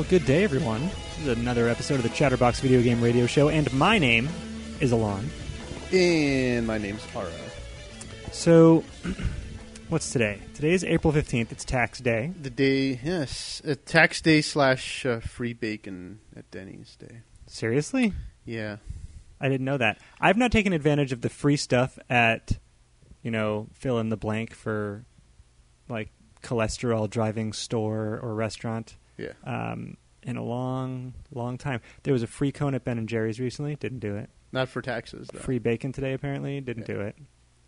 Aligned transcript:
Well, 0.00 0.08
good 0.08 0.24
day, 0.24 0.44
everyone. 0.44 0.80
This 0.80 1.18
is 1.26 1.38
another 1.38 1.68
episode 1.68 1.96
of 1.96 2.04
the 2.04 2.08
Chatterbox 2.08 2.60
Video 2.60 2.80
Game 2.80 3.02
Radio 3.02 3.26
Show, 3.26 3.50
and 3.50 3.70
my 3.74 3.98
name 3.98 4.30
is 4.80 4.92
Alon. 4.92 5.28
And 5.92 6.66
my 6.66 6.78
name's 6.78 7.06
Ara. 7.14 7.30
So, 8.32 8.82
what's 9.90 10.10
today? 10.10 10.40
Today 10.54 10.72
is 10.72 10.84
April 10.84 11.12
15th. 11.12 11.52
It's 11.52 11.66
tax 11.66 11.98
day. 11.98 12.32
The 12.40 12.48
day, 12.48 12.98
yes, 13.04 13.60
a 13.62 13.76
tax 13.76 14.22
day 14.22 14.40
slash 14.40 15.04
uh, 15.04 15.20
free 15.20 15.52
bacon 15.52 16.20
at 16.34 16.50
Denny's 16.50 16.96
day. 16.96 17.20
Seriously? 17.46 18.14
Yeah. 18.46 18.78
I 19.38 19.50
didn't 19.50 19.66
know 19.66 19.76
that. 19.76 19.98
I've 20.18 20.38
not 20.38 20.50
taken 20.50 20.72
advantage 20.72 21.12
of 21.12 21.20
the 21.20 21.28
free 21.28 21.58
stuff 21.58 21.98
at, 22.08 22.58
you 23.22 23.30
know, 23.30 23.68
fill 23.74 23.98
in 23.98 24.08
the 24.08 24.16
blank 24.16 24.54
for 24.54 25.04
like 25.90 26.08
cholesterol 26.42 27.10
driving 27.10 27.52
store 27.52 28.18
or 28.22 28.34
restaurant 28.34 28.96
Yeah. 29.20 29.32
um, 29.72 29.96
in 30.22 30.36
a 30.36 30.42
long, 30.44 31.14
long 31.32 31.56
time. 31.58 31.80
There 32.02 32.12
was 32.12 32.22
a 32.22 32.26
free 32.26 32.52
cone 32.52 32.74
at 32.74 32.84
Ben 32.84 32.98
and 32.98 33.08
Jerry's 33.08 33.40
recently. 33.40 33.76
Didn't 33.76 34.00
do 34.00 34.16
it. 34.16 34.28
Not 34.52 34.68
for 34.68 34.82
taxes, 34.82 35.28
though. 35.32 35.38
Free 35.38 35.58
bacon 35.58 35.92
today, 35.92 36.12
apparently. 36.12 36.60
Didn't 36.60 36.88
Yeah. 36.88 36.94
do 36.94 37.00
it. 37.02 37.16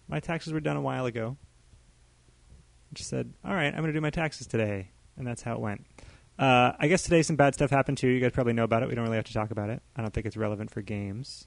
My 0.08 0.20
taxes 0.20 0.52
were 0.52 0.60
done 0.60 0.76
a 0.76 0.82
while 0.82 1.06
ago. 1.06 1.36
Just 2.92 3.08
said, 3.08 3.32
all 3.44 3.54
right, 3.54 3.68
I'm 3.72 3.78
going 3.80 3.86
to 3.86 3.92
do 3.92 4.00
my 4.00 4.10
taxes 4.10 4.46
today. 4.46 4.90
And 5.16 5.26
that's 5.26 5.42
how 5.42 5.54
it 5.54 5.60
went. 5.60 5.86
Uh, 6.38 6.72
I 6.78 6.88
guess 6.88 7.02
today 7.02 7.22
some 7.22 7.36
bad 7.36 7.54
stuff 7.54 7.70
happened 7.70 7.98
too. 7.98 8.08
You 8.08 8.20
guys 8.20 8.32
probably 8.32 8.52
know 8.54 8.64
about 8.64 8.82
it. 8.82 8.88
We 8.88 8.94
don't 8.94 9.04
really 9.04 9.16
have 9.16 9.26
to 9.26 9.32
talk 9.34 9.50
about 9.50 9.70
it. 9.70 9.82
I 9.96 10.02
don't 10.02 10.12
think 10.12 10.26
it's 10.26 10.36
relevant 10.36 10.70
for 10.70 10.82
games. 10.82 11.46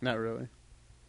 Not 0.00 0.18
really. 0.18 0.48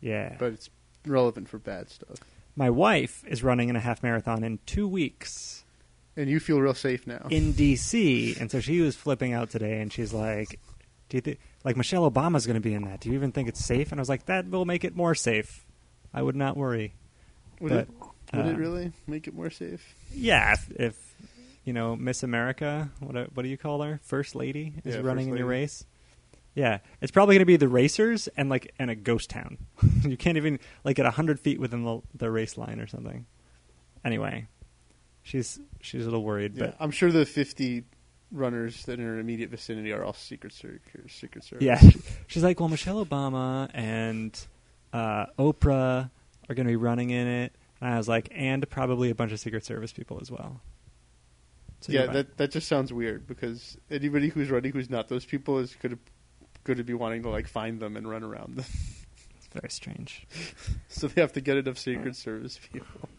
Yeah. 0.02 0.36
But 0.38 0.54
it's 0.54 0.70
relevant 1.06 1.48
for 1.50 1.58
bad 1.60 1.90
stuff. 1.90 2.18
My 2.56 2.70
wife 2.70 3.24
is 3.28 3.44
running 3.44 3.70
in 3.70 3.76
a 3.76 3.80
half 3.80 4.04
marathon 4.04 4.44
in 4.44 4.60
two 4.66 4.88
weeks 4.88 5.61
And 6.18 6.30
you 6.30 6.40
feel 6.40 6.60
real 6.60 6.74
safe 6.74 7.08
now. 7.08 7.28
in 7.30 7.54
D.C. 7.54 8.36
And 8.40 8.52
so 8.52 8.60
she 8.60 8.82
was 8.82 8.96
flipping 8.96 9.34
out 9.34 9.50
today 9.50 9.80
and 9.80 9.92
she's 9.92 10.14
like, 10.14 10.60
do 11.10 11.18
you 11.18 11.22
think, 11.22 11.40
like, 11.64 11.78
Michelle 11.78 12.10
Obama's 12.10 12.46
going 12.46 12.56
to 12.56 12.62
be 12.62 12.74
in 12.74 12.84
that. 12.84 13.00
Do 13.02 13.10
you 13.10 13.16
even 13.16 13.32
think 13.32 13.48
it's 13.48 13.64
safe? 13.64 13.92
And 13.92 14.00
I 14.00 14.02
was 14.02 14.10
like, 14.10 14.26
that 14.26 14.50
will 14.50 14.66
make 14.66 14.84
it 14.84 14.96
more 14.96 15.16
safe. 15.16 15.66
I 16.14 16.22
would 16.22 16.36
not 16.36 16.58
worry. 16.58 16.94
would 17.60 17.70
but, 17.70 17.80
it, 17.80 17.90
would 18.34 18.46
uh, 18.46 18.50
it 18.50 18.58
really 18.58 18.92
make 19.08 19.28
it 19.28 19.34
more 19.34 19.50
safe? 19.50 19.96
Yeah, 20.14 20.54
if, 20.54 20.72
if 20.72 21.16
you 21.64 21.74
know 21.74 21.96
Miss 21.96 22.24
America, 22.24 22.90
what 23.00 23.14
do- 23.14 23.30
what 23.34 23.44
do 23.44 23.50
you 23.50 23.58
call 23.58 23.82
her? 23.82 24.00
First 24.04 24.36
lady 24.36 24.74
is 24.84 24.96
Yeah, 24.96 25.02
running 25.02 25.30
in 25.30 25.38
your 25.38 25.48
race. 25.48 25.86
Yeah, 26.56 26.80
it's 27.00 27.12
probably 27.12 27.36
going 27.36 27.42
to 27.42 27.46
be 27.46 27.56
the 27.56 27.70
racers 27.70 28.28
and 28.36 28.50
like 28.50 28.74
and 28.78 28.92
a 28.92 28.96
ghost 28.96 29.30
town. 29.30 29.58
you 30.04 30.18
can't 30.18 30.38
even 30.38 30.60
like 30.84 30.98
get 30.98 31.06
hundred 31.06 31.40
feet 31.40 31.60
within 31.60 31.84
the 31.84 32.02
the 32.14 32.30
race 32.30 32.58
line 32.58 32.80
or 32.80 32.88
something. 32.88 33.26
Anyway, 34.04 34.48
she's 35.24 35.60
she's 35.82 36.02
a 36.02 36.06
little 36.06 36.24
worried, 36.24 36.56
Yeah. 36.56 36.68
but 36.68 36.78
I'm 36.80 36.92
sure 36.92 37.12
the 37.12 37.26
50 37.26 37.84
runners 38.32 38.84
that 38.86 39.00
are 39.00 39.02
in 39.04 39.08
her 39.08 39.20
immediate 39.20 39.50
vicinity 39.50 39.92
are 39.92 40.04
all 40.04 40.14
Secret 40.14 40.54
Service. 40.54 40.80
Secret 41.10 41.44
Service. 41.44 41.64
yeah, 41.64 41.82
she's 42.28 42.44
like, 42.44 42.60
well, 42.60 42.70
Michelle 42.70 43.04
Obama 43.06 43.70
and 43.74 44.40
uh, 44.94 45.26
Oprah 45.38 46.10
are 46.50 46.56
going 46.56 46.66
to 46.68 46.72
be 46.72 46.76
running 46.78 47.10
in 47.10 47.28
it, 47.28 47.56
and 47.82 47.94
I 47.94 47.98
was 47.98 48.08
like, 48.08 48.30
and 48.32 48.68
probably 48.70 49.10
a 49.10 49.16
bunch 49.16 49.32
of 49.32 49.40
Secret 49.40 49.66
Service 49.66 49.92
people 49.92 50.20
as 50.22 50.32
well. 50.32 50.62
So 51.82 51.94
yeah, 51.94 52.06
that 52.08 52.38
that 52.38 52.52
just 52.52 52.68
sounds 52.68 52.94
weird 52.94 53.26
because 53.28 53.78
anybody 53.90 54.30
who's 54.30 54.50
running 54.52 54.72
who's 54.72 54.90
not 54.90 55.10
those 55.10 55.26
people 55.26 55.58
is 55.58 55.76
going 55.82 55.94
to 55.96 56.00
going 56.64 56.78
to 56.78 56.84
be 56.84 56.94
wanting 56.94 57.24
to 57.24 57.30
like 57.30 57.48
find 57.48 57.80
them 57.80 57.98
and 57.98 58.08
run 58.08 58.24
around 58.24 58.56
them. 58.56 58.66
it's 59.38 59.48
very 59.52 59.70
strange. 59.70 60.28
so 60.90 61.08
they 61.08 61.22
have 61.22 61.34
to 61.34 61.42
get 61.42 61.58
enough 61.58 61.80
Secret 61.80 62.16
Service 62.16 62.60
people. 62.72 63.10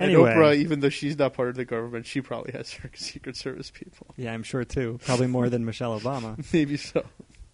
Anyway. 0.00 0.30
And 0.32 0.38
Oprah, 0.40 0.56
even 0.56 0.80
though 0.80 0.88
she's 0.88 1.18
not 1.18 1.34
part 1.34 1.48
of 1.50 1.54
the 1.56 1.64
government, 1.64 2.06
she 2.06 2.20
probably 2.20 2.52
has 2.52 2.72
her 2.74 2.90
Secret 2.94 3.36
Service 3.36 3.70
people. 3.70 4.06
Yeah, 4.16 4.32
I'm 4.32 4.42
sure 4.42 4.64
too. 4.64 4.98
Probably 5.04 5.26
more 5.26 5.48
than 5.48 5.64
Michelle 5.64 5.98
Obama. 5.98 6.42
Maybe 6.52 6.76
so. 6.76 7.04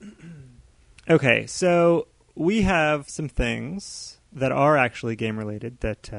Okay, 1.10 1.46
so 1.46 2.06
we 2.34 2.62
have 2.62 3.08
some 3.08 3.30
things 3.30 4.20
that 4.32 4.52
are 4.52 4.76
actually 4.76 5.16
game 5.16 5.38
related 5.38 5.80
that 5.80 6.12
uh, 6.12 6.16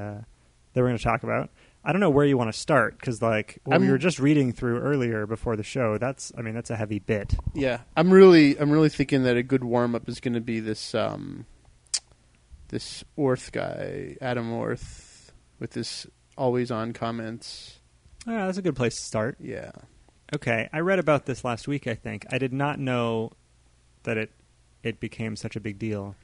that 0.74 0.82
we're 0.82 0.88
going 0.88 0.98
to 0.98 1.04
talk 1.04 1.22
about. 1.24 1.52
I 1.86 1.92
don't 1.92 2.02
know 2.02 2.10
where 2.10 2.26
you 2.26 2.38
want 2.38 2.52
to 2.52 2.60
start 2.60 2.98
because, 3.00 3.22
like, 3.22 3.60
what 3.66 3.80
we 3.80 3.86
I'm- 3.86 3.92
were 3.92 4.00
just 4.00 4.18
reading 4.20 4.52
through 4.52 4.80
earlier 4.80 5.28
before 5.28 5.56
the 5.56 5.64
show. 5.64 5.98
That's, 6.00 6.32
I 6.38 6.42
mean, 6.42 6.56
that's 6.56 6.72
a 6.72 6.76
heavy 6.76 6.98
bit. 7.00 7.36
Yeah, 7.54 7.82
I'm 7.96 8.12
really, 8.12 8.60
I'm 8.60 8.72
really 8.72 8.90
thinking 8.90 9.24
that 9.24 9.38
a 9.38 9.44
good 9.44 9.64
warm 9.64 9.94
up 9.96 10.10
is 10.10 10.20
going 10.20 10.34
to 10.34 10.42
be 10.42 10.60
this, 10.60 10.94
um, 10.96 11.46
this 12.70 13.04
Orth 13.16 13.52
guy, 13.52 14.18
Adam 14.22 14.52
Orth, 14.52 15.09
with 15.60 15.72
this 15.72 16.08
always 16.38 16.72
on 16.72 16.94
comments. 16.94 17.80
Ah, 18.28 18.46
that's 18.46 18.58
a 18.58 18.62
good 18.62 18.76
place 18.76 18.96
to 18.96 19.02
start. 19.02 19.38
Yeah, 19.40 19.72
Okay, 20.36 20.70
I 20.72 20.80
read 20.82 21.00
about 21.00 21.26
this 21.26 21.44
last 21.44 21.68
week. 21.68 21.88
I 21.88 21.96
think 21.96 22.26
I 22.32 22.38
did 22.38 22.54
not 22.54 22.80
know 22.80 23.32
that 24.04 24.18
it 24.18 24.32
it 24.84 25.00
became 25.00 25.36
such 25.36 25.56
a 25.56 25.60
big 25.60 25.78
deal. 25.80 26.16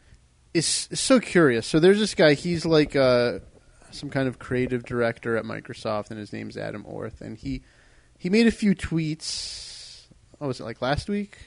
it's, 0.54 0.88
it's 0.92 1.02
so 1.02 1.20
curious. 1.20 1.66
So 1.68 1.80
there's 1.80 2.00
this 2.00 2.14
guy. 2.16 2.34
He's 2.36 2.66
like 2.66 2.96
uh, 2.96 3.40
some 3.92 4.10
kind 4.10 4.28
of 4.28 4.40
creative 4.40 4.86
director 4.86 5.36
at 5.38 5.44
Microsoft, 5.44 6.12
and 6.12 6.20
his 6.20 6.32
name's 6.32 6.56
Adam 6.56 6.86
Orth. 6.86 7.20
And 7.22 7.38
he 7.38 7.64
he 8.18 8.30
made 8.30 8.48
a 8.48 8.52
few 8.52 8.76
tweets. 8.76 10.06
Oh, 10.40 10.48
was 10.48 10.60
it 10.60 10.64
like 10.64 10.82
last 10.82 11.10
week, 11.10 11.38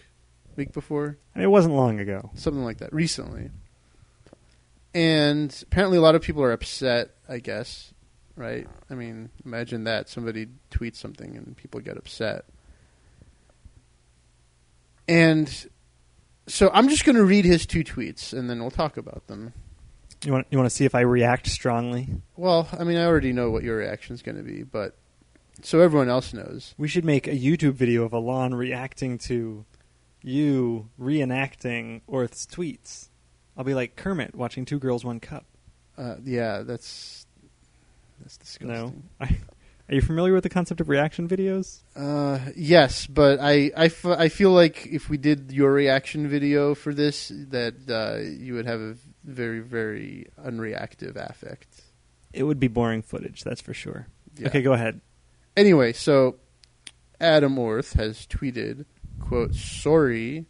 week 0.56 0.72
before, 0.72 1.18
it 1.36 1.46
wasn't 1.46 1.74
long 1.74 2.00
ago. 2.00 2.30
something 2.34 2.64
like 2.64 2.78
that, 2.78 2.92
recently? 2.92 3.50
And 4.94 5.54
apparently, 5.62 5.98
a 5.98 6.00
lot 6.00 6.14
of 6.14 6.22
people 6.22 6.42
are 6.42 6.52
upset. 6.52 7.10
I 7.28 7.38
guess, 7.38 7.92
right? 8.36 8.66
I 8.88 8.94
mean, 8.94 9.30
imagine 9.44 9.84
that 9.84 10.08
somebody 10.08 10.46
tweets 10.70 10.96
something 10.96 11.36
and 11.36 11.56
people 11.56 11.80
get 11.80 11.96
upset. 11.96 12.44
And 15.06 15.66
so 16.46 16.70
I'm 16.72 16.88
just 16.88 17.04
going 17.04 17.16
to 17.16 17.24
read 17.24 17.44
his 17.44 17.66
two 17.66 17.84
tweets, 17.84 18.32
and 18.32 18.48
then 18.48 18.60
we'll 18.60 18.70
talk 18.70 18.96
about 18.96 19.26
them. 19.26 19.52
You 20.24 20.32
want 20.32 20.46
you 20.50 20.58
want 20.58 20.68
to 20.68 20.74
see 20.74 20.84
if 20.84 20.94
I 20.94 21.00
react 21.00 21.46
strongly? 21.46 22.08
Well, 22.36 22.68
I 22.76 22.84
mean, 22.84 22.96
I 22.96 23.04
already 23.04 23.32
know 23.32 23.50
what 23.50 23.62
your 23.62 23.76
reaction 23.76 24.14
is 24.14 24.22
going 24.22 24.36
to 24.36 24.42
be, 24.42 24.64
but 24.64 24.96
so 25.62 25.80
everyone 25.80 26.08
else 26.08 26.32
knows. 26.32 26.74
We 26.76 26.88
should 26.88 27.04
make 27.04 27.26
a 27.26 27.36
YouTube 27.36 27.74
video 27.74 28.04
of 28.04 28.12
Alon 28.12 28.54
reacting 28.54 29.18
to 29.18 29.64
you 30.22 30.88
reenacting 31.00 32.00
Orth's 32.06 32.46
tweets. 32.46 33.08
I'll 33.56 33.64
be 33.64 33.74
like 33.74 33.96
Kermit 33.96 34.34
watching 34.34 34.64
Two 34.64 34.78
Girls 34.78 35.04
One 35.04 35.20
Cup. 35.20 35.44
Uh, 35.96 36.16
yeah, 36.24 36.62
that's 36.62 37.17
that's 38.20 38.36
disgusting. 38.36 38.68
No, 38.68 38.94
I, 39.20 39.38
are 39.88 39.94
you 39.94 40.02
familiar 40.02 40.34
with 40.34 40.42
the 40.42 40.50
concept 40.50 40.80
of 40.80 40.88
reaction 40.88 41.28
videos? 41.28 41.80
Uh, 41.96 42.38
yes, 42.54 43.06
but 43.06 43.40
I, 43.40 43.70
I, 43.76 43.86
f- 43.86 44.04
I 44.04 44.28
feel 44.28 44.50
like 44.50 44.86
if 44.86 45.08
we 45.08 45.16
did 45.16 45.50
your 45.50 45.72
reaction 45.72 46.28
video 46.28 46.74
for 46.74 46.92
this, 46.92 47.32
that 47.48 47.74
uh, 47.88 48.18
you 48.22 48.54
would 48.54 48.66
have 48.66 48.80
a 48.80 48.96
very 49.24 49.60
very 49.60 50.26
unreactive 50.42 51.16
affect. 51.16 51.82
It 52.32 52.42
would 52.42 52.60
be 52.60 52.68
boring 52.68 53.02
footage, 53.02 53.42
that's 53.44 53.62
for 53.62 53.72
sure. 53.72 54.08
Yeah. 54.36 54.48
Okay, 54.48 54.62
go 54.62 54.74
ahead. 54.74 55.00
Anyway, 55.56 55.94
so 55.94 56.36
Adam 57.18 57.56
Orth 57.56 57.94
has 57.94 58.26
tweeted, 58.26 58.84
"quote 59.18 59.54
Sorry, 59.54 60.44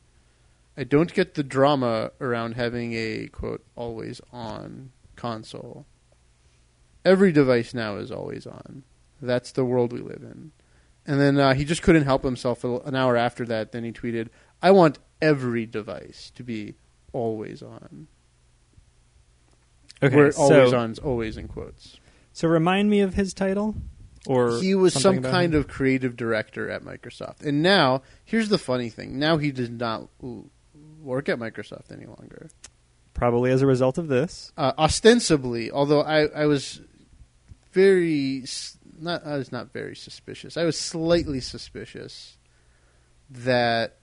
I 0.77 0.85
don't 0.85 1.13
get 1.13 1.35
the 1.35 1.43
drama 1.43 2.11
around 2.21 2.55
having 2.55 2.93
a 2.95 3.29
quote 3.29 3.65
always 3.77 4.21
on 4.33 4.91
console. 5.17 5.87
Every 7.09 7.33
device 7.33 7.73
now 7.75 7.97
is 7.97 8.11
always 8.13 8.47
on. 8.47 8.85
That's 9.23 9.53
the 9.53 9.65
world 9.65 9.93
we 9.93 10.01
live 10.01 10.23
in." 10.23 10.53
And 11.07 11.19
then 11.21 11.39
uh, 11.39 11.55
he 11.55 11.65
just 11.65 11.83
couldn't 11.83 12.05
help 12.05 12.23
himself. 12.23 12.65
An 12.65 12.95
hour 12.95 13.17
after 13.17 13.45
that, 13.47 13.73
then 13.73 13.83
he 13.85 13.93
tweeted, 13.93 14.29
"I 14.63 14.71
want 14.73 14.99
every 15.23 15.65
device 15.67 16.31
to 16.37 16.43
be 16.43 16.75
always 17.13 17.63
on." 17.63 18.09
Okay, 20.03 20.15
Where 20.15 20.33
always 20.37 20.71
so, 20.71 20.79
on's 20.79 20.99
always 20.99 21.37
in 21.37 21.49
quotes. 21.49 21.99
so 22.33 22.47
remind 22.47 22.89
me 22.91 23.01
of 23.01 23.15
his 23.15 23.35
title, 23.35 23.75
or 24.27 24.61
he 24.61 24.75
was 24.75 24.93
some 24.95 25.23
kind 25.23 25.55
him? 25.55 25.61
of 25.61 25.67
creative 25.67 26.15
director 26.17 26.71
at 26.71 26.83
Microsoft. 26.85 27.45
And 27.45 27.63
now, 27.63 28.03
here's 28.25 28.49
the 28.49 28.59
funny 28.59 28.91
thing: 28.91 29.19
now 29.19 29.39
he 29.39 29.51
does 29.51 29.71
not 29.71 30.09
work 31.03 31.29
at 31.29 31.39
Microsoft 31.39 31.91
any 31.91 32.07
longer. 32.07 32.51
probably 33.15 33.51
as 33.51 33.63
a 33.63 33.67
result 33.67 33.99
of 33.99 34.07
this. 34.09 34.53
Uh, 34.57 34.73
ostensibly, 34.79 35.71
although 35.73 36.03
I, 36.03 36.27
I 36.27 36.47
was 36.47 36.81
very 37.73 38.45
not, 39.01 39.25
I 39.27 39.37
was 39.37 39.53
not 39.53 39.73
very 39.73 39.97
suspicious. 39.97 40.57
I 40.57 40.65
was 40.65 40.79
slightly 40.79 41.41
suspicious 41.41 42.37
that 43.31 43.99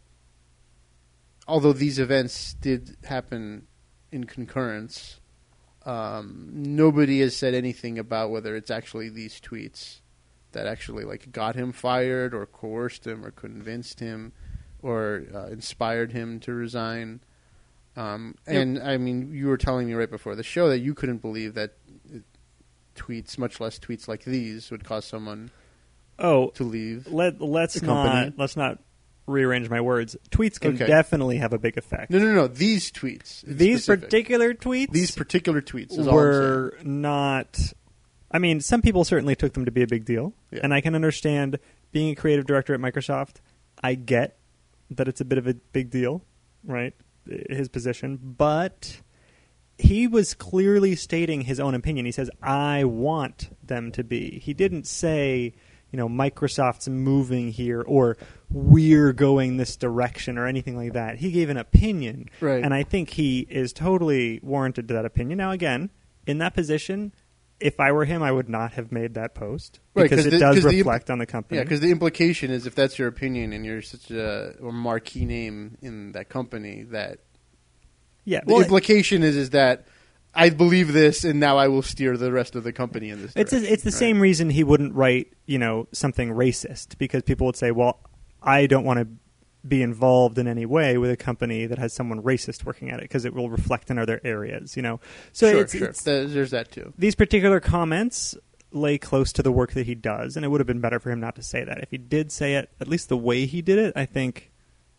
although 1.47 1.73
these 1.73 1.99
events 1.99 2.53
did 2.53 2.97
happen 3.03 3.67
in 4.11 4.25
concurrence, 4.25 5.19
um, 5.85 6.49
nobody 6.53 7.19
has 7.21 7.35
said 7.35 7.53
anything 7.53 7.99
about 7.99 8.31
whether 8.31 8.55
it's 8.55 8.71
actually 8.71 9.09
these 9.09 9.39
tweets 9.39 9.99
that 10.53 10.67
actually 10.67 11.03
like 11.03 11.31
got 11.31 11.55
him 11.55 11.71
fired 11.71 12.33
or 12.33 12.45
coerced 12.45 13.05
him 13.05 13.25
or 13.25 13.31
convinced 13.31 13.99
him 13.99 14.31
or 14.81 15.23
uh, 15.33 15.47
inspired 15.47 16.11
him 16.11 16.39
to 16.39 16.53
resign. 16.53 17.19
Um, 17.97 18.35
Yep. 18.47 18.55
and 18.61 18.79
I 18.83 18.97
mean, 18.97 19.33
you 19.33 19.47
were 19.47 19.57
telling 19.57 19.87
me 19.87 19.93
right 19.93 20.09
before 20.09 20.35
the 20.35 20.43
show 20.43 20.69
that 20.69 20.79
you 20.79 20.93
couldn't 20.93 21.21
believe 21.21 21.53
that 21.55 21.73
tweets, 22.95 23.37
much 23.37 23.59
less 23.59 23.77
tweets 23.79 24.07
like 24.07 24.23
these, 24.23 24.71
would 24.71 24.83
cause 24.83 25.05
someone 25.05 25.51
Oh, 26.17 26.49
to 26.51 26.63
leave. 26.63 27.07
let 27.07 27.41
let's 27.41 27.81
not 27.81 28.33
let's 28.37 28.55
not 28.55 28.79
rearrange 29.27 29.69
my 29.69 29.81
words. 29.81 30.15
Tweets 30.29 30.59
can 30.59 30.75
Okay. 30.75 30.85
definitely 30.85 31.37
have 31.37 31.51
a 31.51 31.57
big 31.57 31.77
effect. 31.77 32.11
No, 32.11 32.19
no, 32.19 32.31
no. 32.33 32.47
These 32.47 32.91
tweets. 32.91 33.41
These 33.41 33.83
specific. 33.83 34.03
particular 34.05 34.53
tweets 34.53 34.91
these 34.91 35.11
particular 35.11 35.61
tweets 35.61 35.91
is 35.97 36.07
all 36.07 36.09
I'm 36.09 36.15
were 36.15 36.77
not. 36.83 37.59
I 38.31 38.39
mean, 38.39 38.59
some 38.61 38.81
people 38.81 39.03
certainly 39.03 39.35
took 39.35 39.53
them 39.53 39.65
to 39.65 39.71
be 39.71 39.81
a 39.81 39.87
big 39.87 40.05
deal, 40.05 40.33
Yeah. 40.51 40.59
and 40.63 40.73
I 40.73 40.81
can 40.81 40.93
understand 40.95 41.57
being 41.91 42.11
a 42.11 42.15
creative 42.15 42.45
director 42.45 42.73
at 42.73 42.79
Microsoft. 42.79 43.35
I 43.83 43.95
get 43.95 44.37
that 44.91 45.07
it's 45.07 45.21
a 45.21 45.25
bit 45.25 45.37
of 45.37 45.47
a 45.47 45.53
big 45.53 45.89
deal, 45.89 46.23
right? 46.63 46.93
His 47.49 47.67
position, 47.69 48.19
but 48.21 48.99
he 49.77 50.07
was 50.07 50.33
clearly 50.33 50.95
stating 50.95 51.41
his 51.41 51.59
own 51.59 51.73
opinion. 51.75 52.05
He 52.05 52.11
says, 52.11 52.29
"I 52.41 52.83
want 52.85 53.55
them 53.63 53.91
to 53.93 54.03
be." 54.03 54.39
He 54.39 54.53
didn't 54.53 54.87
say, 54.87 55.53
you 55.91 55.97
know, 55.97 56.07
Microsoft's 56.09 56.87
moving 56.89 57.51
here 57.51 57.81
or 57.81 58.17
we're 58.49 59.13
going 59.13 59.57
this 59.57 59.75
direction 59.75 60.37
or 60.37 60.45
anything 60.47 60.75
like 60.77 60.93
that. 60.93 61.17
He 61.17 61.31
gave 61.31 61.49
an 61.49 61.57
opinion, 61.57 62.29
Right. 62.41 62.63
and 62.63 62.73
I 62.73 62.83
think 62.83 63.11
he 63.11 63.39
is 63.49 63.73
totally 63.73 64.39
warranted 64.43 64.87
to 64.89 64.93
that 64.93 65.05
opinion. 65.05 65.37
Now, 65.37 65.51
again, 65.51 65.89
in 66.27 66.37
that 66.39 66.53
position, 66.53 67.13
if 67.59 67.79
I 67.79 67.91
were 67.91 68.05
him, 68.05 68.21
I 68.21 68.31
would 68.31 68.49
not 68.49 68.73
have 68.73 68.91
made 68.91 69.13
that 69.13 69.33
post 69.35 69.79
Right, 69.93 70.03
because 70.03 70.19
'cause 70.19 70.25
it 70.27 70.29
the- 70.31 70.39
does 70.39 70.55
'cause 70.55 70.63
the 70.65 70.77
reflect 70.77 71.09
on 71.09 71.19
the 71.19 71.25
company. 71.25 71.57
Yeah, 71.57 71.63
because 71.63 71.79
the 71.79 71.91
implication 71.91 72.51
is 72.51 72.65
if 72.65 72.75
that's 72.75 72.99
your 72.99 73.07
opinion 73.07 73.53
and 73.53 73.65
you're 73.65 73.81
such 73.81 74.11
a, 74.11 74.55
a 74.61 74.71
marquee 74.71 75.25
name 75.25 75.77
in 75.81 76.11
that 76.13 76.27
company, 76.29 76.83
that 76.91 77.19
yeah, 78.25 78.41
the 78.45 78.53
well, 78.53 78.61
implication 78.61 79.23
is 79.23 79.35
is 79.35 79.51
that 79.51 79.85
I 80.33 80.49
believe 80.49 80.91
this 80.91 81.23
and 81.23 81.39
now 81.39 81.57
I 81.57 81.69
will 81.69 81.81
steer 81.81 82.17
the 82.17 82.31
rest 82.31 82.55
of 82.55 82.63
the 82.63 82.73
company 82.73 83.09
in 83.09 83.21
this. 83.21 83.31
It's 83.35 83.51
direction, 83.51 83.73
it's 83.73 83.83
the 83.83 83.91
right? 83.91 83.93
same 83.99 84.19
reason 84.19 84.49
he 84.49 84.63
wouldn't 84.63 84.93
write, 84.93 85.31
you 85.45 85.57
know, 85.57 85.87
something 85.93 86.29
racist 86.31 86.97
because 86.97 87.23
people 87.23 87.45
would 87.45 87.55
say, 87.55 87.71
"Well, 87.71 87.99
I 88.43 88.67
don't 88.67 88.83
want 88.83 88.99
to 88.99 89.07
be 89.67 89.81
involved 89.81 90.37
in 90.37 90.47
any 90.47 90.65
way 90.65 90.97
with 90.97 91.09
a 91.09 91.17
company 91.17 91.65
that 91.65 91.79
has 91.79 91.93
someone 91.93 92.21
racist 92.21 92.65
working 92.65 92.91
at 92.91 92.99
it 92.99 93.03
because 93.03 93.25
it 93.25 93.33
will 93.33 93.49
reflect 93.49 93.89
in 93.89 93.97
other 93.97 94.19
areas," 94.23 94.75
you 94.75 94.81
know. 94.83 94.99
So 95.31 95.51
sure, 95.51 95.61
it's, 95.61 95.71
sure. 95.71 95.83
it's- 95.83 96.01
There's, 96.03 96.33
there's 96.33 96.51
that 96.51 96.71
too. 96.71 96.93
these 96.97 97.15
particular 97.15 97.59
comments 97.59 98.35
lay 98.71 98.97
close 98.97 99.31
to 99.31 99.41
the 99.41 99.51
work 99.53 99.71
that 99.71 99.85
he 99.85 99.95
does, 99.95 100.35
and 100.35 100.43
it 100.43 100.49
would 100.49 100.59
have 100.59 100.67
been 100.67 100.81
better 100.81 100.99
for 100.99 101.09
him 101.09 101.19
not 101.19 101.35
to 101.35 101.41
say 101.41 101.63
that. 101.63 101.81
If 101.81 101.91
he 101.91 101.97
did 101.97 102.31
say 102.31 102.55
it, 102.55 102.69
at 102.81 102.89
least 102.89 103.07
the 103.07 103.17
way 103.17 103.45
he 103.45 103.61
did 103.61 103.77
it, 103.79 103.93
I 103.95 104.05
think 104.05 104.51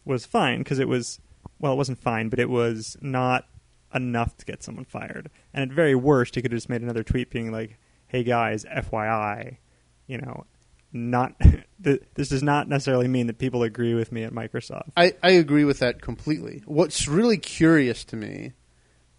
was 0.05 0.25
fine 0.25 0.61
because 0.61 0.79
it 0.79 0.89
was 0.89 1.21
well, 1.59 1.73
it 1.73 1.77
wasn't 1.77 2.01
fine, 2.01 2.29
but 2.29 2.39
it 2.39 2.51
was 2.51 2.97
not 3.01 3.47
enough 3.95 4.37
to 4.39 4.45
get 4.45 4.63
someone 4.63 4.85
fired. 4.85 5.31
And 5.55 5.71
at 5.71 5.75
very 5.75 5.95
worst, 5.95 6.35
he 6.35 6.43
could 6.43 6.53
have 6.53 6.59
just 6.59 6.69
made 6.69 6.83
another 6.83 7.03
tweet 7.03 7.31
being 7.31 7.51
like, 7.51 7.79
"Hey 8.07 8.23
guys, 8.23 8.65
FYI, 8.65 9.59
you 10.07 10.19
know." 10.19 10.45
Not 10.93 11.35
th- 11.85 12.03
this 12.15 12.29
does 12.31 12.43
not 12.43 12.69
necessarily 12.69 13.09
mean 13.09 13.27
that 13.27 13.39
people 13.39 13.63
agree 13.63 13.93
with 13.93 14.13
me 14.13 14.23
at 14.23 14.33
Microsoft. 14.33 14.93
I, 14.97 15.13
I 15.23 15.31
agree 15.33 15.65
with 15.65 15.81
that 15.81 16.01
completely. 16.01 16.63
What's 16.65 17.07
really 17.07 17.37
curious 17.37 18.03
to 18.05 18.17
me 18.17 18.53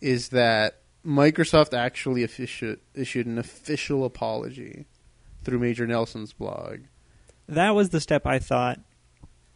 is 0.01 0.30
that 0.30 0.81
Microsoft 1.06 1.78
actually 1.78 2.24
offici- 2.24 2.80
issued 2.95 3.28
an 3.28 3.38
official 3.38 4.06
apology 4.06 4.88
through 5.44 5.60
Major 5.60 5.88
Nelson's 5.88 6.33
blog. 6.33 6.80
That 7.48 7.75
was 7.75 7.90
the 7.90 8.01
step 8.01 8.25
I 8.25 8.40
thought. 8.40 8.80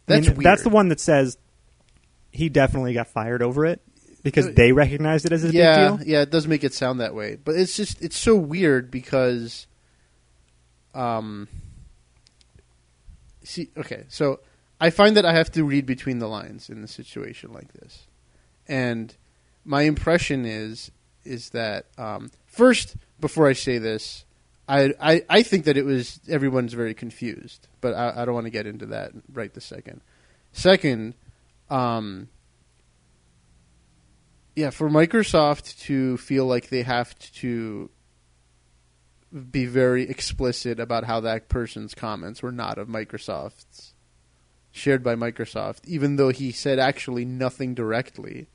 That's 0.06 0.28
I 0.28 0.32
mean. 0.32 0.42
That's 0.42 0.62
the 0.62 0.70
one 0.70 0.88
that 0.88 1.00
says 1.00 1.36
he 2.32 2.48
definitely 2.48 2.94
got 2.94 3.08
fired 3.08 3.42
over 3.42 3.64
it 3.66 3.80
because 4.22 4.52
they 4.54 4.72
recognized 4.72 5.26
it 5.26 5.32
as 5.32 5.44
a 5.44 5.52
yeah, 5.52 5.90
big 5.90 5.98
deal. 5.98 6.08
yeah, 6.08 6.22
it 6.22 6.30
does 6.30 6.48
make 6.48 6.64
it 6.64 6.72
sound 6.72 7.00
that 7.00 7.14
way, 7.14 7.36
but 7.36 7.54
it's 7.54 7.76
just 7.76 8.02
it's 8.02 8.16
so 8.16 8.34
weird 8.34 8.90
because, 8.90 9.66
um, 10.94 11.46
see, 13.44 13.68
okay, 13.76 14.04
so 14.08 14.40
I 14.80 14.90
find 14.90 15.16
that 15.16 15.26
I 15.26 15.34
have 15.34 15.52
to 15.52 15.64
read 15.64 15.86
between 15.86 16.18
the 16.18 16.26
lines 16.26 16.70
in 16.70 16.82
a 16.82 16.88
situation 16.88 17.52
like 17.52 17.72
this, 17.74 18.06
and 18.66 19.14
my 19.64 19.82
impression 19.82 20.44
is 20.46 20.90
is 21.24 21.50
that 21.50 21.86
um, 21.98 22.30
first 22.46 22.96
before 23.20 23.48
I 23.48 23.52
say 23.52 23.78
this. 23.78 24.24
I, 24.68 24.94
I, 25.00 25.24
I 25.28 25.42
think 25.42 25.64
that 25.64 25.76
it 25.76 25.84
was 25.84 26.20
everyone's 26.28 26.72
very 26.72 26.94
confused, 26.94 27.66
but 27.80 27.94
I, 27.94 28.22
I 28.22 28.24
don't 28.24 28.32
want 28.32 28.46
to 28.46 28.50
get 28.50 28.64
into 28.64 28.86
that 28.86 29.10
right 29.32 29.52
this 29.52 29.64
second. 29.64 30.00
Second, 30.52 31.14
um, 31.72 32.28
yeah, 34.54 34.68
for 34.68 34.90
Microsoft 34.90 35.80
to 35.84 36.18
feel 36.18 36.44
like 36.44 36.68
they 36.68 36.82
have 36.82 37.18
to 37.18 37.90
be 39.50 39.64
very 39.64 40.08
explicit 40.08 40.78
about 40.78 41.04
how 41.04 41.20
that 41.20 41.48
person's 41.48 41.94
comments 41.94 42.42
were 42.42 42.52
not 42.52 42.76
of 42.76 42.88
Microsoft's, 42.88 43.94
shared 44.70 45.02
by 45.02 45.14
Microsoft, 45.14 45.78
even 45.86 46.16
though 46.16 46.28
he 46.28 46.52
said 46.52 46.78
actually 46.78 47.24
nothing 47.24 47.74
directly, 47.74 48.48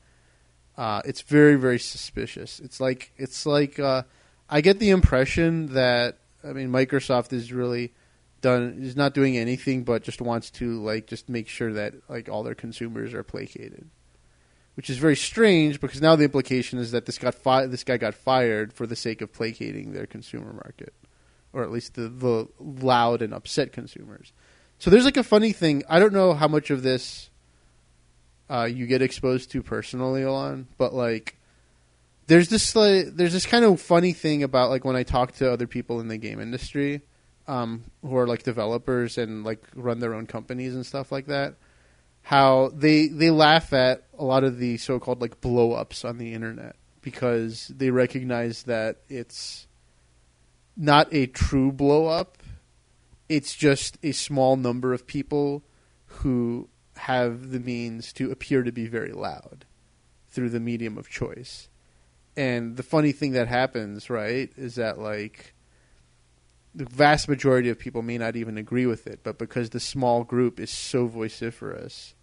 uh, 0.77 1.01
it's 1.03 1.21
very 1.21 1.55
very 1.55 1.79
suspicious. 1.79 2.59
It's 2.59 2.79
like 2.79 3.11
it's 3.17 3.47
like 3.47 3.79
uh, 3.79 4.03
I 4.47 4.61
get 4.61 4.77
the 4.77 4.91
impression 4.91 5.73
that 5.73 6.19
I 6.43 6.53
mean 6.53 6.69
Microsoft 6.69 7.33
is 7.33 7.51
really 7.51 7.93
done 8.41 8.77
is 8.81 8.95
not 8.95 9.13
doing 9.13 9.37
anything 9.37 9.83
but 9.83 10.03
just 10.03 10.21
wants 10.21 10.49
to 10.49 10.81
like 10.83 11.07
just 11.07 11.27
make 11.27 11.47
sure 11.47 11.73
that 11.73 11.93
like 12.09 12.29
all 12.29 12.43
their 12.43 12.55
consumers 12.55 13.13
are 13.13 13.23
placated 13.23 13.89
which 14.77 14.91
is 14.91 14.99
very 14.99 15.15
strange 15.15 15.81
because 15.81 16.01
now 16.01 16.15
the 16.15 16.23
implication 16.23 16.77
is 16.77 16.91
that 16.91 17.07
this 17.07 17.17
got 17.17 17.33
fi- 17.33 17.65
this 17.65 17.83
guy 17.83 17.97
got 17.97 18.13
fired 18.13 18.71
for 18.71 18.85
the 18.85 18.95
sake 18.95 19.21
of 19.23 19.33
placating 19.33 19.91
their 19.91 20.05
consumer 20.05 20.53
market, 20.53 20.93
or 21.51 21.63
at 21.63 21.71
least 21.71 21.95
the, 21.95 22.07
the 22.07 22.47
loud 22.59 23.23
and 23.23 23.33
upset 23.33 23.73
consumers. 23.73 24.31
So 24.77 24.91
there's 24.91 25.03
like 25.03 25.17
a 25.17 25.23
funny 25.23 25.51
thing. 25.51 25.83
I 25.89 25.97
don't 25.97 26.13
know 26.13 26.35
how 26.35 26.47
much 26.47 26.69
of 26.69 26.83
this 26.83 27.31
uh, 28.51 28.69
you 28.71 28.85
get 28.85 29.01
exposed 29.01 29.49
to 29.51 29.63
personally, 29.63 30.21
Alon, 30.21 30.67
but 30.77 30.93
like 30.93 31.37
there's 32.27 32.49
this 32.49 32.75
like, 32.75 33.07
there's 33.15 33.33
this 33.33 33.47
kind 33.47 33.65
of 33.65 33.81
funny 33.81 34.13
thing 34.13 34.43
about 34.43 34.69
like 34.69 34.85
when 34.85 34.95
I 34.95 35.01
talk 35.01 35.31
to 35.37 35.51
other 35.51 35.65
people 35.65 35.99
in 36.01 36.07
the 36.07 36.19
game 36.19 36.39
industry 36.39 37.01
um, 37.47 37.83
who 38.01 38.15
are 38.15 38.27
like 38.27 38.43
developers 38.43 39.17
and 39.17 39.43
like 39.43 39.63
run 39.75 39.99
their 39.99 40.13
own 40.13 40.25
companies 40.25 40.75
and 40.75 40.85
stuff 40.85 41.11
like 41.11 41.27
that 41.27 41.55
how 42.23 42.69
they 42.73 43.07
they 43.07 43.31
laugh 43.31 43.71
at 43.71 44.03
a 44.17 44.25
lot 44.25 44.43
of 44.43 44.57
the 44.57 44.77
so-called 44.77 45.21
like 45.21 45.39
blow 45.39 45.71
ups 45.71 46.03
on 46.03 46.17
the 46.17 46.33
internet 46.33 46.75
because 47.01 47.67
they 47.69 47.89
recognize 47.89 48.63
that 48.63 48.97
it's 49.07 49.65
not 50.75 51.07
a 51.13 51.25
true 51.27 51.71
blow 51.71 52.07
up 52.07 52.43
it's 53.29 53.55
just 53.55 53.97
a 54.03 54.11
small 54.11 54.55
number 54.55 54.93
of 54.93 55.07
people 55.07 55.63
who 56.05 56.69
have 56.97 57.51
the 57.51 57.59
means 57.59 58.11
to 58.13 58.31
appear 58.31 58.63
to 58.63 58.71
be 58.71 58.87
very 58.87 59.11
loud 59.11 59.65
through 60.29 60.49
the 60.49 60.59
medium 60.59 60.97
of 60.97 61.09
choice. 61.09 61.69
And 62.35 62.77
the 62.77 62.83
funny 62.83 63.11
thing 63.11 63.31
that 63.31 63.47
happens 63.47 64.09
right 64.09 64.51
is 64.55 64.75
that 64.75 64.99
like 64.99 65.53
the 66.77 66.85
vast 66.85 67.27
majority 67.27 67.69
of 67.69 67.79
people 67.79 68.03
may 68.03 68.19
not 68.19 68.35
even 68.35 68.55
agree 68.55 68.85
with 68.85 69.07
it, 69.07 69.21
but 69.23 69.39
because 69.39 69.71
the 69.71 69.79
small 69.79 70.23
group 70.23 70.59
is 70.59 70.69
so 70.69 71.07
vociferous, 71.07 72.13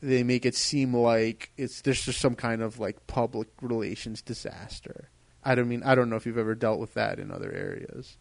they 0.00 0.22
make 0.22 0.46
it 0.46 0.54
seem 0.54 0.94
like 0.94 1.50
it's 1.58 1.82
there's 1.82 2.02
just 2.04 2.18
some 2.18 2.34
kind 2.34 2.62
of 2.62 2.78
like 2.78 3.06
public 3.06 3.48
relations 3.60 4.22
disaster. 4.22 5.10
I 5.44 5.54
don't 5.54 5.68
mean 5.68 5.82
I 5.84 5.94
don't 5.94 6.08
know 6.08 6.16
if 6.16 6.24
you've 6.24 6.38
ever 6.38 6.54
dealt 6.54 6.80
with 6.80 6.94
that 6.94 7.18
in 7.18 7.30
other 7.30 7.52
areas. 7.52 8.16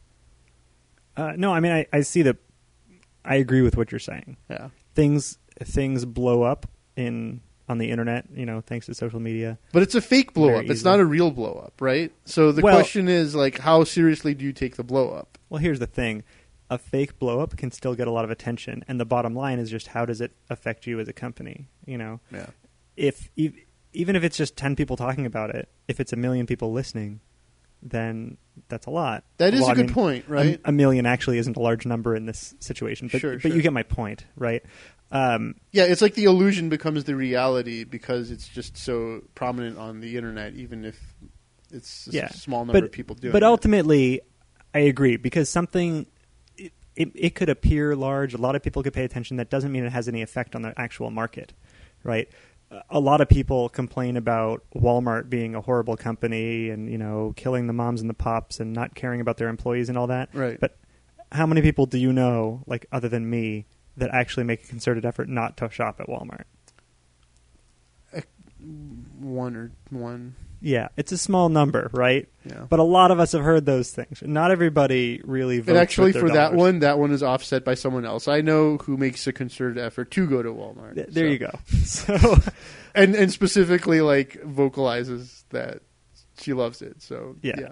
Uh, 1.15 1.33
no, 1.37 1.53
I 1.53 1.61
mean 1.61 1.71
I, 1.71 1.85
I 1.93 2.01
see 2.01 2.21
the. 2.21 2.37
I 3.23 3.35
agree 3.35 3.61
with 3.61 3.77
what 3.77 3.91
you're 3.91 3.99
saying. 3.99 4.35
Yeah. 4.49 4.69
Things 4.93 5.37
things 5.63 6.03
blow 6.03 6.43
up 6.43 6.69
in 6.97 7.39
on 7.69 7.77
the 7.77 7.91
internet, 7.91 8.25
you 8.33 8.45
know, 8.45 8.59
thanks 8.61 8.87
to 8.87 8.93
social 8.93 9.19
media. 9.21 9.57
But 9.71 9.83
it's 9.83 9.95
a 9.95 10.01
fake 10.01 10.33
blow 10.33 10.47
Very 10.47 10.65
up. 10.65 10.71
It's 10.71 10.83
not 10.83 10.99
a 10.99 11.05
real 11.05 11.31
blow 11.31 11.53
up, 11.65 11.79
right? 11.79 12.11
So 12.25 12.51
the 12.51 12.61
Well- 12.61 12.75
question 12.75 13.07
is 13.07 13.35
like 13.35 13.59
how 13.59 13.85
seriously 13.85 14.33
do 14.33 14.43
you 14.43 14.51
take 14.51 14.75
the 14.75 14.83
blow 14.83 15.11
up? 15.11 15.36
Well, 15.49 15.59
here's 15.59 15.79
the 15.79 15.87
thing: 15.87 16.23
a 16.69 16.77
fake 16.77 17.19
blow 17.19 17.39
up 17.39 17.55
can 17.57 17.71
still 17.71 17.95
get 17.95 18.07
a 18.07 18.11
lot 18.11 18.25
of 18.25 18.31
attention, 18.31 18.83
and 18.87 18.99
the 18.99 19.05
bottom 19.05 19.33
line 19.35 19.59
is 19.59 19.69
just 19.69 19.87
how 19.87 20.05
does 20.05 20.21
it 20.21 20.31
affect 20.49 20.85
you 20.87 20.99
as 20.99 21.07
a 21.07 21.13
company? 21.13 21.67
You 21.85 21.97
know, 21.97 22.19
Yeah. 22.31 22.47
if 22.95 23.29
ev- 23.39 23.55
even 23.93 24.15
if 24.15 24.23
it's 24.23 24.37
just 24.37 24.55
ten 24.57 24.75
people 24.75 24.95
talking 24.97 25.25
about 25.25 25.53
it, 25.55 25.69
if 25.87 25.99
it's 25.99 26.11
a 26.13 26.17
million 26.17 26.45
people 26.45 26.71
listening, 26.71 27.21
then 27.81 28.37
that's 28.69 28.85
a 28.85 28.89
lot. 28.89 29.23
That 29.37 29.53
is 29.53 29.61
Well, 29.61 29.69
a 29.69 29.71
I 29.71 29.75
good 29.75 29.85
mean, 29.87 29.93
point, 29.93 30.25
a- 30.27 30.31
right? 30.31 30.61
A, 30.65 30.71
million 30.71 31.05
actually 31.05 31.37
isn't 31.37 31.55
a 31.55 31.59
large 31.59 31.85
number 31.85 32.15
in 32.15 32.25
this 32.25 32.55
situation, 32.59 33.07
but 33.11 33.21
Sure, 33.21 33.33
but 33.33 33.41
sure. 33.43 33.55
you 33.55 33.61
get 33.61 33.71
my 33.73 33.83
point, 33.83 34.25
right? 34.35 34.63
Um, 35.11 35.55
Yeah, 35.71 35.83
it's 35.85 36.01
like 36.01 36.15
the 36.15 36.25
illusion 36.25 36.67
becomes 36.69 37.05
the 37.05 37.15
reality 37.15 37.83
because 37.85 38.29
it's 38.31 38.47
just 38.47 38.75
so 38.77 39.21
prominent 39.35 39.77
on 39.77 39.99
the 40.01 40.17
internet, 40.17 40.53
even 40.55 40.83
if 40.83 40.99
it's 41.71 42.07
a 42.07 42.11
Yeah, 42.11 42.27
small 42.29 42.65
number 42.65 42.73
but 42.81 42.83
of 42.85 42.91
people 42.91 43.15
doing 43.15 43.29
it. 43.29 43.33
but 43.33 43.43
it. 43.43 43.45
I 44.73 44.79
agree 44.79 45.17
because 45.17 45.49
something 45.49 46.07
it, 46.57 46.73
it, 46.95 47.11
it 47.15 47.35
could 47.35 47.49
appear 47.49 47.95
large. 47.95 48.33
A 48.33 48.37
lot 48.37 48.55
of 48.55 48.61
people 48.61 48.83
could 48.83 48.93
pay 48.93 49.03
attention. 49.03 49.37
That 49.37 49.49
doesn't 49.49 49.71
mean 49.71 49.85
it 49.85 49.91
has 49.91 50.07
any 50.07 50.21
effect 50.21 50.55
on 50.55 50.61
the 50.61 50.73
actual 50.79 51.11
market, 51.11 51.53
right? 52.03 52.29
A 52.89 52.99
lot 52.99 53.21
of 53.21 53.29
people 53.29 53.69
complain 53.69 54.17
about 54.17 54.63
Walmart 54.75 55.29
being 55.29 55.55
a 55.55 55.61
horrible 55.61 55.95
company 55.95 56.69
and 56.69 56.91
you 56.91 56.97
know 56.97 57.33
killing 57.37 57.67
the 57.67 57.73
moms 57.73 58.01
and 58.01 58.09
the 58.09 58.13
pops 58.13 58.59
and 58.59 58.73
not 58.73 58.93
caring 58.93 59.21
about 59.21 59.37
their 59.37 59.47
employees 59.47 59.87
and 59.89 59.97
all 59.97 60.07
that. 60.07 60.29
Right. 60.33 60.59
But 60.59 60.77
how 61.31 61.45
many 61.45 61.61
people 61.61 61.85
do 61.85 61.97
you 61.97 62.11
know, 62.11 62.63
like 62.67 62.85
other 62.91 63.09
than 63.09 63.29
me, 63.29 63.65
that 63.95 64.09
actually 64.13 64.43
make 64.43 64.63
a 64.63 64.67
concerted 64.67 65.05
effort 65.05 65.29
not 65.29 65.57
to 65.57 65.69
shop 65.69 65.99
at 65.99 66.07
Walmart? 66.07 66.43
One 69.19 69.55
or 69.55 69.71
one. 69.89 70.35
Yeah, 70.59 70.87
it's 70.97 71.11
a 71.11 71.17
small 71.17 71.49
number, 71.49 71.89
right? 71.93 72.27
Yeah. 72.45 72.65
But 72.67 72.79
a 72.79 72.83
lot 72.83 73.11
of 73.11 73.19
us 73.19 73.33
have 73.33 73.43
heard 73.43 73.65
those 73.65 73.91
things. 73.91 74.23
Not 74.25 74.49
everybody 74.51 75.21
really 75.23 75.59
votes 75.59 75.69
and 75.69 75.77
actually, 75.77 76.13
for 76.13 76.29
that 76.31 76.53
one, 76.53 76.79
that 76.79 76.97
one 76.97 77.11
is 77.11 77.21
offset 77.21 77.63
by 77.63 77.75
someone 77.75 78.05
else. 78.05 78.27
I 78.27 78.41
know 78.41 78.77
who 78.77 78.97
makes 78.97 79.27
a 79.27 79.33
concerted 79.33 79.77
effort 79.77 80.09
to 80.11 80.25
go 80.27 80.41
to 80.41 80.49
Walmart. 80.49 80.95
Th- 80.95 81.07
there 81.09 81.25
So- 81.27 81.31
you 81.31 81.37
go. 81.39 81.51
So 81.85 82.37
And 82.95 83.15
and 83.15 83.31
specifically 83.31 84.01
like 84.01 84.41
vocalizes 84.43 85.45
that 85.49 85.81
she 86.39 86.53
loves 86.53 86.81
it. 86.81 87.01
So 87.03 87.35
Yeah. 87.43 87.55
yeah. 87.59 87.71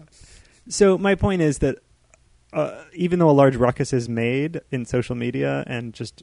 So 0.70 0.98
my 0.98 1.16
point 1.16 1.42
is 1.42 1.60
that 1.60 1.78
uh, 2.54 2.84
even 2.94 3.20
though 3.20 3.30
a 3.30 3.32
large 3.32 3.56
ruckus 3.56 3.92
is 3.94 4.08
made 4.08 4.62
in 4.72 4.86
social 4.86 5.16
media 5.16 5.64
and 5.68 5.94
just 5.94 6.22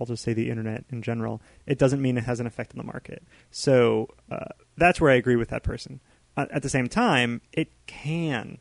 I'll 0.00 0.06
just 0.06 0.22
say 0.22 0.32
the 0.32 0.48
internet 0.50 0.84
in 0.90 1.02
general, 1.02 1.42
it 1.66 1.78
doesn't 1.78 2.00
mean 2.00 2.16
it 2.16 2.24
has 2.24 2.40
an 2.40 2.46
effect 2.46 2.72
on 2.72 2.78
the 2.78 2.84
market. 2.84 3.22
So 3.50 4.08
uh, 4.30 4.46
that's 4.76 5.00
where 5.00 5.10
I 5.10 5.14
agree 5.14 5.36
with 5.36 5.50
that 5.50 5.62
person. 5.62 6.00
Uh, 6.36 6.46
at 6.50 6.62
the 6.62 6.68
same 6.68 6.88
time, 6.88 7.42
it 7.52 7.70
can. 7.86 8.58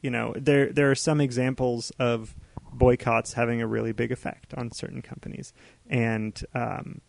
You 0.00 0.10
know, 0.10 0.32
there 0.36 0.72
there 0.72 0.90
are 0.90 0.94
some 0.94 1.20
examples 1.20 1.90
of 1.98 2.34
boycotts 2.72 3.32
having 3.32 3.60
a 3.60 3.66
really 3.66 3.92
big 3.92 4.12
effect 4.12 4.54
on 4.54 4.70
certain 4.70 5.02
companies, 5.02 5.52
and 5.88 6.40
um, 6.54 7.00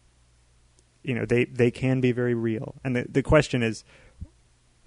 you 1.03 1.13
know 1.13 1.25
they 1.25 1.45
they 1.45 1.69
can 1.71 2.01
be 2.01 2.12
very 2.12 2.33
real. 2.33 2.75
And 2.83 2.95
the 2.95 3.05
the 3.07 3.21
question 3.24 3.62
is 3.63 3.83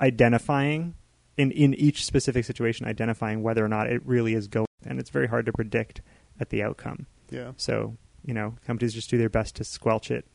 identifying 0.00 0.94
in 1.36 1.50
in 1.52 1.74
each 1.74 2.04
specific 2.04 2.44
situation 2.44 2.86
identifying 2.86 3.42
whether 3.42 3.64
or 3.64 3.68
not 3.68 3.86
it 3.88 4.02
really 4.04 4.34
is 4.34 4.48
going 4.48 4.66
and 4.84 4.98
it's 4.98 5.10
very 5.10 5.28
hard 5.28 5.46
to 5.46 5.52
predict 5.52 6.02
at 6.40 6.50
the 6.50 6.62
outcome 6.62 7.06
Yeah. 7.30 7.52
so 7.56 7.96
you 8.24 8.34
know 8.34 8.54
companies 8.66 8.94
just 8.94 9.10
do 9.10 9.18
their 9.18 9.28
best 9.28 9.56
to 9.56 9.64
squelch 9.64 10.10
it 10.10 10.26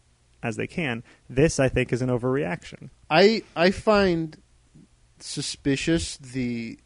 as 0.43 0.55
they 0.55 0.67
can 0.67 1.03
this 1.29 1.59
i 1.59 1.67
think 1.69 1.91
is 1.91 2.01
an 2.01 2.09
overreaction 2.09 2.89
I 3.09 3.43
I 3.55 3.71
find 3.71 4.37
suspicious 5.19 6.17
the 6.17 6.77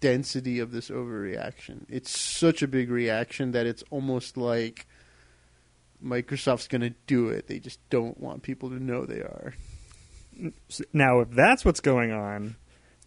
density 0.00 0.58
of 0.58 0.72
this 0.72 0.90
overreaction. 0.90 1.86
It's 1.88 2.10
such 2.10 2.60
a 2.62 2.68
big 2.68 2.90
reaction 2.90 3.52
that 3.52 3.66
it's 3.66 3.82
almost 3.90 4.36
like 4.36 4.86
Microsoft's 6.04 6.68
going 6.68 6.82
to 6.82 6.94
do 7.06 7.28
it. 7.28 7.46
They 7.46 7.60
just 7.60 7.78
don't 7.88 8.18
want 8.18 8.42
people 8.42 8.68
to 8.70 8.82
know 8.82 9.06
they 9.06 9.20
are. 9.20 9.54
Now 10.92 11.20
if 11.20 11.30
that's 11.30 11.64
what's 11.64 11.80
going 11.80 12.12
on 12.12 12.56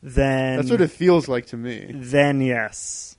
then 0.01 0.57
That's 0.57 0.71
what 0.71 0.81
it 0.81 0.91
feels 0.91 1.27
like 1.27 1.47
to 1.47 1.57
me. 1.57 1.89
then 1.93 2.39
yes 2.41 3.17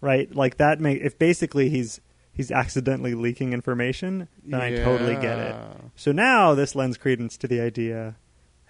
right 0.00 0.34
like 0.34 0.56
that 0.58 0.80
may 0.80 0.94
if 0.94 1.18
basically 1.18 1.68
he's 1.68 2.00
he's 2.40 2.50
accidentally 2.50 3.14
leaking 3.14 3.52
information 3.52 4.28
then 4.44 4.60
i 4.60 4.74
totally 4.76 5.14
get 5.14 5.38
it 5.38 5.54
Yeah. 5.54 5.74
So 5.96 6.12
now 6.12 6.54
this 6.54 6.74
lends 6.74 6.96
credence 6.96 7.36
to 7.38 7.46
the 7.48 7.60
idea 7.60 8.16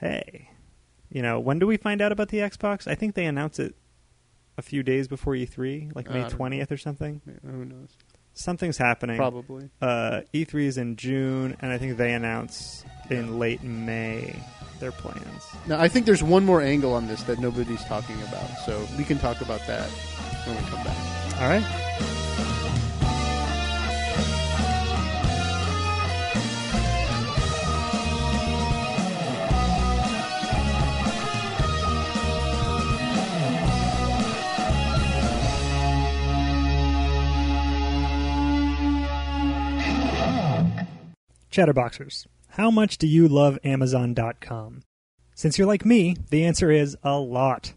hey, 0.00 0.48
you 1.10 1.20
know, 1.22 1.38
when 1.38 1.58
do 1.58 1.66
we 1.66 1.76
find 1.76 2.00
out 2.00 2.10
about 2.10 2.28
the 2.28 2.38
Xbox? 2.38 2.88
I 2.88 2.94
think 2.94 3.14
they 3.14 3.26
announce 3.26 3.58
it 3.58 3.74
a 4.56 4.62
few 4.62 4.82
days 4.82 5.08
before 5.08 5.34
E3, 5.34 5.94
like 5.94 6.08
May 6.08 6.24
I 6.24 6.28
20th 6.28 6.70
or 6.70 6.76
something. 6.78 7.20
Who 7.44 7.64
knows? 7.66 7.90
Something's 8.32 8.78
happening. 8.78 9.16
Probably. 9.18 9.68
Uh, 9.82 10.22
E3 10.32 10.64
is 10.64 10.78
in 10.78 10.96
June, 10.96 11.56
and 11.60 11.70
I 11.70 11.76
think 11.78 11.98
they 11.98 12.14
announce 12.14 12.84
in 13.10 13.38
late 13.38 13.62
May 13.62 14.34
their 14.78 14.92
plans. 14.92 15.44
Now, 15.66 15.78
I 15.78 15.88
think 15.88 16.06
there's 16.06 16.22
one 16.22 16.46
more 16.46 16.62
angle 16.62 16.94
on 16.94 17.06
this 17.06 17.22
that 17.24 17.38
nobody's 17.38 17.84
talking 17.84 18.16
about, 18.22 18.48
so 18.64 18.86
we 18.96 19.04
can 19.04 19.18
talk 19.18 19.42
about 19.42 19.60
that 19.66 19.88
when 20.46 20.56
we 20.56 20.62
come 20.70 20.82
back. 20.82 21.42
All 21.42 21.48
right. 21.48 22.29
Chatterboxers, 41.50 42.26
how 42.50 42.70
much 42.70 42.96
do 42.96 43.08
you 43.08 43.26
love 43.26 43.58
Amazon.com? 43.64 44.82
Since 45.34 45.58
you're 45.58 45.66
like 45.66 45.84
me, 45.84 46.16
the 46.30 46.44
answer 46.44 46.70
is 46.70 46.96
a 47.02 47.18
lot. 47.18 47.72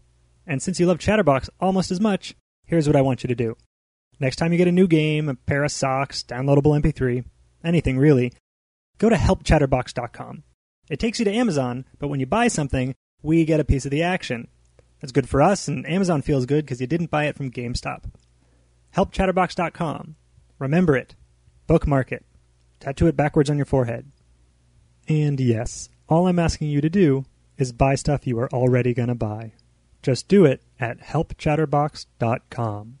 And 0.46 0.62
since 0.62 0.78
you 0.78 0.86
love 0.86 0.98
Chatterbox 0.98 1.50
almost 1.60 1.90
as 1.90 2.00
much, 2.00 2.36
here's 2.66 2.86
what 2.86 2.94
I 2.94 3.02
want 3.02 3.24
you 3.24 3.28
to 3.28 3.34
do. 3.34 3.56
Next 4.20 4.36
time 4.36 4.52
you 4.52 4.58
get 4.58 4.68
a 4.68 4.72
new 4.72 4.86
game, 4.86 5.28
a 5.28 5.34
pair 5.34 5.64
of 5.64 5.72
socks, 5.72 6.22
downloadable 6.22 6.80
MP3, 6.80 7.24
anything 7.64 7.98
really, 7.98 8.32
go 8.98 9.08
to 9.08 9.16
helpchatterbox.com. 9.16 10.44
It 10.88 11.00
takes 11.00 11.18
you 11.18 11.24
to 11.24 11.32
Amazon, 11.34 11.84
but 11.98 12.06
when 12.08 12.20
you 12.20 12.26
buy 12.26 12.46
something, 12.46 12.94
we 13.22 13.44
get 13.44 13.58
a 13.58 13.64
piece 13.64 13.84
of 13.84 13.90
the 13.90 14.04
action. 14.04 14.46
That's 15.00 15.10
good 15.12 15.28
for 15.28 15.42
us, 15.42 15.66
and 15.66 15.84
Amazon 15.88 16.22
feels 16.22 16.46
good 16.46 16.64
because 16.64 16.80
you 16.80 16.86
didn't 16.86 17.10
buy 17.10 17.24
it 17.24 17.36
from 17.36 17.50
GameStop. 17.50 18.04
Helpchatterbox.com. 18.94 20.14
Remember 20.60 20.96
it. 20.96 21.16
Bookmark 21.66 22.12
it. 22.12 22.24
Tattoo 22.84 23.06
it 23.06 23.16
backwards 23.16 23.48
on 23.48 23.56
your 23.56 23.64
forehead. 23.64 24.12
And 25.08 25.40
yes, 25.40 25.88
all 26.06 26.26
I'm 26.26 26.38
asking 26.38 26.68
you 26.68 26.82
to 26.82 26.90
do 26.90 27.24
is 27.56 27.72
buy 27.72 27.94
stuff 27.94 28.26
you 28.26 28.38
are 28.38 28.52
already 28.52 28.92
going 28.92 29.08
to 29.08 29.14
buy. 29.14 29.54
Just 30.02 30.28
do 30.28 30.44
it 30.44 30.60
at 30.78 31.00
helpchatterbox.com. 31.00 32.98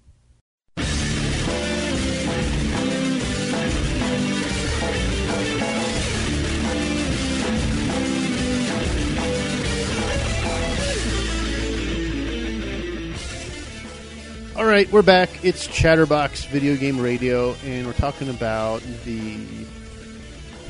All 14.56 14.64
right, 14.64 14.90
we're 14.90 15.02
back. 15.02 15.44
It's 15.44 15.66
Chatterbox 15.66 16.46
Video 16.46 16.74
Game 16.76 16.98
Radio, 16.98 17.54
and 17.66 17.86
we're 17.86 17.92
talking 17.92 18.30
about 18.30 18.80
the 19.04 19.63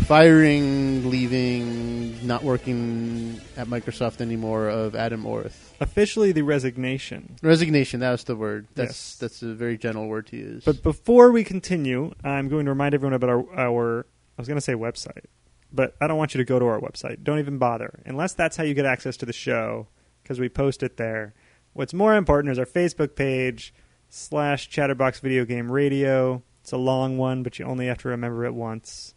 firing, 0.02 1.08
leaving, 1.10 2.26
not 2.26 2.42
working 2.44 3.40
at 3.56 3.66
Microsoft 3.68 4.20
anymore 4.20 4.68
of 4.68 4.94
Adam 4.94 5.24
Orth. 5.24 5.72
Officially, 5.80 6.32
the 6.32 6.42
resignation. 6.42 7.36
Resignation, 7.42 8.00
that 8.00 8.10
was 8.10 8.24
the 8.24 8.36
word. 8.36 8.66
That's 8.74 8.90
Yes. 8.90 9.16
that's 9.18 9.42
a 9.42 9.54
very 9.54 9.78
gentle 9.78 10.06
word 10.08 10.26
to 10.28 10.36
use. 10.36 10.64
But 10.64 10.82
before 10.82 11.30
we 11.32 11.44
continue, 11.44 12.12
I'm 12.22 12.48
going 12.48 12.66
to 12.66 12.70
remind 12.70 12.94
everyone 12.94 13.14
about 13.14 13.30
our, 13.30 13.58
our 13.58 14.06
I 14.36 14.40
was 14.42 14.48
going 14.48 14.56
to 14.56 14.60
say 14.60 14.74
website, 14.74 15.24
but 15.72 15.94
I 16.00 16.06
don't 16.06 16.18
want 16.18 16.34
you 16.34 16.38
to 16.38 16.44
go 16.44 16.58
to 16.58 16.66
our 16.66 16.80
website. 16.80 17.22
Don't 17.24 17.38
even 17.38 17.58
bother. 17.58 18.00
Unless 18.04 18.34
that's 18.34 18.56
how 18.56 18.64
you 18.64 18.74
get 18.74 18.84
access 18.84 19.16
to 19.18 19.26
the 19.26 19.32
show, 19.32 19.88
because 20.22 20.38
we 20.40 20.48
post 20.48 20.82
it 20.82 20.96
there. 20.96 21.34
What's 21.72 21.94
more 21.94 22.14
important 22.14 22.52
is 22.52 22.58
our 22.58 22.66
Facebook 22.66 23.16
page 23.16 23.72
slash 24.08 24.68
Chatterbox 24.68 25.20
Video 25.20 25.44
Game 25.44 25.70
Radio. 25.72 26.42
It's 26.62 26.72
a 26.72 26.76
long 26.76 27.18
one, 27.18 27.42
but 27.42 27.58
you 27.58 27.64
only 27.64 27.86
have 27.86 27.98
to 27.98 28.08
remember 28.08 28.44
it 28.44 28.54
once, 28.54 29.13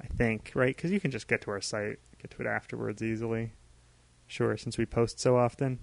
I 0.00 0.06
think, 0.06 0.52
right? 0.54 0.74
Because 0.74 0.90
you 0.90 1.00
can 1.00 1.10
just 1.10 1.28
get 1.28 1.40
to 1.42 1.50
our 1.50 1.60
site, 1.60 1.98
get 2.20 2.30
to 2.32 2.42
it 2.42 2.46
afterwards 2.46 3.02
easily. 3.02 3.52
Sure, 4.26 4.56
since 4.56 4.78
we 4.78 4.86
post 4.86 5.18
so 5.18 5.36
often. 5.36 5.80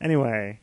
Anyway, 0.00 0.60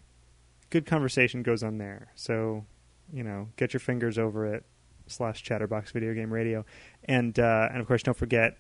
good 0.70 0.86
conversation 0.86 1.44
goes 1.44 1.64
on 1.64 1.78
there. 1.78 2.12
So, 2.16 2.66
you 3.14 3.24
know, 3.24 3.50
get 3.56 3.74
your 3.74 3.80
fingers 3.80 4.18
over 4.18 4.46
it 4.46 4.66
slash 5.08 5.44
Chatterbox 5.44 5.92
Video 5.92 6.14
Game 6.14 6.34
Radio, 6.34 6.66
and 7.06 7.38
uh, 7.38 7.70
and 7.72 7.80
of 7.80 7.88
course, 7.88 8.04
don't 8.04 8.18
forget 8.18 8.58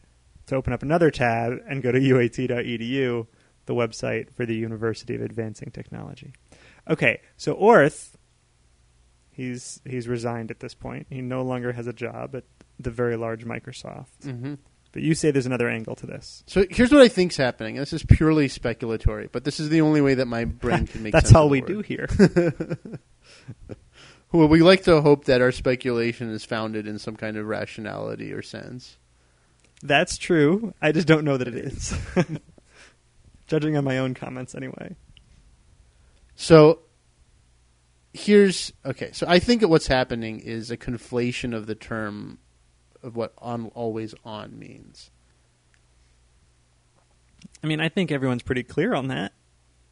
to 0.47 0.55
open 0.55 0.73
up 0.73 0.83
another 0.83 1.11
tab 1.11 1.59
and 1.67 1.81
go 1.81 1.91
to 1.91 1.99
uat.edu, 1.99 3.27
the 3.65 3.73
website 3.73 4.31
for 4.33 4.45
the 4.45 4.55
University 4.55 5.15
of 5.15 5.21
Advancing 5.21 5.71
Technology. 5.71 6.33
Okay, 6.89 7.21
so 7.37 7.53
Orth, 7.53 8.15
he's 9.31 9.81
he's 9.85 10.07
resigned 10.07 10.51
at 10.51 10.59
this 10.59 10.75
point. 10.75 11.07
He 11.09 11.21
no 11.21 11.41
longer 11.41 11.73
has 11.73 11.87
a 11.87 11.93
job 11.93 12.35
at 12.35 12.43
the 12.83 12.91
very 12.91 13.15
large 13.17 13.45
Microsoft. 13.45 14.23
hmm 14.23 14.55
But 14.91 15.01
you 15.03 15.15
say 15.15 15.31
there's 15.31 15.45
another 15.45 15.69
angle 15.69 15.95
to 15.95 16.05
this. 16.05 16.43
So 16.47 16.65
here's 16.69 16.91
what 16.91 17.01
I 17.01 17.07
think's 17.07 17.37
happening. 17.37 17.75
This 17.75 17.93
is 17.93 18.03
purely 18.03 18.47
speculatory, 18.47 19.29
but 19.31 19.43
this 19.43 19.59
is 19.59 19.69
the 19.69 19.81
only 19.81 20.01
way 20.01 20.15
that 20.15 20.27
my 20.27 20.45
brain 20.45 20.87
can 20.87 21.03
make 21.03 21.13
That's 21.13 21.27
sense 21.29 21.35
all 21.37 21.45
of 21.45 21.49
the 21.49 21.51
we 21.51 21.61
word. 21.61 21.67
do 21.67 21.79
here. 21.81 22.07
Well, 24.33 24.47
we 24.47 24.61
like 24.61 24.83
to 24.83 25.01
hope 25.01 25.25
that 25.25 25.41
our 25.41 25.51
speculation 25.51 26.29
is 26.29 26.45
founded 26.45 26.87
in 26.87 26.99
some 26.99 27.17
kind 27.17 27.35
of 27.35 27.45
rationality 27.47 28.31
or 28.31 28.41
sense. 28.41 28.97
That's 29.83 30.17
true. 30.17 30.73
I 30.81 30.93
just 30.93 31.05
don't 31.05 31.25
know 31.25 31.35
that 31.35 31.49
it 31.49 31.55
is. 31.55 31.93
Judging 33.47 33.75
on 33.75 33.83
my 33.83 33.97
own 33.97 34.13
comments, 34.13 34.55
anyway. 34.55 34.95
So 36.35 36.79
here's 38.13 38.71
okay. 38.85 39.09
So 39.11 39.25
I 39.27 39.39
think 39.39 39.63
what's 39.63 39.87
happening 39.87 40.39
is 40.39 40.71
a 40.71 40.77
conflation 40.77 41.53
of 41.53 41.65
the 41.67 41.75
term 41.75 42.37
of 43.03 43.15
what 43.15 43.33
on 43.37 43.67
always 43.67 44.13
on 44.23 44.57
means. 44.57 45.11
I 47.63 47.67
mean, 47.67 47.79
I 47.79 47.89
think 47.89 48.11
everyone's 48.11 48.43
pretty 48.43 48.63
clear 48.63 48.93
on 48.93 49.07
that. 49.07 49.33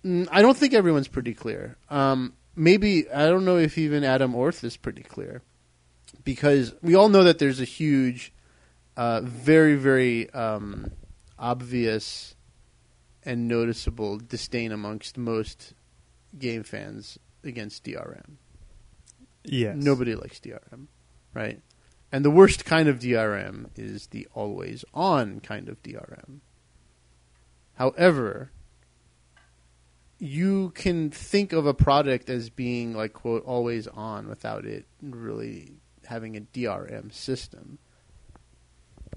Mm, 0.06 0.28
I 0.32 0.42
don't 0.42 0.58
think 0.58 0.74
everyone's 0.74 1.08
pretty 1.08 1.34
clear. 1.34 1.78
Um, 1.90 2.34
maybe 2.56 3.10
I 3.12 3.28
don't 3.28 3.46
know 3.46 3.58
if 3.58 3.78
even 3.78 4.04
Adam 4.04 4.34
Orth 4.34 4.64
is 4.64 4.78
pretty 4.78 5.04
clear, 5.04 5.42
because 6.24 6.74
we 6.82 6.96
all 6.96 7.10
know 7.10 7.24
that 7.24 7.40
there's 7.40 7.60
a 7.60 7.66
huge, 7.66 8.34
uh, 8.98 9.22
very 9.24 9.76
very 9.76 10.30
um, 10.32 10.92
obvious 11.38 12.36
and 13.24 13.48
noticeable 13.48 14.18
disdain 14.18 14.72
amongst 14.72 15.18
most 15.18 15.74
game 16.38 16.64
fans 16.64 17.20
against 17.44 17.84
DRM. 17.84 18.38
Yes. 19.44 19.76
Nobody 19.78 20.16
likes 20.16 20.40
DRM, 20.40 20.88
right? 21.34 21.62
And 22.12 22.26
the 22.26 22.32
worst 22.32 22.66
kind 22.66 22.90
of 22.90 23.00
DRM 23.00 23.68
is 23.76 24.08
the 24.08 24.28
always 24.34 24.84
on 24.94 25.40
kind 25.42 25.70
of 25.70 25.82
DRM. 25.84 26.40
However, 27.76 28.52
you 30.18 30.72
can 30.72 31.10
think 31.12 31.54
of 31.54 31.66
a 31.66 31.74
product 31.74 32.30
as 32.30 32.50
being 32.50 32.94
like 32.94 33.14
quote 33.14 33.44
always 33.46 33.88
on 33.88 34.28
without 34.28 34.66
it 34.66 34.86
really 35.02 35.74
having 36.06 36.36
a 36.36 36.42
DRM 36.42 37.14
system. 37.14 37.78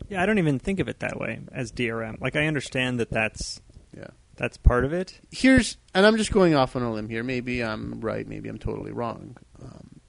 Yeah, 0.08 0.22
I 0.22 0.26
don't 0.26 0.38
even 0.38 0.58
think 0.58 0.78
of 0.78 0.88
it 0.88 1.00
that 1.00 1.18
way 1.18 1.40
as 1.52 1.72
DRM. 1.72 2.20
Like 2.20 2.37
I 2.37 2.46
understand 2.46 3.00
that 3.00 3.11
that's 3.11 3.61
Yeah. 3.96 4.08
that's 4.37 4.56
part 4.58 4.84
of 4.84 4.92
it. 4.92 5.20
Here's 5.30 5.76
and 5.94 6.06
I'm 6.06 6.16
just 6.16 6.32
going 6.32 6.54
off 6.54 6.76
on 6.76 6.82
a 6.82 6.92
limb 6.92 7.08
here. 7.08 7.22
Maybe 7.25 7.64
I'm 7.64 8.00
right, 8.00 8.26
maybe 8.28 8.49
I'm 8.49 8.58
totally 8.58 8.92
wrong. 8.92 9.37
Um, 9.61 10.00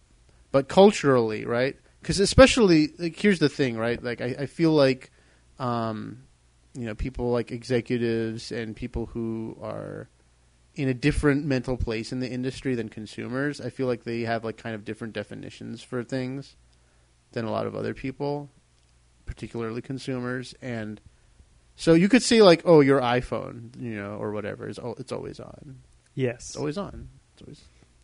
but 0.51 0.67
culturally, 0.67 1.45
right? 1.45 1.77
Because 2.03 2.19
especially 2.19 2.93
like 2.99 3.17
here's 3.17 3.39
the 3.39 3.49
thing, 3.49 3.77
right? 3.77 4.03
Like 4.03 4.19
I, 4.19 4.35
I 4.39 4.45
feel 4.45 4.71
like 4.71 5.09
um, 5.57 6.23
you 6.75 6.85
know 6.85 6.95
people 6.95 7.31
like 7.31 7.51
executives 7.51 8.51
and 8.51 8.75
people 8.75 9.05
who 9.07 9.57
are 9.61 10.09
in 10.75 10.89
a 10.89 10.93
different 10.93 11.45
mental 11.45 11.77
place 11.77 12.11
in 12.11 12.19
the 12.19 12.29
industry 12.29 12.75
than 12.75 12.89
consumers. 12.89 13.61
I 13.61 13.69
feel 13.69 13.87
like 13.87 14.03
they 14.03 14.21
have 14.21 14.43
like 14.43 14.57
kind 14.57 14.75
of 14.75 14.83
different 14.83 15.13
definitions 15.13 15.81
for 15.81 16.03
things 16.03 16.55
than 17.31 17.45
a 17.45 17.51
lot 17.51 17.67
of 17.67 17.75
other 17.75 17.93
people, 17.93 18.49
particularly 19.25 19.81
consumers. 19.81 20.53
And 20.61 20.99
so 21.75 21.93
you 21.93 22.09
could 22.09 22.23
say 22.23 22.41
like, 22.41 22.63
oh, 22.65 22.81
your 22.81 22.99
iPhone, 22.99 23.79
you 23.79 23.95
know, 23.95 24.15
or 24.15 24.31
whatever 24.31 24.67
is 24.67 24.79
it's 24.97 25.11
always 25.11 25.39
on. 25.39 25.77
Yes. 26.15 26.49
It's 26.49 26.57
always 26.57 26.77
on. 26.77 27.07
It's 27.33 27.41
always 27.43 27.61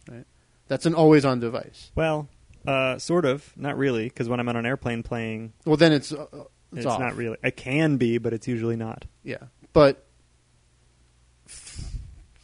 right. 0.10 0.26
That's 0.68 0.86
an 0.86 0.94
always 0.94 1.26
on 1.26 1.40
device. 1.40 1.92
Well, 1.96 2.30
uh, 2.68 2.98
sort 2.98 3.26
of. 3.26 3.54
Not 3.58 3.78
really, 3.78 4.06
because 4.06 4.30
when 4.30 4.40
I'm 4.40 4.50
on 4.50 4.56
an 4.56 4.66
airplane 4.66 5.04
playing, 5.04 5.54
Well, 5.66 5.78
then 5.78 5.92
it's 5.94 6.12
uh, 6.12 6.26
it's, 6.72 6.80
it's, 6.80 6.86
off. 6.86 7.00
not 7.00 7.16
really. 7.16 7.38
It 7.44 7.58
can 7.58 7.98
be, 7.98 8.18
but 8.18 8.34
it's 8.34 8.48
usually 8.48 8.76
not. 8.76 9.06
Yeah, 9.24 9.38
but 9.74 10.06
f- 11.48 11.94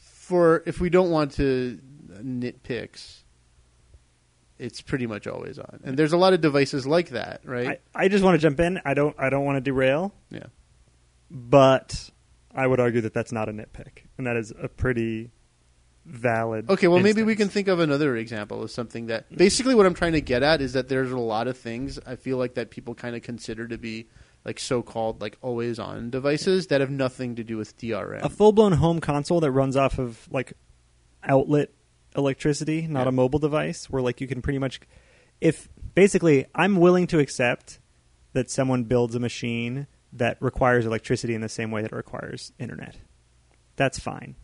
for 0.01 0.63
if 0.65 0.79
we 0.79 0.89
don't 0.89 1.12
want 1.12 1.34
to 1.34 1.79
nitpicks, 2.24 3.22
it's 4.57 4.81
pretty 4.81 5.05
much 5.07 5.27
always 5.27 5.60
on. 5.60 5.79
And 5.84 5.98
there's 5.98 6.13
a 6.13 6.17
lot 6.17 6.34
of 6.34 6.41
devices 6.41 6.88
like 6.88 7.10
that, 7.10 7.41
right? 7.43 7.81
I, 7.93 8.05
I 8.05 8.07
just 8.07 8.24
want 8.24 8.36
to 8.36 8.39
jump 8.41 8.60
in. 8.60 8.81
I 8.86 8.93
don't. 8.93 9.15
I 9.19 9.29
don't 9.29 9.45
want 9.45 9.57
to 9.57 9.62
derail, 9.62 10.13
yeah. 10.31 10.45
but 11.29 12.10
I 12.53 12.65
would 12.65 12.79
argue 12.79 13.01
that 13.01 13.13
that's 13.13 13.31
not 13.31 13.50
a 13.50 13.51
nitpick, 13.51 14.05
and 14.17 14.25
that 14.25 14.38
is 14.38 14.53
a 14.60 14.69
pretty 14.69 15.31
valid. 16.05 16.69
Okay, 16.69 16.88
well, 16.88 17.00
maybe 17.00 17.24
we 17.24 17.35
can 17.35 17.50
think 17.50 17.67
of 17.67 17.79
another 17.79 18.15
example 18.15 18.63
of 18.63 18.71
something 18.71 19.07
that 19.07 19.35
basically 19.35 19.74
what 19.75 19.85
I'm 19.85 19.93
trying 19.93 20.13
to 20.13 20.21
get 20.21 20.43
at 20.43 20.62
is 20.62 20.74
that 20.74 20.88
there's 20.88 21.12
a 21.12 21.17
lot 21.19 21.47
of 21.47 21.57
things 21.57 22.00
I 22.05 22.15
feel 22.15 22.38
like 22.38 22.53
that 22.55 22.69
people 22.69 22.93
kind 22.95 23.15
of 23.15 23.21
consider 23.24 23.67
to 23.67 23.77
be 23.77 24.07
like 24.43 24.59
so-called 24.59 25.21
like 25.21 25.38
always 25.41 25.79
on 25.79 26.12
devices 26.12 26.67
that 26.67 26.79
have 26.81 26.91
nothing 26.91 27.35
to 27.38 27.43
do 27.43 27.57
with 27.57 27.75
DRM. 27.77 28.21
a 28.24 28.29
full 28.29 28.51
blown 28.51 28.74
home 28.74 29.00
console 29.01 29.39
that 29.39 29.51
runs 29.51 29.75
off 29.75 29.98
of 29.98 30.27
like 30.31 30.53
outlet 31.24 31.72
electricity, 32.15 32.87
not 32.87 33.03
Yeah. 33.03 33.09
a 33.09 33.11
mobile 33.11 33.39
device, 33.39 33.89
where 33.89 34.01
like 34.01 34.22
you 34.22 34.27
can 34.27 34.41
pretty 34.41 34.59
much 34.59 34.79
if 35.41 35.68
basically 35.96 36.46
I'm 36.53 36.75
willing 36.77 37.07
to 37.07 37.20
accept 37.20 37.79
that 38.33 38.50
someone 38.51 38.83
builds 38.83 39.15
a 39.15 39.20
machine 39.20 39.87
that 40.13 40.37
requires 40.39 40.85
electricity 40.85 41.33
in 41.33 41.41
the 41.41 41.50
same 41.50 41.72
way 41.72 41.81
that 41.81 41.91
it 41.91 41.96
requires 41.96 42.53
internet. 42.59 42.98
That's 43.75 44.00
fine. 44.00 44.35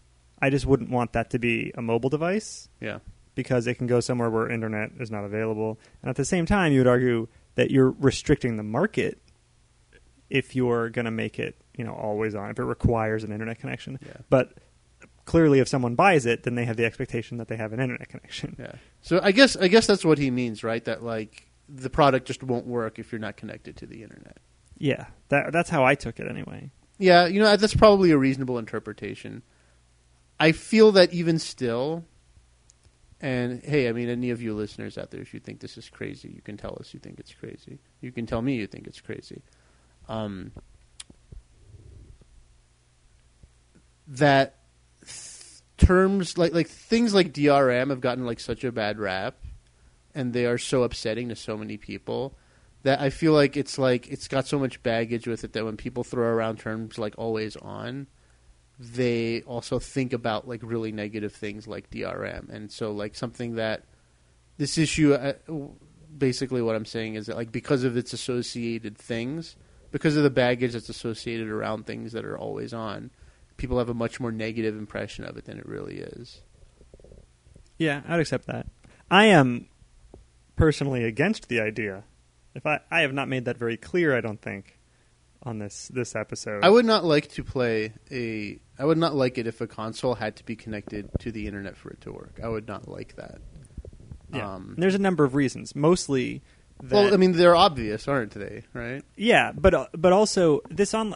I 0.42 0.50
just 0.50 0.66
wouldn't 0.66 0.90
want 0.90 1.14
that 1.14 1.30
to 1.32 1.40
be 1.40 1.72
a 1.76 1.82
mobile 1.82 2.10
device 2.10 2.70
yeah. 2.80 3.00
because 3.36 3.68
it 3.68 3.76
can 3.76 3.88
go 3.88 4.00
somewhere 4.00 4.30
where 4.30 4.50
internet 4.50 4.92
is 5.00 5.12
not 5.12 5.24
available. 5.24 5.80
And 6.02 6.10
at 6.10 6.16
the 6.16 6.26
same 6.26 6.46
time, 6.46 6.72
you 6.72 6.80
would 6.80 6.88
argue 6.88 7.28
that 7.56 7.72
you're 7.72 7.92
restricting 7.92 8.58
the 8.58 8.64
market 8.64 9.22
if 10.30 10.56
you're 10.56 10.90
going 10.90 11.06
to 11.06 11.12
make 11.12 11.38
it, 11.38 11.56
you 11.78 11.84
know, 11.84 11.94
always 11.94 12.34
on 12.36 12.50
if 12.50 12.58
it 12.58 12.64
requires 12.64 13.24
an 13.24 13.32
internet 13.32 13.60
connection. 13.60 14.00
Yeah. 14.04 14.14
But 14.30 14.54
clearly, 15.26 15.60
if 15.60 15.68
someone 15.68 15.96
buys 15.96 16.26
it, 16.26 16.44
then 16.44 16.56
they 16.56 16.66
have 16.66 16.78
the 16.78 16.86
expectation 16.86 17.38
that 17.38 17.48
they 17.48 17.58
have 17.58 17.74
an 17.74 17.80
internet 17.80 18.10
connection. 18.10 18.56
Yeah. 18.58 18.74
So 19.02 19.20
I 19.22 19.32
guess 19.32 19.56
I 19.56 19.68
guess 19.68 19.88
that's 19.88 20.06
what 20.06 20.18
he 20.18 20.32
means, 20.32 20.64
right? 20.64 20.84
That 20.86 21.04
like 21.04 21.50
the 21.70 21.90
product 21.90 22.28
just 22.28 22.44
won't 22.44 22.66
work 22.66 23.00
if 23.00 23.12
you're 23.12 23.20
not 23.20 23.38
connected 23.38 23.78
to 23.78 23.86
the 23.86 24.04
internet. 24.04 24.38
Yeah, 24.78 25.06
that, 25.30 25.52
that's 25.52 25.70
how 25.70 25.86
I 25.86 25.96
took 25.96 26.20
it 26.20 26.28
anyway. 26.28 26.72
Yeah, 26.98 27.28
you 27.28 27.40
know 27.40 27.56
that's 27.56 27.76
probably 27.76 28.12
a 28.12 28.18
reasonable 28.18 28.58
interpretation. 28.58 29.44
I 30.42 30.54
feel 30.54 30.94
that 30.94 31.14
even 31.14 31.38
still, 31.38 32.04
and 33.22 33.62
hey, 33.64 33.88
I 33.88 33.92
mean, 33.92 34.10
any 34.10 34.32
of 34.32 34.42
you 34.42 34.56
listeners 34.56 34.98
out 34.98 35.12
there, 35.12 35.22
if 35.22 35.36
you 35.36 35.40
think 35.40 35.60
this 35.60 35.78
is 35.78 35.88
crazy, 35.88 36.30
you 36.30 36.42
can 36.42 36.58
tell 36.58 36.76
us 36.80 36.96
you 36.96 37.00
think 37.00 37.20
it's 37.20 37.32
crazy. 37.32 37.78
You 38.02 38.12
can 38.12 38.26
tell 38.26 38.42
me 38.42 38.56
you 38.56 38.66
think 38.66 38.88
it's 38.88 39.00
crazy. 39.00 39.44
Um, 40.10 40.52
that 44.08 44.56
th- 45.06 45.62
terms 45.78 46.40
like 46.40 46.56
like 46.56 46.70
things 46.70 47.14
like 47.14 47.34
DRM 47.34 47.92
have 47.92 48.02
gotten 48.02 48.26
like 48.26 48.40
such 48.40 48.64
a 48.64 48.72
bad 48.72 48.98
rap, 48.98 49.36
and 50.16 50.34
they 50.34 50.48
are 50.48 50.58
so 50.58 50.82
upsetting 50.82 51.30
to 51.30 51.36
so 51.36 51.56
many 51.56 51.78
people 51.78 52.36
that 52.82 53.00
I 53.00 53.12
feel 53.12 53.34
like 53.34 53.56
it's 53.56 53.78
like 53.78 54.08
it's 54.08 54.28
got 54.28 54.48
so 54.48 54.58
much 54.58 54.82
baggage 54.82 55.28
with 55.28 55.44
it 55.44 55.54
that 55.54 55.66
when 55.66 55.78
people 55.78 56.04
throw 56.04 56.26
around 56.26 56.58
terms 56.58 56.98
like 56.98 57.14
always 57.16 57.56
on, 57.58 58.08
they 58.82 59.44
also 59.44 59.78
think 59.78 60.12
about 60.12 60.48
like 60.48 60.62
really 60.64 60.92
negative 60.92 61.34
things 61.34 61.68
like 61.68 61.92
DRM, 61.92 62.50
and 62.50 62.72
so 62.72 62.92
like 62.92 63.16
something 63.16 63.56
that 63.56 63.84
this 64.58 64.78
issue, 64.78 65.14
uh, 65.14 65.34
basically 66.18 66.64
what 66.64 66.76
I'm 66.76 66.86
saying 66.86 67.16
is 67.16 67.28
that 67.28 67.36
like 67.36 67.52
because 67.52 67.84
of 67.84 67.96
its 67.96 68.12
associated 68.12 68.98
things, 68.98 69.56
because 69.92 70.18
of 70.18 70.24
the 70.24 70.32
baggage 70.32 70.74
that's 70.74 70.90
associated 70.90 71.48
around 71.48 71.86
things 71.86 72.12
that 72.14 72.26
are 72.26 72.38
always 72.38 72.74
on, 72.74 73.12
people 73.58 73.78
have 73.78 73.90
a 73.90 73.94
much 73.94 74.20
more 74.20 74.32
negative 74.32 74.76
impression 74.76 75.26
of 75.26 75.38
it 75.38 75.46
than 75.46 75.60
it 75.60 75.66
really 75.68 76.00
is. 76.00 76.42
Yeah, 77.78 78.02
I'd 78.08 78.20
accept 78.20 78.48
that. 78.48 78.66
I 79.12 79.26
am 79.26 79.68
personally 80.56 81.04
against 81.04 81.50
the 81.50 81.62
idea. 81.62 82.04
If 82.56 82.66
I, 82.66 82.80
I 82.90 83.02
have 83.02 83.14
not 83.14 83.28
made 83.28 83.46
that 83.46 83.58
very 83.58 83.78
clear, 83.78 84.18
I 84.18 84.22
don't 84.22 84.42
think, 84.42 84.80
on 85.44 85.60
this 85.60 85.90
this 85.94 86.16
episode. 86.16 86.64
I 86.64 86.70
would 86.70 86.86
not 86.86 87.04
like 87.04 87.30
to 87.30 87.44
play 87.44 87.94
a. 88.12 88.60
I 88.78 88.86
would 88.86 88.98
not 88.98 89.16
like 89.16 89.38
it 89.38 89.48
if 89.48 89.62
a 89.62 89.68
console 89.68 90.16
had 90.16 90.36
to 90.38 90.46
be 90.46 90.56
connected 90.56 91.10
to 91.20 91.32
the 91.32 91.48
internet 91.48 91.78
for 91.78 91.90
it 91.92 92.02
to 92.02 92.12
work. 92.12 92.40
I 92.44 92.48
would 92.48 92.68
not 92.68 92.88
like 92.88 93.16
that. 93.16 93.40
Yeah. 94.34 94.56
Um, 94.56 94.76
There's 94.78 94.96
a 94.96 95.00
number 95.00 95.24
of 95.24 95.36
reasons. 95.36 95.76
Mostly, 95.76 96.42
that, 96.82 96.96
well, 96.96 97.14
I 97.14 97.18
mean, 97.18 97.34
they're 97.34 97.56
obvious, 97.56 98.08
aren't 98.08 98.32
they? 98.32 98.64
Right? 98.74 99.04
yeah, 99.16 99.52
but 99.52 99.74
uh, 99.74 99.88
but 99.94 100.14
also 100.14 100.62
this 100.70 100.94
on 100.94 101.16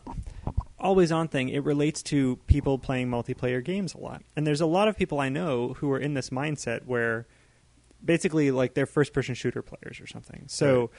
always 0.80 1.12
on 1.12 1.28
thing. 1.28 1.50
It 1.50 1.64
relates 1.64 2.04
to 2.04 2.38
people 2.48 2.78
playing 2.78 3.10
multiplayer 3.10 3.64
games 3.64 3.94
a 3.94 4.00
lot, 4.00 4.24
and 4.36 4.46
there's 4.46 4.62
a 4.62 4.66
lot 4.66 4.88
of 4.88 4.98
people 4.98 5.20
I 5.20 5.30
know 5.30 5.74
who 5.74 5.92
are 5.92 6.00
in 6.00 6.14
this 6.14 6.30
mindset 6.30 6.86
where 6.86 7.28
basically 8.04 8.52
like 8.52 8.74
they're 8.74 8.86
first 8.86 9.14
person 9.14 9.34
shooter 9.34 9.62
players 9.62 10.00
or 10.00 10.08
something. 10.08 10.44
So 10.48 10.92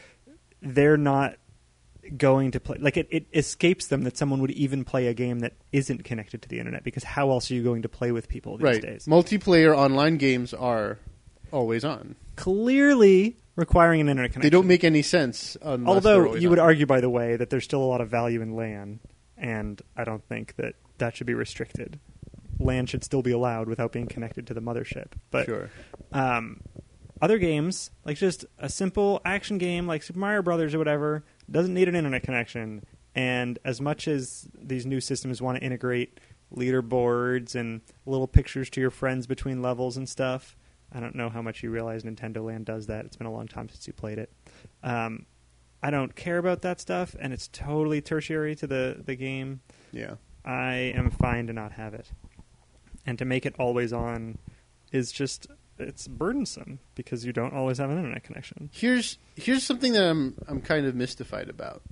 they're 0.60 0.96
not 0.96 1.36
going 2.16 2.50
to 2.52 2.60
play 2.60 2.76
like 2.80 2.96
it, 2.96 3.08
it 3.10 3.26
escapes 3.32 3.86
them 3.86 4.02
that 4.02 4.16
someone 4.16 4.40
would 4.40 4.50
even 4.52 4.84
play 4.84 5.06
a 5.06 5.14
game 5.14 5.40
that 5.40 5.54
isn't 5.72 6.04
connected 6.04 6.42
to 6.42 6.48
the 6.48 6.58
internet 6.58 6.84
because 6.84 7.04
how 7.04 7.30
else 7.30 7.50
are 7.50 7.54
you 7.54 7.62
going 7.62 7.82
to 7.82 7.88
play 7.88 8.12
with 8.12 8.28
people 8.28 8.56
these 8.56 8.64
right. 8.64 8.82
days 8.82 9.06
Multiplayer 9.06 9.76
online 9.76 10.16
games 10.16 10.54
are 10.54 10.98
always 11.52 11.84
on. 11.84 12.16
clearly 12.36 13.36
requiring 13.56 14.00
an 14.02 14.08
internet 14.08 14.32
connection 14.32 14.46
They 14.46 14.50
don't 14.50 14.66
make 14.66 14.84
any 14.84 15.02
sense. 15.02 15.56
Although 15.62 16.34
you 16.34 16.50
would 16.50 16.58
argue 16.58 16.86
by 16.86 17.00
the 17.00 17.10
way 17.10 17.36
that 17.36 17.50
there's 17.50 17.64
still 17.64 17.82
a 17.82 17.86
lot 17.86 18.00
of 18.00 18.08
value 18.08 18.42
in 18.42 18.54
LAN 18.54 19.00
and 19.36 19.80
I 19.96 20.04
don't 20.04 20.24
think 20.24 20.56
that 20.56 20.74
that 20.98 21.16
should 21.16 21.26
be 21.26 21.34
restricted 21.34 21.98
LAN 22.58 22.86
should 22.86 23.04
still 23.04 23.22
be 23.22 23.32
allowed 23.32 23.68
without 23.68 23.92
being 23.92 24.06
connected 24.06 24.46
to 24.46 24.54
the 24.54 24.62
mothership 24.62 25.12
but 25.30 25.46
sure. 25.46 25.70
um, 26.12 26.60
other 27.20 27.38
games, 27.38 27.90
like 28.04 28.16
just 28.18 28.44
a 28.58 28.68
simple 28.68 29.20
action 29.24 29.58
game 29.58 29.86
like 29.86 30.02
Super 30.02 30.18
Mario 30.18 30.42
Brothers 30.42 30.74
or 30.74 30.78
whatever, 30.78 31.24
doesn't 31.50 31.74
need 31.74 31.88
an 31.88 31.94
internet 31.94 32.22
connection. 32.22 32.84
And 33.14 33.58
as 33.64 33.80
much 33.80 34.08
as 34.08 34.48
these 34.54 34.84
new 34.84 35.00
systems 35.00 35.40
want 35.40 35.58
to 35.58 35.64
integrate 35.64 36.20
leaderboards 36.54 37.54
and 37.54 37.80
little 38.04 38.28
pictures 38.28 38.70
to 38.70 38.80
your 38.80 38.90
friends 38.90 39.26
between 39.26 39.62
levels 39.62 39.96
and 39.96 40.08
stuff, 40.08 40.56
I 40.92 41.00
don't 41.00 41.14
know 41.14 41.28
how 41.28 41.42
much 41.42 41.62
you 41.62 41.70
realize 41.70 42.04
Nintendo 42.04 42.44
Land 42.44 42.66
does 42.66 42.86
that. 42.86 43.04
It's 43.04 43.16
been 43.16 43.26
a 43.26 43.32
long 43.32 43.48
time 43.48 43.68
since 43.68 43.86
you 43.86 43.92
played 43.92 44.18
it. 44.18 44.32
Um, 44.82 45.26
I 45.82 45.90
don't 45.90 46.14
care 46.14 46.38
about 46.38 46.62
that 46.62 46.80
stuff, 46.80 47.14
and 47.18 47.32
it's 47.32 47.48
totally 47.48 48.00
tertiary 48.00 48.54
to 48.56 48.66
the, 48.66 49.02
the 49.04 49.14
game. 49.14 49.60
Yeah. 49.92 50.14
I 50.44 50.92
am 50.94 51.10
fine 51.10 51.46
to 51.48 51.52
not 51.52 51.72
have 51.72 51.94
it. 51.94 52.10
And 53.04 53.18
to 53.18 53.24
make 53.24 53.46
it 53.46 53.54
always 53.58 53.92
on 53.92 54.38
is 54.92 55.12
just 55.12 55.46
it's 55.78 56.08
burdensome 56.08 56.78
because 56.94 57.24
you 57.24 57.32
don't 57.32 57.54
always 57.54 57.78
have 57.78 57.90
an 57.90 57.98
internet 57.98 58.24
connection. 58.24 58.70
Here's 58.72 59.18
here's 59.34 59.62
something 59.62 59.92
that 59.92 60.08
I'm 60.08 60.36
I'm 60.48 60.60
kind 60.60 60.86
of 60.86 60.94
mystified 60.94 61.48
about. 61.48 61.82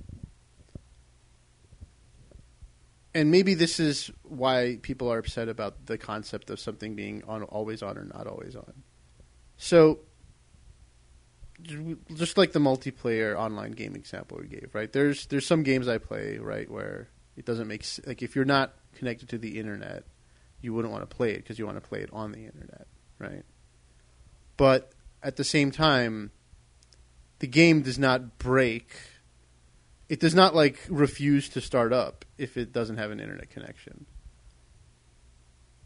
And 3.13 3.31
maybe 3.31 3.53
this 3.53 3.79
is 3.79 4.11
why 4.23 4.77
people 4.81 5.09
are 5.11 5.17
upset 5.19 5.47
about 5.47 5.85
the 5.85 5.97
concept 5.97 6.49
of 6.49 6.59
something 6.59 6.95
being 6.95 7.23
on 7.25 7.43
always 7.43 7.81
on 7.81 7.97
or 7.97 8.03
not 8.03 8.27
always 8.27 8.57
on. 8.57 8.83
So 9.55 9.99
just 12.13 12.37
like 12.37 12.51
the 12.51 12.59
multiplayer 12.59 13.35
online 13.37 13.71
game 13.71 13.95
example 13.95 14.37
we 14.41 14.47
gave, 14.47 14.69
right? 14.73 14.91
There's 14.91 15.27
there's 15.27 15.45
some 15.45 15.63
games 15.63 15.87
I 15.87 15.97
play, 15.97 16.37
right, 16.37 16.69
where 16.69 17.07
it 17.37 17.45
doesn't 17.45 17.67
make 17.67 17.85
like 18.05 18.21
if 18.21 18.35
you're 18.35 18.45
not 18.45 18.73
connected 18.95 19.29
to 19.29 19.37
the 19.37 19.59
internet, 19.59 20.03
you 20.61 20.73
wouldn't 20.73 20.91
want 20.91 21.09
to 21.09 21.15
play 21.15 21.31
it 21.31 21.37
because 21.37 21.57
you 21.57 21.65
want 21.65 21.81
to 21.81 21.87
play 21.87 22.01
it 22.01 22.09
on 22.11 22.31
the 22.31 22.45
internet, 22.45 22.87
right? 23.19 23.43
But 24.57 24.91
at 25.21 25.35
the 25.35 25.43
same 25.43 25.71
time, 25.71 26.31
the 27.39 27.47
game 27.47 27.81
does 27.81 27.99
not 27.99 28.37
break. 28.37 28.95
It 30.07 30.19
does 30.19 30.35
not 30.35 30.55
like 30.55 30.79
refuse 30.89 31.49
to 31.49 31.61
start 31.61 31.91
up 31.91 32.25
if 32.37 32.57
it 32.57 32.71
doesn't 32.71 32.97
have 32.97 33.11
an 33.11 33.19
internet 33.19 33.49
connection. 33.49 34.05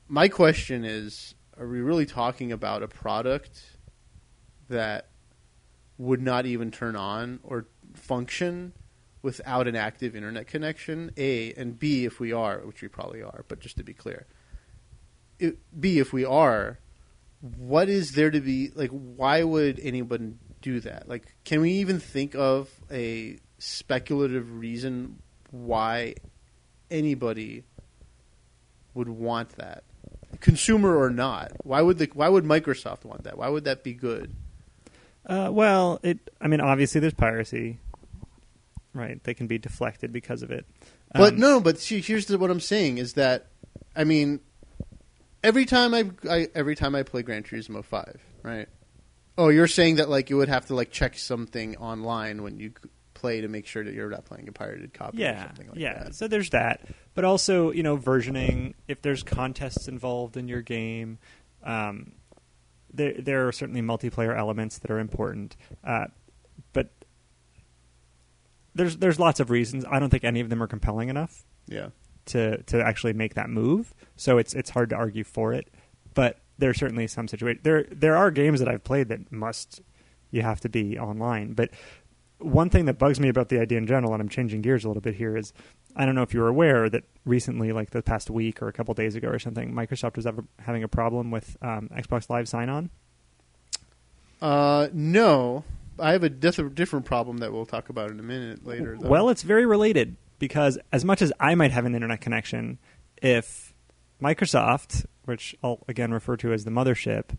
My 0.08 0.28
question 0.28 0.84
is, 0.86 1.36
are 1.58 1.68
we 1.68 1.82
really 1.82 2.06
talking 2.06 2.52
about 2.52 2.84
a 2.84 2.88
product 2.88 3.78
that 4.70 5.10
would 5.98 6.22
not 6.22 6.46
even 6.46 6.72
turn 6.72 6.96
on 6.96 7.40
or 7.44 7.66
function 7.94 8.74
without 9.22 9.68
an 9.68 9.76
active 9.76 10.16
internet 10.16 10.48
connection? 10.48 11.12
A 11.18 11.54
and 11.54 11.78
B, 11.78 12.06
if 12.06 12.20
we 12.20 12.32
are, 12.32 12.60
which 12.60 12.82
we 12.82 12.88
probably 12.88 13.22
are, 13.22 13.46
but 13.48 13.60
just 13.60 13.78
to 13.78 13.84
be 13.84 13.94
clear, 13.94 14.26
it, 15.38 15.58
B, 15.80 16.00
if 16.00 16.12
we 16.12 16.26
are, 16.26 16.80
what 17.42 17.90
is 17.90 18.12
there 18.14 18.32
to 18.32 18.42
be 18.42 18.72
like? 18.76 18.90
Why 18.92 19.44
would 19.44 19.80
anyone 19.82 20.40
do 20.62 20.80
that? 20.82 21.08
Like, 21.08 21.36
can 21.46 21.62
we 21.62 21.72
even 21.74 22.00
think 22.00 22.36
of 22.36 22.70
a 22.92 23.38
speculative 23.60 24.60
reason 24.60 25.22
why 25.52 26.16
anybody 26.92 27.64
would 28.94 29.10
want 29.10 29.50
that, 29.58 29.84
consumer 30.42 30.98
or 30.98 31.10
not? 31.10 31.52
Why 31.64 31.82
would 31.82 31.98
the 31.98 32.10
Why 32.14 32.28
would 32.30 32.44
Microsoft 32.44 33.06
want 33.06 33.24
that? 33.24 33.38
Why 33.38 33.50
would 33.50 33.64
that 33.66 33.84
be 33.84 33.94
good? 33.94 34.36
Uh, 35.26 35.50
well, 35.52 36.00
it. 36.04 36.20
I 36.42 36.48
mean, 36.48 36.60
obviously, 36.60 37.00
there's 37.00 37.14
piracy, 37.14 37.80
right? 38.94 39.24
They 39.24 39.34
can 39.34 39.48
be 39.48 39.58
deflected 39.58 40.12
because 40.12 40.42
of 40.42 40.52
it. 40.52 40.66
But 41.14 41.34
Um, 41.34 41.40
no, 41.40 41.60
but 41.60 41.80
see, 41.80 42.02
here's 42.02 42.26
the, 42.26 42.38
what 42.38 42.52
I'm 42.52 42.60
saying 42.60 42.98
is 42.98 43.14
that, 43.14 43.48
I 43.96 44.04
mean, 44.04 44.42
every 45.44 45.66
time 45.66 45.94
I, 45.94 46.10
I 46.30 46.48
every 46.56 46.76
time 46.76 46.96
I 46.96 47.04
play 47.04 47.22
Gran 47.22 47.44
Turismo 47.44 47.84
Five, 47.84 48.22
right? 48.44 48.68
Oh, 49.38 49.50
you're 49.50 49.68
saying 49.68 49.96
that 49.98 50.10
like 50.10 50.30
you 50.30 50.38
would 50.38 50.50
have 50.50 50.66
to 50.68 50.76
like 50.76 50.92
check 50.92 51.18
something 51.18 51.78
online 51.78 52.44
when 52.44 52.60
you 52.60 52.74
play 53.14 53.42
to 53.42 53.48
make 53.48 53.66
sure 53.66 53.84
that 53.84 53.94
you're 53.94 54.10
not 54.10 54.26
playing 54.26 54.48
a 54.48 54.52
pirated 54.52 54.94
copy 54.94 55.18
or 55.18 55.22
Yeah, 55.22 55.46
something 55.48 55.68
like 55.68 55.78
yeah. 55.78 55.94
that. 55.94 56.06
Yeah, 56.06 56.12
so 56.12 56.28
there's 56.28 56.50
that, 56.52 56.88
but 57.16 57.26
also 57.26 57.72
you 57.72 57.84
know 57.84 57.98
versioning. 57.98 58.74
If 58.88 59.02
there's 59.02 59.24
contests 59.24 59.88
involved 59.88 60.38
in 60.38 60.48
your 60.48 60.62
game, 60.62 61.20
um, 61.64 62.14
there 62.94 63.14
there 63.20 63.48
are 63.48 63.52
certainly 63.52 63.82
multiplayer 63.82 64.38
elements 64.38 64.78
that 64.80 64.92
are 64.92 65.00
important. 65.00 65.56
Uh, 65.84 66.06
but 66.74 66.90
there's 68.76 68.98
there's 68.98 69.20
lots 69.20 69.40
of 69.40 69.50
reasons. 69.50 69.86
I 69.90 70.00
don't 70.00 70.10
think 70.10 70.24
any 70.24 70.40
of 70.42 70.50
them 70.50 70.62
are 70.62 70.68
compelling 70.68 71.10
enough 71.10 71.44
Yeah, 71.68 71.90
to 72.28 72.62
to 72.64 72.82
actually 72.82 73.14
make 73.14 73.36
that 73.36 73.50
move. 73.50 73.94
So 74.16 74.38
it's 74.38 74.54
it's 74.54 74.70
hard 74.70 74.90
to 74.90 74.96
argue 74.96 75.24
for 75.24 75.54
it. 75.54 75.70
But 76.14 76.40
there 76.58 76.70
are 76.70 76.74
certainly 76.74 77.08
some 77.08 77.28
situations. 77.28 77.64
There 77.64 77.84
there 77.92 78.18
are 78.18 78.32
games 78.32 78.60
that 78.60 78.68
I've 78.68 78.84
played 78.84 79.10
that 79.10 79.32
must 79.32 79.82
you 80.32 80.42
have 80.42 80.60
to 80.62 80.70
be 80.70 81.00
online. 81.00 81.54
But 81.54 81.72
one 82.40 82.70
thing 82.70 82.86
that 82.86 82.98
bugs 82.98 83.20
me 83.20 83.30
about 83.30 83.50
the 83.50 83.60
idea 83.60 83.78
in 83.78 83.88
general, 83.88 84.14
and 84.14 84.22
I'm 84.22 84.30
changing 84.30 84.62
gears 84.62 84.86
a 84.86 84.88
little 84.88 85.02
bit 85.02 85.16
here, 85.16 85.36
is 85.36 85.54
I 85.96 86.06
don't 86.06 86.16
know 86.16 86.22
if 86.22 86.34
you 86.34 86.40
were 86.40 86.48
aware 86.48 86.90
that 86.90 87.04
recently, 87.26 87.72
like 87.72 87.90
the 87.90 88.02
past 88.02 88.30
week 88.30 88.62
or 88.62 88.68
a 88.68 88.74
couple 88.74 88.94
days 88.94 89.16
ago 89.16 89.28
or 89.28 89.40
something, 89.40 89.74
Microsoft 89.74 90.16
was 90.16 90.28
having 90.60 90.84
a 90.84 90.88
problem 90.88 91.32
with 91.32 91.58
um, 91.62 91.90
Xbox 91.94 92.30
Live 92.30 92.48
sign 92.48 92.70
on. 92.70 92.90
uh, 94.42 94.88
no, 94.94 95.64
I 95.98 96.14
have 96.14 96.24
a 96.24 96.30
diff- 96.30 96.74
different 96.76 97.06
problem 97.06 97.38
that 97.40 97.52
we'll 97.52 97.66
talk 97.66 97.90
about 97.90 98.12
in 98.12 98.20
a 98.20 98.24
minute 98.24 98.66
later. 98.66 98.98
Though. 98.98 99.10
Well, 99.10 99.30
it's 99.30 99.44
very 99.44 99.66
related 99.66 100.16
because 100.40 100.78
as 100.92 101.06
much 101.06 101.22
as 101.22 101.32
I 101.40 101.56
might 101.56 101.72
have 101.72 101.86
an 101.86 101.94
internet 101.94 102.22
connection, 102.22 102.80
if 103.22 103.74
Microsoft, 104.22 105.06
which 105.26 105.56
I'll 105.64 105.84
again 105.88 106.12
refer 106.12 106.38
to 106.38 106.54
as 106.54 106.66
the 106.66 106.72
mothership, 106.72 107.38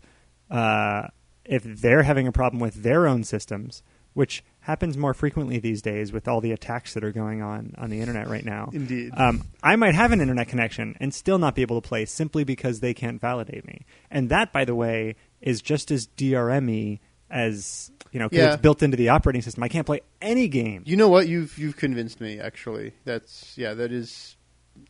uh, 0.49 1.07
if 1.45 1.63
they're 1.63 2.03
having 2.03 2.27
a 2.27 2.31
problem 2.31 2.59
with 2.59 2.83
their 2.83 3.07
own 3.07 3.23
systems, 3.23 3.83
which 4.13 4.43
happens 4.61 4.97
more 4.97 5.13
frequently 5.13 5.57
these 5.57 5.81
days 5.81 6.11
with 6.11 6.27
all 6.27 6.41
the 6.41 6.51
attacks 6.51 6.93
that 6.93 7.03
are 7.03 7.11
going 7.11 7.41
on 7.41 7.73
on 7.77 7.89
the 7.89 7.99
internet 7.99 8.27
right 8.27 8.45
now. 8.45 8.69
indeed, 8.73 9.11
Um, 9.15 9.43
I 9.63 9.75
might 9.75 9.95
have 9.95 10.11
an 10.11 10.21
internet 10.21 10.49
connection 10.49 10.95
and 10.99 11.13
still 11.13 11.39
not 11.39 11.55
be 11.55 11.61
able 11.61 11.81
to 11.81 11.87
play 11.87 12.05
simply 12.05 12.43
because 12.43 12.81
they 12.81 12.93
can't 12.93 13.19
validate 13.19 13.65
me. 13.65 13.85
And 14.09 14.29
that, 14.29 14.51
by 14.51 14.65
the 14.65 14.75
way, 14.75 15.15
is 15.41 15.61
just 15.61 15.91
as 15.91 16.07
DRM-y 16.07 16.99
as 17.29 17.91
you 18.11 18.19
know, 18.19 18.29
Yeah. 18.31 18.53
it's 18.53 18.61
built 18.61 18.83
into 18.83 18.97
the 18.97 19.09
operating 19.09 19.41
system. 19.41 19.63
I 19.63 19.67
can't 19.69 19.85
play 19.85 20.01
any 20.21 20.47
game. 20.47 20.83
you 20.85 20.97
know 20.97 21.07
what? 21.09 21.27
You've 21.27 21.57
you've 21.57 21.77
convinced 21.77 22.19
me. 22.21 22.39
Actually, 22.39 22.93
that's 23.05 23.57
yeah, 23.57 23.73
that 23.73 23.91
is 23.91 24.35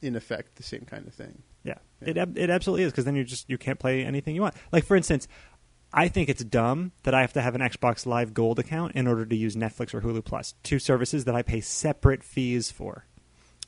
in 0.01 0.15
effect 0.15 0.55
the 0.55 0.63
same 0.63 0.81
kind 0.81 1.07
of 1.07 1.13
thing. 1.13 1.41
Yeah, 1.63 1.75
Yeah. 2.01 2.10
it 2.10 2.17
ab- 2.17 2.38
it 2.38 2.49
absolutely 2.49 2.84
is 2.86 2.91
because 2.91 3.05
then 3.05 3.15
you 3.15 3.23
just 3.23 3.49
you 3.49 3.57
can't 3.57 3.79
play 3.79 4.03
anything 4.03 4.36
you 4.36 4.41
want. 4.41 4.55
Like 4.71 4.86
for 4.86 4.95
instance, 4.95 5.27
I 5.93 6.07
think 6.07 6.29
it's 6.29 6.43
dumb 6.43 6.93
that 7.03 7.13
I 7.13 7.21
have 7.21 7.34
to 7.34 7.41
have 7.41 7.53
an 7.53 7.62
Xbox 7.62 8.05
Live 8.05 8.34
Gold 8.34 8.60
account 8.60 8.93
in 8.95 9.07
order 9.07 9.25
to 9.25 9.36
use 9.36 9.55
Netflix 9.55 9.93
or 9.93 10.01
Hulu 10.01 10.23
Plus, 10.23 10.53
two 10.63 10.79
services 10.79 11.25
that 11.25 11.36
I 11.36 11.41
pay 11.41 11.60
separate 11.62 12.23
fees 12.23 12.71
for. 12.71 13.05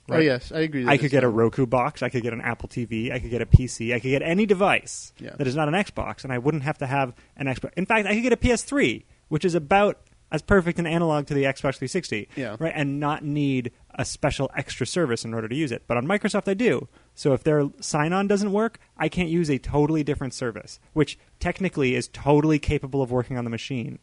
Oh 0.10 0.18
yes, 0.20 0.52
I 0.52 0.60
agree. 0.62 0.86
I 0.88 0.98
could 0.98 1.12
get 1.12 1.24
a. 1.24 1.30
Roku 1.30 1.66
box, 1.66 2.02
I 2.04 2.10
could 2.10 2.24
get 2.24 2.34
an 2.34 2.42
Apple 2.42 2.68
TV, 2.68 3.12
I 3.12 3.20
could 3.20 3.30
get 3.30 3.42
a 3.42 3.46
PC, 3.46 3.94
I 3.94 4.00
could 4.00 4.10
get 4.10 4.22
any 4.22 4.46
device 4.46 5.14
Yeah. 5.18 5.36
that 5.38 5.48
is 5.48 5.56
not 5.56 5.68
an 5.70 5.74
Xbox, 5.76 6.24
and 6.26 6.34
I 6.34 6.40
wouldn't 6.40 6.64
have 6.64 6.78
to 6.80 6.88
have 6.88 7.14
an 7.38 7.48
Xbox. 7.48 7.72
In 7.78 7.86
fact, 7.86 8.08
I 8.08 8.14
could 8.14 8.24
get 8.24 8.34
a 8.34 8.38
PS3, 8.38 9.04
which 9.34 9.44
is 9.44 9.56
about 9.56 10.00
as 10.32 10.44
perfect 10.44 10.78
an 10.78 10.86
analog 10.86 11.26
to 11.26 11.34
the 11.34 11.42
Xbox 11.42 11.78
360, 11.78 12.30
Yeah. 12.36 12.56
right, 12.60 12.72
and 12.76 13.00
not 13.00 13.24
need 13.24 13.72
a 13.96 14.06
special 14.06 14.48
extra 14.56 14.86
service 14.86 15.26
in 15.26 15.34
order 15.34 15.48
to 15.48 15.56
use 15.56 15.72
it. 15.72 15.82
But 15.88 15.98
on 15.98 16.06
Microsoft, 16.06 16.48
I 16.48 16.54
do. 16.54 16.88
So 17.16 17.34
if 17.34 17.44
their 17.44 17.68
sign-on 17.80 18.28
doesn't 18.28 18.52
work, 18.52 18.78
I 18.96 19.10
can't 19.10 19.30
use 19.30 19.50
a 19.50 19.58
totally 19.58 20.04
different 20.04 20.36
service, 20.36 20.80
which 20.94 21.18
technically 21.40 21.96
is 21.96 22.08
totally 22.10 22.60
capable 22.60 23.02
of 23.02 23.10
working 23.10 23.36
on 23.36 23.44
the 23.44 23.50
machine, 23.50 23.98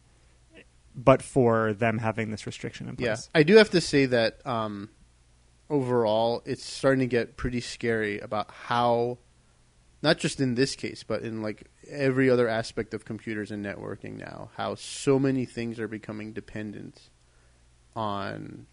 but 0.93 1.21
for 1.21 1.71
them 1.71 1.99
having 1.99 2.29
this 2.31 2.45
restriction 2.45 2.89
in 2.89 2.95
Yeah, 2.99 3.11
place. 3.15 3.29
I 3.33 3.43
do 3.43 3.55
have 3.55 3.69
to 3.69 3.79
say 3.79 4.05
that 4.07 4.45
um, 4.45 4.89
overall, 5.69 6.41
it's 6.45 6.65
starting 6.65 6.99
to 6.99 7.07
get 7.07 7.37
pretty 7.37 7.61
scary 7.61 8.19
about 8.19 8.51
how, 8.51 9.17
not 10.01 10.17
just 10.17 10.41
in 10.41 10.55
this 10.55 10.75
case, 10.75 11.03
but 11.03 11.21
in 11.21 11.41
like 11.41 11.70
every 11.91 12.29
other 12.29 12.47
aspect 12.47 12.93
of 12.93 13.05
computers 13.05 13.51
and 13.51 13.65
networking 13.65 14.17
now, 14.17 14.49
how 14.55 14.75
so 14.75 15.19
many 15.19 15.45
things 15.45 15.79
are 15.79 15.87
becoming 15.87 16.33
dependent 16.33 17.09
on 17.95 18.65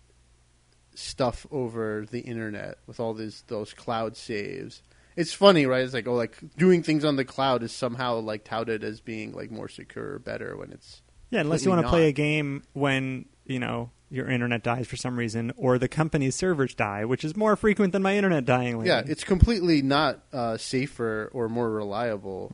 stuff 0.94 1.46
over 1.50 2.06
the 2.10 2.20
internet 2.20 2.78
with 2.86 2.98
all 2.98 3.14
these 3.14 3.44
those 3.48 3.72
cloud 3.72 4.16
saves. 4.16 4.82
It's 5.16 5.32
funny, 5.32 5.66
right? 5.66 5.82
It's 5.82 5.94
like 5.94 6.06
oh, 6.06 6.14
like 6.14 6.38
doing 6.56 6.82
things 6.82 7.04
on 7.04 7.16
the 7.16 7.24
cloud 7.24 7.62
is 7.62 7.72
somehow 7.72 8.18
like 8.20 8.44
touted 8.44 8.84
as 8.84 9.00
being 9.00 9.32
like 9.32 9.50
more 9.50 9.68
secure 9.68 10.14
or 10.14 10.18
better 10.18 10.56
when 10.56 10.72
it's 10.72 11.02
Yeah, 11.30 11.40
unless 11.40 11.64
you 11.64 11.70
want 11.70 11.82
to 11.82 11.88
play 11.88 12.08
a 12.08 12.12
game 12.12 12.64
when 12.72 13.26
you 13.44 13.58
know 13.58 13.90
your 14.10 14.28
internet 14.28 14.62
dies 14.62 14.86
for 14.86 14.96
some 14.96 15.18
reason, 15.18 15.52
or 15.56 15.78
the 15.78 15.88
company's 15.88 16.34
servers 16.34 16.74
die, 16.74 17.04
which 17.04 17.24
is 17.24 17.36
more 17.36 17.56
frequent 17.56 17.92
than 17.92 18.02
my 18.02 18.16
internet 18.16 18.44
dying. 18.44 18.78
Lately. 18.78 18.88
Yeah, 18.88 19.02
it's 19.06 19.24
completely 19.24 19.82
not 19.82 20.20
uh, 20.32 20.56
safer 20.56 21.30
or 21.32 21.48
more 21.48 21.70
reliable, 21.70 22.52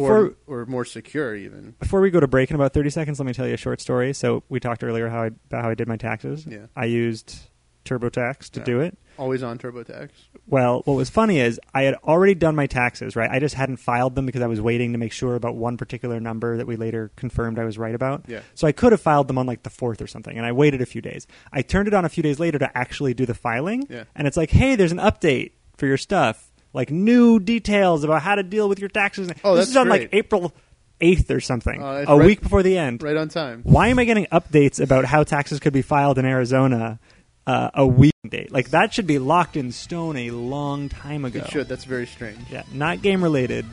before 0.00 0.34
or, 0.46 0.62
or 0.62 0.66
more 0.66 0.84
secure 0.84 1.34
even. 1.34 1.74
before 1.80 2.00
we 2.00 2.10
go 2.10 2.20
to 2.20 2.26
break 2.28 2.50
in 2.50 2.56
about 2.56 2.72
thirty 2.74 2.90
seconds, 2.90 3.18
let 3.18 3.26
me 3.26 3.32
tell 3.32 3.46
you 3.48 3.54
a 3.54 3.58
short 3.58 3.80
story. 3.80 4.12
So 4.12 4.42
we 4.48 4.60
talked 4.60 4.84
earlier 4.84 5.08
how 5.08 5.22
I 5.22 5.26
about 5.26 5.64
how 5.64 5.70
I 5.70 5.74
did 5.74 5.88
my 5.88 5.96
taxes. 5.96 6.46
Yeah. 6.46 6.66
I 6.76 6.84
used 6.84 7.36
TurboTax 7.84 8.50
to 8.50 8.60
Yeah. 8.60 8.64
do 8.64 8.80
it. 8.80 8.96
Always 9.18 9.42
on 9.42 9.58
TurboTax. 9.58 10.08
Well, 10.46 10.82
what 10.86 10.94
was 10.94 11.08
funny 11.10 11.38
is 11.38 11.60
I 11.72 11.82
had 11.82 11.94
already 12.02 12.34
done 12.34 12.56
my 12.56 12.66
taxes, 12.66 13.14
right? 13.14 13.30
I 13.30 13.38
just 13.38 13.54
hadn't 13.54 13.76
filed 13.76 14.14
them 14.16 14.26
because 14.26 14.42
I 14.42 14.46
was 14.46 14.60
waiting 14.60 14.92
to 14.92 14.98
make 14.98 15.12
sure 15.12 15.34
about 15.36 15.54
one 15.54 15.76
particular 15.76 16.18
number 16.18 16.56
that 16.56 16.66
we 16.66 16.76
later 16.76 17.12
confirmed 17.14 17.58
I 17.58 17.64
was 17.64 17.78
right 17.78 17.94
about. 17.94 18.24
Yeah. 18.26 18.40
So 18.54 18.66
I 18.66 18.72
could 18.72 18.92
have 18.92 19.00
filed 19.00 19.28
them 19.28 19.38
on 19.38 19.46
like 19.46 19.62
the 19.62 19.70
fourth 19.70 20.00
or 20.02 20.06
something, 20.06 20.36
and 20.36 20.44
I 20.46 20.52
waited 20.52 20.80
a 20.80 20.86
few 20.86 21.00
days. 21.02 21.26
I 21.52 21.62
turned 21.62 21.86
it 21.86 21.94
on 21.94 22.04
a 22.04 22.08
few 22.08 22.22
days 22.22 22.40
later 22.40 22.58
to 22.58 22.76
actually 22.76 23.14
do 23.14 23.26
the 23.26 23.34
filing, 23.34 23.86
Yeah. 23.88 24.04
and 24.16 24.26
it's 24.26 24.36
like, 24.36 24.50
hey, 24.50 24.74
there's 24.76 24.92
an 24.92 24.98
update 24.98 25.52
for 25.76 25.86
your 25.86 25.96
stuff, 25.98 26.50
like 26.74 26.90
new 26.90 27.40
details 27.40 28.04
about 28.04 28.20
how 28.20 28.34
to 28.34 28.42
deal 28.42 28.68
with 28.68 28.78
your 28.80 28.90
taxes. 28.90 29.30
Oh, 29.42 29.54
this 29.56 29.66
that's 29.66 29.70
is 29.70 29.76
on 29.78 29.86
great. 29.86 30.02
like 30.02 30.10
April 30.12 30.52
eighth 31.00 31.30
or 31.30 31.40
something, 31.40 31.82
Oh, 31.82 31.94
that's 31.94 32.10
a 32.10 32.16
right- 32.16 32.26
week 32.26 32.40
before 32.42 32.62
the 32.62 32.76
end. 32.76 33.02
Right 33.02 33.16
on 33.16 33.28
time. 33.28 33.60
Why 33.64 33.88
am 33.88 33.98
I 33.98 34.04
getting 34.04 34.26
updates 34.26 34.80
about 34.80 35.04
how 35.06 35.24
taxes 35.24 35.58
could 35.60 35.72
be 35.72 35.82
filed 35.82 36.18
in 36.18 36.24
Arizona 36.26 36.98
uh, 37.46 37.70
a 37.74 37.86
week 37.86 38.12
date? 38.28 38.52
Like 38.52 38.70
that 38.70 38.92
should 38.94 39.06
be 39.06 39.18
locked 39.18 39.56
in 39.56 39.72
stone 39.72 40.16
a 40.16 40.30
long 40.30 40.88
time 40.90 41.24
ago. 41.24 41.40
It 41.40 41.50
should. 41.50 41.68
That's 41.68 41.84
very 41.84 42.06
strange. 42.06 42.38
Yeah, 42.50 42.62
not 42.72 43.02
game 43.02 43.22
related, 43.22 43.64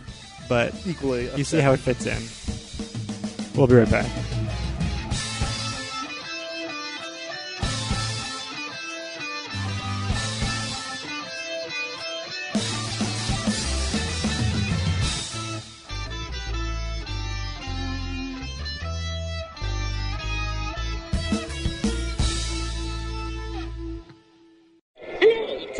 but 0.50 0.74
Equally, 0.88 1.30
you 1.36 1.44
see 1.44 1.60
how 1.60 1.74
it 1.74 1.80
fits 1.80 2.06
in. 2.06 2.22
We'll 3.58 3.68
be 3.68 3.76
right 3.76 3.90
back. 3.92 4.10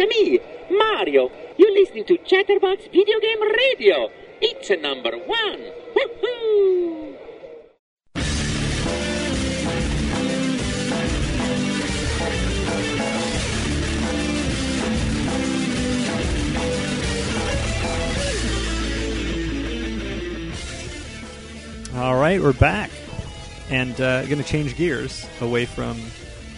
It's 0.02 0.70
me, 0.70 0.78
Mario. 0.78 1.32
You're 1.58 1.74
listening 1.74 2.06
to 2.06 2.18
Chatterbox 2.18 2.86
Video 2.92 3.20
Game 3.20 3.42
Radio. 3.42 4.10
It's 4.42 4.70
a 4.70 4.78
number 4.78 5.12
one. 5.12 5.72
Woohoo! 5.96 7.18
All 21.96 22.20
right, 22.20 22.42
we're 22.42 22.54
back, 22.54 22.90
and 23.70 24.00
uh, 24.02 24.26
going 24.26 24.38
to 24.38 24.44
change 24.44 24.76
gears 24.76 25.28
away 25.42 25.66
from 25.66 26.00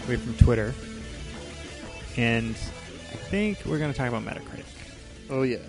away 0.06 0.16
from 0.16 0.34
Twitter, 0.34 0.74
and 2.16 2.56
think 3.34 3.66
we're 3.66 3.78
going 3.78 3.90
to 3.90 3.98
talk 3.98 4.08
about 4.08 4.22
Metacritic. 4.22 4.64
Oh 5.28 5.42
yes. 5.42 5.62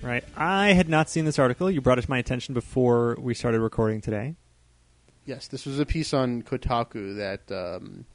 Right? 0.00 0.24
I 0.34 0.72
had 0.72 0.88
not 0.88 1.10
seen 1.10 1.26
this 1.26 1.38
article. 1.38 1.70
You 1.70 1.82
brought 1.82 1.98
it 1.98 2.02
to 2.02 2.10
my 2.10 2.16
attention 2.16 2.54
before 2.54 3.18
we 3.20 3.34
started 3.34 3.60
recording 3.60 4.00
today. 4.00 4.36
Yes, 5.26 5.46
this 5.46 5.66
was 5.66 5.78
a 5.78 5.84
piece 5.84 6.14
on 6.14 6.42
Kotaku 6.42 7.16
that 7.16 7.52
um, 7.54 8.06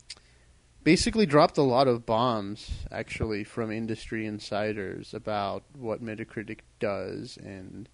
basically 0.84 1.28
dropped 1.28 1.60
a 1.60 1.62
lot 1.62 1.88
of 1.88 2.08
bombs, 2.08 2.72
actually, 2.92 3.44
from 3.44 3.72
industry 3.72 4.26
insiders 4.26 5.14
about 5.14 5.64
what 5.78 6.04
Metacritic 6.04 6.62
does 6.80 7.38
and 7.38 7.88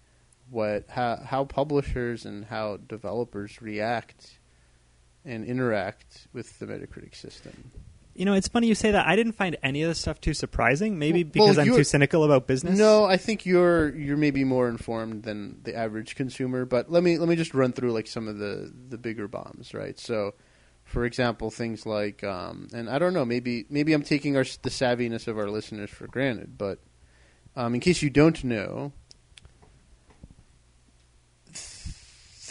what 0.48 0.86
how, 0.88 1.16
how 1.26 1.44
publishers 1.44 2.24
and 2.24 2.46
how 2.46 2.78
developers 2.88 3.60
react 3.60 4.38
and 5.26 5.44
interact 5.44 6.26
with 6.32 6.58
the 6.58 6.64
Metacritic 6.64 7.14
system. 7.14 7.70
You 8.14 8.24
know, 8.26 8.34
it's 8.34 8.48
funny 8.48 8.66
you 8.66 8.74
say 8.74 8.90
that. 8.90 9.06
I 9.06 9.16
didn't 9.16 9.32
find 9.32 9.56
any 9.62 9.82
of 9.82 9.88
this 9.88 9.98
stuff 9.98 10.20
too 10.20 10.34
surprising. 10.34 10.98
Maybe 10.98 11.24
Well- 11.24 11.46
well, 11.46 11.54
because 11.54 11.58
I'm 11.58 11.74
too 11.76 11.84
cynical 11.84 12.24
about 12.24 12.46
business. 12.46 12.78
No, 12.78 13.04
I 13.04 13.16
think 13.16 13.46
you're 13.46 13.94
you're 13.96 14.16
maybe 14.18 14.44
more 14.44 14.68
informed 14.68 15.22
than 15.22 15.60
the 15.62 15.74
average 15.74 16.14
consumer. 16.14 16.64
But 16.66 16.90
let 16.90 17.02
me 17.02 17.16
let 17.18 17.28
me 17.28 17.36
just 17.36 17.54
run 17.54 17.72
through 17.72 17.92
like 17.92 18.06
some 18.06 18.28
of 18.28 18.38
the 18.38 18.70
the 18.88 18.98
bigger 18.98 19.28
bombs, 19.28 19.72
right? 19.72 19.98
So, 19.98 20.34
for 20.84 21.04
example, 21.06 21.50
things 21.50 21.86
like, 21.86 22.22
um, 22.22 22.68
and 22.74 22.90
I 22.90 22.98
don't 22.98 23.14
know, 23.14 23.24
maybe 23.24 23.64
maybe 23.70 23.92
I'm 23.94 24.02
taking 24.02 24.36
our 24.36 24.44
the 24.44 24.70
savviness 24.70 25.26
of 25.26 25.38
our 25.38 25.48
listeners 25.48 25.88
for 25.90 26.06
granted, 26.06 26.58
but 26.58 26.80
um, 27.56 27.74
in 27.74 27.80
case 27.80 28.02
you 28.02 28.10
don't 28.10 28.44
know, 28.44 28.92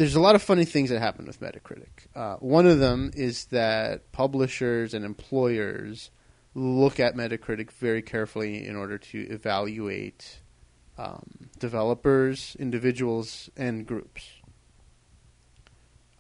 there's 0.01 0.15
a 0.15 0.19
lot 0.19 0.33
of 0.33 0.41
funny 0.41 0.65
things 0.65 0.89
that 0.89 0.99
happen 0.99 1.27
with 1.27 1.39
Metacritic. 1.39 2.07
Uh, 2.15 2.35
one 2.37 2.65
of 2.65 2.79
them 2.79 3.11
is 3.13 3.45
that 3.45 4.11
publishers 4.11 4.95
and 4.95 5.05
employers 5.05 6.09
look 6.55 6.99
at 6.99 7.15
Metacritic 7.15 7.69
very 7.73 8.01
carefully 8.01 8.65
in 8.65 8.75
order 8.75 8.97
to 8.97 9.19
evaluate 9.29 10.39
um, 10.97 11.49
developers, 11.59 12.57
individuals, 12.59 13.51
and 13.55 13.85
groups. 13.85 14.27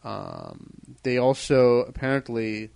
Um, 0.03 0.95
they 1.01 1.17
also 1.17 1.79
apparently 1.79 2.69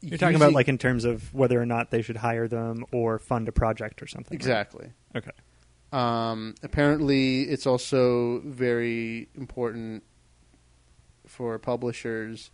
You're 0.00 0.16
talking 0.16 0.36
about 0.36 0.54
like 0.54 0.68
in 0.68 0.78
terms 0.78 1.04
of 1.04 1.34
whether 1.34 1.60
or 1.60 1.66
not 1.66 1.90
they 1.90 2.00
should 2.00 2.16
hire 2.16 2.48
them 2.48 2.86
or 2.90 3.18
fund 3.18 3.48
a 3.48 3.52
project 3.52 4.00
or 4.00 4.06
something. 4.06 4.34
right? 4.34 4.40
exactly. 4.40 4.92
Okay. 5.14 5.32
Um, 5.92 6.54
apparently, 6.62 7.42
it's 7.42 7.66
also 7.66 8.40
very 8.40 9.28
important 9.34 10.04
for 11.26 11.58
publishers 11.58 12.50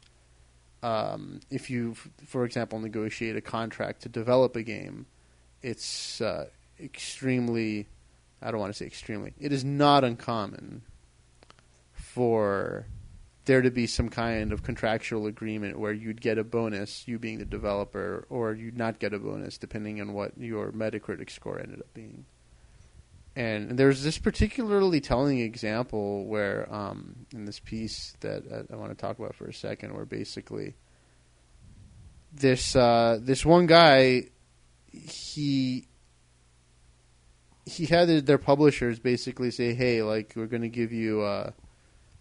um, 0.83 1.40
if 1.51 1.70
you, 1.70 1.94
for 2.27 2.44
example, 2.44 2.79
negotiate 2.79 3.37
a 3.37 3.40
contract 3.40 4.03
to 4.03 4.09
develop 4.09 4.57
a 4.57 4.62
game. 4.62 5.07
It's 5.62 6.20
uh, 6.20 6.46
extremely, 6.81 7.88
I 8.40 8.51
don't 8.51 8.61
want 8.61 8.72
to 8.72 8.79
say 8.79 8.87
extremely, 8.87 9.33
it 9.40 9.53
is 9.53 9.64
not 9.64 10.05
uncommon 10.05 10.83
for 11.92 12.87
there 13.46 13.62
to 13.62 13.70
be 13.70 13.87
some 13.87 14.09
kind 14.09 14.53
of 14.53 14.62
contractual 14.62 15.27
agreement 15.27 15.79
where 15.79 15.92
you'd 15.92 16.20
get 16.20 16.37
a 16.38 16.44
bonus, 16.44 17.07
you 17.07 17.18
being 17.18 17.38
the 17.38 17.44
developer, 17.44 18.27
or 18.29 18.53
you'd 18.53 18.77
not 18.77 18.99
get 18.99 19.12
a 19.12 19.18
bonus 19.18 19.57
depending 19.57 20.01
on 20.01 20.12
what 20.12 20.37
your 20.38 20.72
Metacritic 20.72 21.31
score 21.31 21.59
ended 21.59 21.81
up 21.81 21.92
being. 21.94 22.25
And 23.37 23.77
there's 23.77 24.03
this 24.03 24.16
particularly 24.16 25.03
telling 25.03 25.40
example 25.40 26.25
where, 26.25 26.72
um, 26.75 27.27
in 27.35 27.44
this 27.44 27.61
piece 27.61 28.16
that 28.20 28.42
I, 28.51 28.72
I 28.72 28.77
want 28.77 28.92
to 28.92 28.96
talk 28.96 29.18
about 29.18 29.35
for 29.35 29.46
a 29.46 29.53
second, 29.53 29.94
where 29.94 30.07
basically 30.07 30.75
this 32.33 32.75
uh, 32.75 33.18
this 33.20 33.44
one 33.44 33.66
guy, 33.66 34.29
he 34.90 35.87
he 37.66 37.85
had 37.85 38.09
their- 38.09 38.20
their 38.22 38.38
publishers 38.38 38.99
basically 38.99 39.51
say, 39.51 39.75
"Hey, 39.75 40.03
like 40.03 40.33
we're 40.35 40.46
going 40.46 40.62
to 40.62 40.68
give 40.70 40.92
you, 40.92 41.20
uh, 41.20 41.51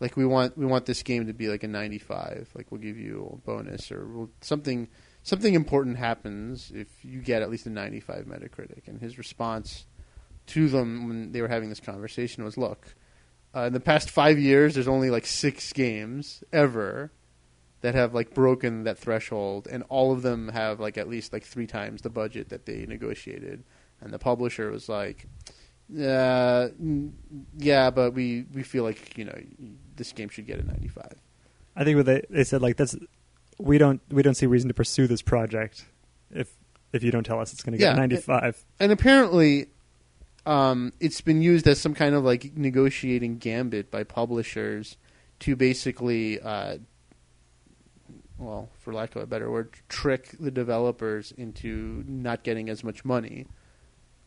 like 0.01 0.17
we 0.17 0.25
want 0.25 0.57
we 0.57 0.65
want 0.65 0.85
this 0.85 1.01
game 1.01 1.27
to 1.27 1.33
be 1.33 1.47
like 1.47 1.63
a 1.63 1.67
95. 1.69 2.49
Like 2.55 2.71
we'll 2.73 2.81
give 2.81 2.97
you 2.97 3.39
a 3.41 3.45
bonus 3.45 3.89
or 3.89 4.05
we'll, 4.05 4.29
something 4.41 4.89
something 5.23 5.53
important 5.53 5.97
happens 5.97 6.73
if 6.75 6.87
you 7.05 7.21
get 7.21 7.41
at 7.41 7.49
least 7.49 7.67
a 7.67 7.69
95 7.69 8.25
Metacritic." 8.25 8.87
And 8.87 8.99
his 8.99 9.17
response 9.17 9.85
to 10.47 10.67
them 10.69 11.07
when 11.07 11.31
they 11.31 11.41
were 11.41 11.47
having 11.47 11.69
this 11.69 11.79
conversation 11.79 12.43
was, 12.43 12.57
"Look, 12.57 12.95
uh, 13.55 13.61
in 13.61 13.73
the 13.73 13.79
past 13.79 14.09
five 14.09 14.37
years, 14.39 14.73
there's 14.75 14.87
only 14.87 15.09
like 15.09 15.25
six 15.25 15.71
games 15.73 16.43
ever 16.53 17.11
that 17.81 17.95
have 17.95 18.13
like 18.13 18.33
broken 18.33 18.83
that 18.83 18.97
threshold, 18.97 19.67
and 19.71 19.83
all 19.89 20.11
of 20.11 20.21
them 20.21 20.49
have 20.49 20.79
like 20.79 20.97
at 20.97 21.07
least 21.07 21.31
like 21.33 21.43
three 21.43 21.67
times 21.67 22.01
the 22.01 22.09
budget 22.09 22.49
that 22.49 22.65
they 22.65 22.85
negotiated." 22.85 23.63
And 24.01 24.11
the 24.13 24.19
publisher 24.19 24.69
was 24.71 24.89
like, 24.89 25.25
"Uh, 25.99 26.69
yeah, 27.57 27.89
but 27.89 28.11
we 28.13 28.45
we 28.53 28.63
feel 28.63 28.83
like 28.83 29.17
you 29.17 29.25
know 29.25 29.37
this 29.95 30.11
game 30.11 30.29
should 30.29 30.45
get 30.45 30.59
a 30.59 30.63
95." 30.63 31.13
I 31.75 31.83
think 31.83 31.97
what 31.97 32.05
they 32.05 32.23
they 32.29 32.43
said 32.43 32.61
like 32.61 32.77
that's 32.77 32.95
we 33.57 33.77
don't 33.77 34.01
we 34.09 34.21
don't 34.21 34.35
see 34.35 34.45
reason 34.45 34.67
to 34.67 34.73
pursue 34.73 35.07
this 35.07 35.21
project 35.21 35.85
if 36.31 36.53
if 36.91 37.03
you 37.03 37.11
don't 37.11 37.23
tell 37.25 37.39
us 37.39 37.51
it's 37.53 37.63
going 37.63 37.73
to 37.73 37.77
get 37.77 37.93
Yeah, 37.93 37.99
95. 37.99 38.65
and 38.79 38.91
apparently 38.91 39.67
um, 40.45 40.93
it's 40.99 41.21
been 41.21 41.41
used 41.41 41.67
as 41.67 41.79
some 41.79 41.93
kind 41.93 42.13
of 42.13 42.23
like 42.23 42.55
negotiating 42.55 43.37
gambit 43.37 43.89
by 43.89 44.03
publishers 44.03 44.97
to 45.39 45.55
basically 45.55 46.39
uh, 46.39 46.77
well 48.37 48.69
for 48.79 48.93
lack 48.93 49.15
of 49.15 49.21
a 49.23 49.25
better 49.25 49.49
word 49.49 49.73
trick 49.89 50.35
the 50.39 50.51
developers 50.51 51.31
into 51.31 52.03
not 52.07 52.43
getting 52.43 52.69
as 52.69 52.83
much 52.83 53.03
money. 53.03 53.47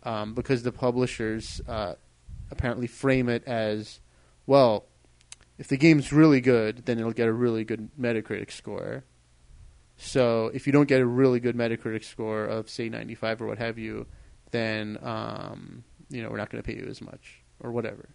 Um, 0.05 0.35
because 0.35 0.63
the 0.63 0.73
publishers 0.73 1.61
uh, 1.67 1.95
apparently 2.51 2.87
frame 2.87 3.29
it 3.29 3.43
as 3.47 3.99
well 4.47 4.87
if 5.59 5.67
the 5.67 5.77
game's 5.77 6.13
really 6.13 6.41
good 6.41 6.85
then 6.87 6.99
it'll 6.99 7.13
get 7.13 7.29
a 7.29 7.33
really 7.33 7.65
good 7.65 7.91
metacritic 8.01 8.51
score. 8.51 9.05
So 9.97 10.51
if 10.55 10.67
you 10.67 10.73
don't 10.73 10.89
get 10.89 11.01
a 11.01 11.07
really 11.07 11.41
good 11.41 11.57
metacritic 11.57 12.05
score 12.05 12.45
of 12.45 12.71
say 12.71 12.89
95 12.89 13.43
or 13.43 13.47
what 13.47 13.59
have 13.59 13.79
you 13.79 14.07
then 14.51 14.99
um, 15.03 15.85
you 16.11 16.23
know 16.23 16.31
we're 16.31 16.37
not 16.37 16.51
going 16.51 16.63
to 16.63 16.67
pay 16.67 16.79
you 16.79 16.87
as 16.89 17.01
much 17.01 17.43
or 17.61 17.73
whatever, 17.73 18.09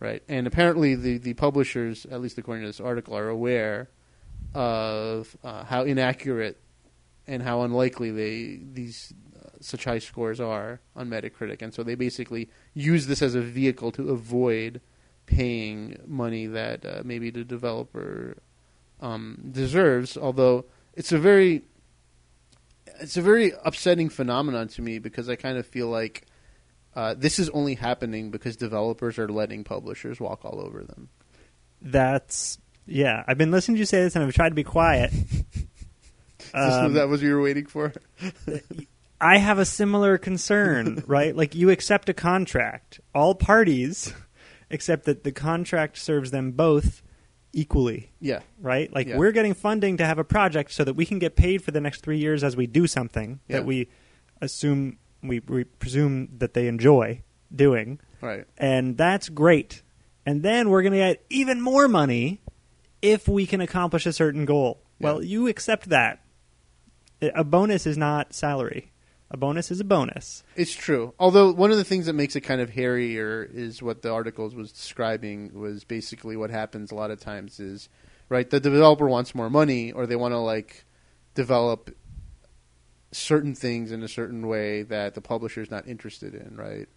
right? 0.00 0.22
And 0.28 0.46
apparently 0.46 0.94
the 0.94 1.18
the 1.18 1.34
publishers, 1.34 2.06
at 2.06 2.20
least 2.20 2.38
according 2.38 2.62
to 2.62 2.68
this 2.68 2.80
article, 2.80 3.16
are 3.16 3.28
aware 3.28 3.88
of 4.54 5.36
uh, 5.42 5.64
how 5.64 5.82
inaccurate 5.82 6.60
and 7.26 7.42
how 7.42 7.62
unlikely 7.62 8.10
they 8.10 8.60
these 8.72 9.12
uh, 9.36 9.48
such 9.60 9.84
high 9.84 9.98
scores 9.98 10.40
are 10.40 10.80
on 10.96 11.08
Metacritic, 11.08 11.62
and 11.62 11.72
so 11.72 11.82
they 11.82 11.94
basically 11.94 12.50
use 12.74 13.06
this 13.06 13.22
as 13.22 13.34
a 13.34 13.40
vehicle 13.40 13.92
to 13.92 14.10
avoid 14.10 14.80
paying 15.26 15.96
money 16.06 16.46
that 16.46 16.84
uh, 16.84 17.02
maybe 17.04 17.30
the 17.30 17.44
developer 17.44 18.36
um, 19.00 19.38
deserves. 19.50 20.16
Although 20.16 20.64
it's 20.94 21.12
a 21.12 21.18
very 21.18 21.62
it's 23.00 23.16
a 23.16 23.22
very 23.22 23.52
upsetting 23.64 24.08
phenomenon 24.08 24.68
to 24.68 24.82
me 24.82 24.98
because 24.98 25.28
I 25.28 25.36
kind 25.36 25.58
of 25.58 25.66
feel 25.66 25.88
like 25.88 26.26
uh, 26.94 27.14
this 27.14 27.38
is 27.38 27.48
only 27.50 27.74
happening 27.74 28.30
because 28.30 28.56
developers 28.56 29.18
are 29.18 29.28
letting 29.28 29.64
publishers 29.64 30.20
walk 30.20 30.44
all 30.44 30.60
over 30.60 30.82
them. 30.84 31.08
That's 31.80 32.58
yeah. 32.86 33.24
I've 33.26 33.38
been 33.38 33.50
listening 33.50 33.76
to 33.76 33.80
you 33.80 33.86
say 33.86 34.02
this 34.02 34.14
and 34.16 34.24
I've 34.24 34.34
tried 34.34 34.50
to 34.50 34.54
be 34.54 34.64
quiet. 34.64 35.12
Um, 36.54 36.94
that 36.94 37.08
was 37.08 37.20
what 37.20 37.26
you 37.26 37.34
were 37.34 37.40
waiting 37.40 37.66
for? 37.66 37.92
I 39.20 39.38
have 39.38 39.58
a 39.58 39.64
similar 39.64 40.18
concern, 40.18 41.02
right? 41.06 41.34
Like 41.34 41.54
you 41.54 41.70
accept 41.70 42.08
a 42.08 42.14
contract, 42.14 43.00
all 43.14 43.34
parties 43.34 44.12
except 44.68 45.04
that 45.04 45.22
the 45.24 45.32
contract 45.32 45.96
serves 45.96 46.30
them 46.30 46.50
both 46.52 47.02
equally, 47.52 48.10
Yeah. 48.20 48.40
right? 48.60 48.92
Like 48.92 49.06
Yeah. 49.06 49.16
we're 49.18 49.30
getting 49.32 49.54
funding 49.54 49.96
to 49.98 50.04
have 50.04 50.18
a 50.18 50.24
project 50.24 50.72
so 50.72 50.82
that 50.84 50.94
we 50.94 51.06
can 51.06 51.18
get 51.18 51.36
paid 51.36 51.62
for 51.62 51.70
the 51.70 51.80
next 51.80 52.00
three 52.02 52.18
years 52.18 52.42
as 52.42 52.56
we 52.56 52.66
do 52.66 52.86
something 52.86 53.40
Yeah. 53.48 53.58
that 53.58 53.66
we 53.66 53.88
assume 54.40 54.98
we, 55.22 55.40
we 55.40 55.64
presume 55.64 56.28
that 56.38 56.54
they 56.54 56.66
enjoy 56.68 57.22
doing, 57.54 58.00
Right. 58.20 58.44
and 58.58 58.96
that's 58.96 59.28
great. 59.28 59.82
And 60.24 60.42
then 60.42 60.70
we're 60.70 60.82
going 60.82 60.92
to 60.92 60.98
get 60.98 61.24
even 61.30 61.60
more 61.60 61.88
money 61.88 62.40
if 63.00 63.26
we 63.28 63.46
can 63.46 63.60
accomplish 63.60 64.06
a 64.06 64.12
certain 64.12 64.44
goal. 64.44 64.80
Yeah. 64.98 65.06
Well, 65.06 65.22
you 65.24 65.48
accept 65.48 65.88
that. 65.88 66.20
A 67.20 67.44
bonus 67.44 67.86
is 67.86 67.96
not 67.98 68.32
salary. 68.34 68.90
A 69.30 69.36
bonus 69.36 69.70
is 69.70 69.80
a 69.80 69.84
bonus. 69.84 70.42
It's 70.56 70.74
true. 70.74 71.14
Although 71.18 71.52
one 71.52 71.70
of 71.70 71.76
the 71.76 71.84
things 71.84 72.06
that 72.06 72.12
makes 72.12 72.36
it 72.36 72.42
kind 72.42 72.60
of 72.60 72.70
hairier 72.70 73.42
is 73.52 73.82
what 73.82 74.02
the 74.02 74.12
articles 74.12 74.54
was 74.54 74.70
describing 74.72 75.58
was 75.58 75.84
basically 75.84 76.36
what 76.36 76.50
happens 76.50 76.92
a 76.92 76.94
lot 76.94 77.10
of 77.10 77.18
times 77.20 77.58
is 77.58 77.88
right 78.28 78.48
the 78.50 78.60
developer 78.60 79.08
wants 79.08 79.34
more 79.34 79.48
money 79.50 79.90
or 79.92 80.06
they 80.06 80.16
want 80.16 80.32
to 80.32 80.38
like 80.38 80.84
develop 81.34 81.90
certain 83.12 83.54
things 83.54 83.92
in 83.92 84.02
a 84.02 84.08
certain 84.08 84.46
way 84.48 84.82
that 84.82 85.14
the 85.14 85.20
publisher's 85.20 85.70
not 85.70 85.86
interested 85.86 86.34
in, 86.34 86.56
right? 86.56 86.88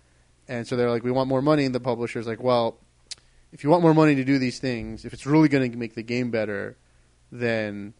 And 0.47 0.67
so 0.67 0.75
they're 0.75 0.89
like 0.89 1.03
we 1.03 1.11
want 1.11 1.29
more 1.29 1.41
money 1.41 1.65
and 1.65 1.75
the 1.75 1.79
publisher's 1.79 2.27
like, 2.27 2.41
well, 2.41 2.79
if 3.51 3.63
you 3.63 3.69
want 3.69 3.83
more 3.83 3.93
money 3.93 4.15
to 4.15 4.23
do 4.23 4.39
these 4.39 4.59
things, 4.59 5.05
if 5.05 5.13
it's 5.13 5.25
really 5.25 5.47
going 5.47 5.71
to 5.71 5.77
make 5.77 5.95
the 5.95 6.03
game 6.03 6.31
better, 6.31 6.77
then 7.31 7.93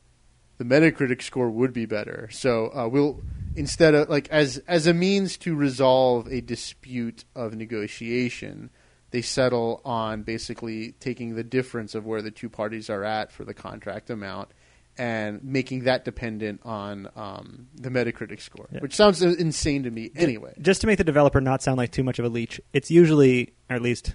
the 0.58 0.64
Metacritic 0.64 1.22
score 1.22 1.50
would 1.50 1.74
be 1.74 1.86
better. 1.86 2.30
So 2.32 2.72
uh, 2.74 2.88
we'll 2.88 3.22
instead 3.56 3.96
of 3.96 4.10
like 4.10 4.30
as 4.30 4.58
as 4.68 4.88
a 4.88 4.94
means 4.94 5.38
to 5.38 5.56
resolve 5.56 6.28
a 6.32 6.42
dispute 6.42 7.26
of 7.36 7.54
negotiation, 7.54 8.70
they 9.12 9.22
settle 9.22 9.82
on 9.84 10.24
basically 10.24 10.94
taking 10.94 11.36
the 11.36 11.44
difference 11.44 11.96
of 11.96 12.06
where 12.06 12.22
the 12.22 12.32
two 12.32 12.50
parties 12.50 12.90
are 12.90 13.04
at 13.04 13.32
for 13.32 13.44
the 13.44 13.54
contract 13.54 14.10
amount 14.10 14.50
and 14.98 15.44
making 15.44 15.84
that 15.84 16.06
dependent 16.06 16.62
on 16.64 17.10
um, 17.16 17.68
the 17.76 17.90
Metacritic 17.90 18.40
score, 18.42 18.68
Yeah. 18.72 18.80
which 18.80 18.96
sounds 18.96 19.22
insane 19.22 19.84
to 19.84 19.92
me 19.92 20.12
anyway. 20.16 20.54
Just 20.62 20.82
to 20.82 20.88
make 20.88 20.98
the 20.98 21.04
developer 21.04 21.42
not 21.42 21.62
sound 21.62 21.78
like 21.78 21.92
too 21.92 22.04
much 22.04 22.18
of 22.20 22.26
a 22.26 22.30
leech, 22.30 22.62
it's 22.74 22.90
usually, 22.90 23.54
or 23.70 23.76
at 23.76 23.82
least, 23.82 24.14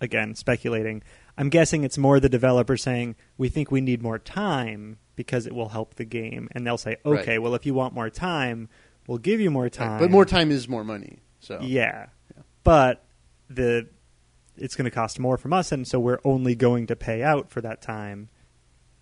again, 0.00 0.34
speculating. 0.34 1.02
I'm 1.36 1.48
guessing 1.48 1.84
it's 1.84 1.98
more 1.98 2.20
the 2.20 2.28
developer 2.28 2.76
saying, 2.76 3.16
"We 3.36 3.48
think 3.48 3.70
we 3.70 3.80
need 3.80 4.02
more 4.02 4.18
time 4.18 4.98
because 5.16 5.46
it 5.46 5.54
will 5.54 5.68
help 5.70 5.94
the 5.96 6.04
game," 6.04 6.48
and 6.52 6.66
they'll 6.66 6.78
say, 6.78 6.96
Right. 7.04 7.20
"Okay, 7.20 7.38
well, 7.38 7.54
if 7.54 7.66
you 7.66 7.74
want 7.74 7.94
more 7.94 8.10
time, 8.10 8.68
we'll 9.06 9.18
give 9.18 9.40
you 9.40 9.50
more 9.50 9.68
time." 9.68 9.98
But 10.00 10.10
more 10.10 10.24
time 10.24 10.50
is 10.50 10.68
more 10.68 10.84
money. 10.84 11.18
So 11.40 11.58
Yeah. 11.60 12.06
Yeah. 12.36 12.42
But 12.64 13.04
the 13.50 13.88
it's 14.56 14.74
going 14.74 14.84
to 14.86 14.90
cost 14.90 15.20
more 15.20 15.36
from 15.36 15.52
us, 15.52 15.70
and 15.70 15.86
so 15.86 16.00
we're 16.00 16.18
only 16.24 16.56
going 16.56 16.86
to 16.88 16.96
pay 16.96 17.22
out 17.22 17.48
for 17.50 17.60
that 17.60 17.80
time 17.80 18.28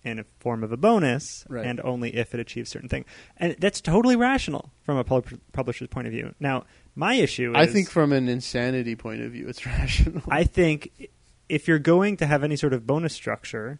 in 0.07 0.19
a 0.19 0.25
form 0.39 0.63
of 0.63 0.71
a 0.71 0.77
bonus, 0.77 1.45
Right. 1.49 1.65
and 1.65 1.79
only 1.81 2.15
if 2.15 2.33
it 2.33 2.39
achieves 2.39 2.69
certain 2.69 2.89
thing. 2.89 3.05
And 3.37 3.55
that's 3.59 3.81
totally 3.81 4.15
rational 4.15 4.71
from 4.83 4.97
a 4.97 5.03
pub- 5.03 5.39
publisher's 5.51 5.87
point 5.89 6.07
of 6.07 6.13
view. 6.13 6.33
Now, 6.39 6.65
my 6.95 7.13
issue 7.15 7.51
is 7.51 7.57
I 7.57 7.65
think 7.71 7.89
from 7.89 8.13
an 8.13 8.27
insanity 8.29 8.95
point 8.95 9.21
of 9.21 9.31
view, 9.33 9.47
it's 9.47 9.65
rational. 9.77 10.23
I 10.29 10.43
think 10.43 11.09
if 11.49 11.67
you're 11.67 11.79
going 11.79 12.17
to 12.17 12.25
have 12.25 12.43
any 12.43 12.55
sort 12.55 12.73
of 12.73 12.87
bonus 12.87 13.13
structure, 13.13 13.79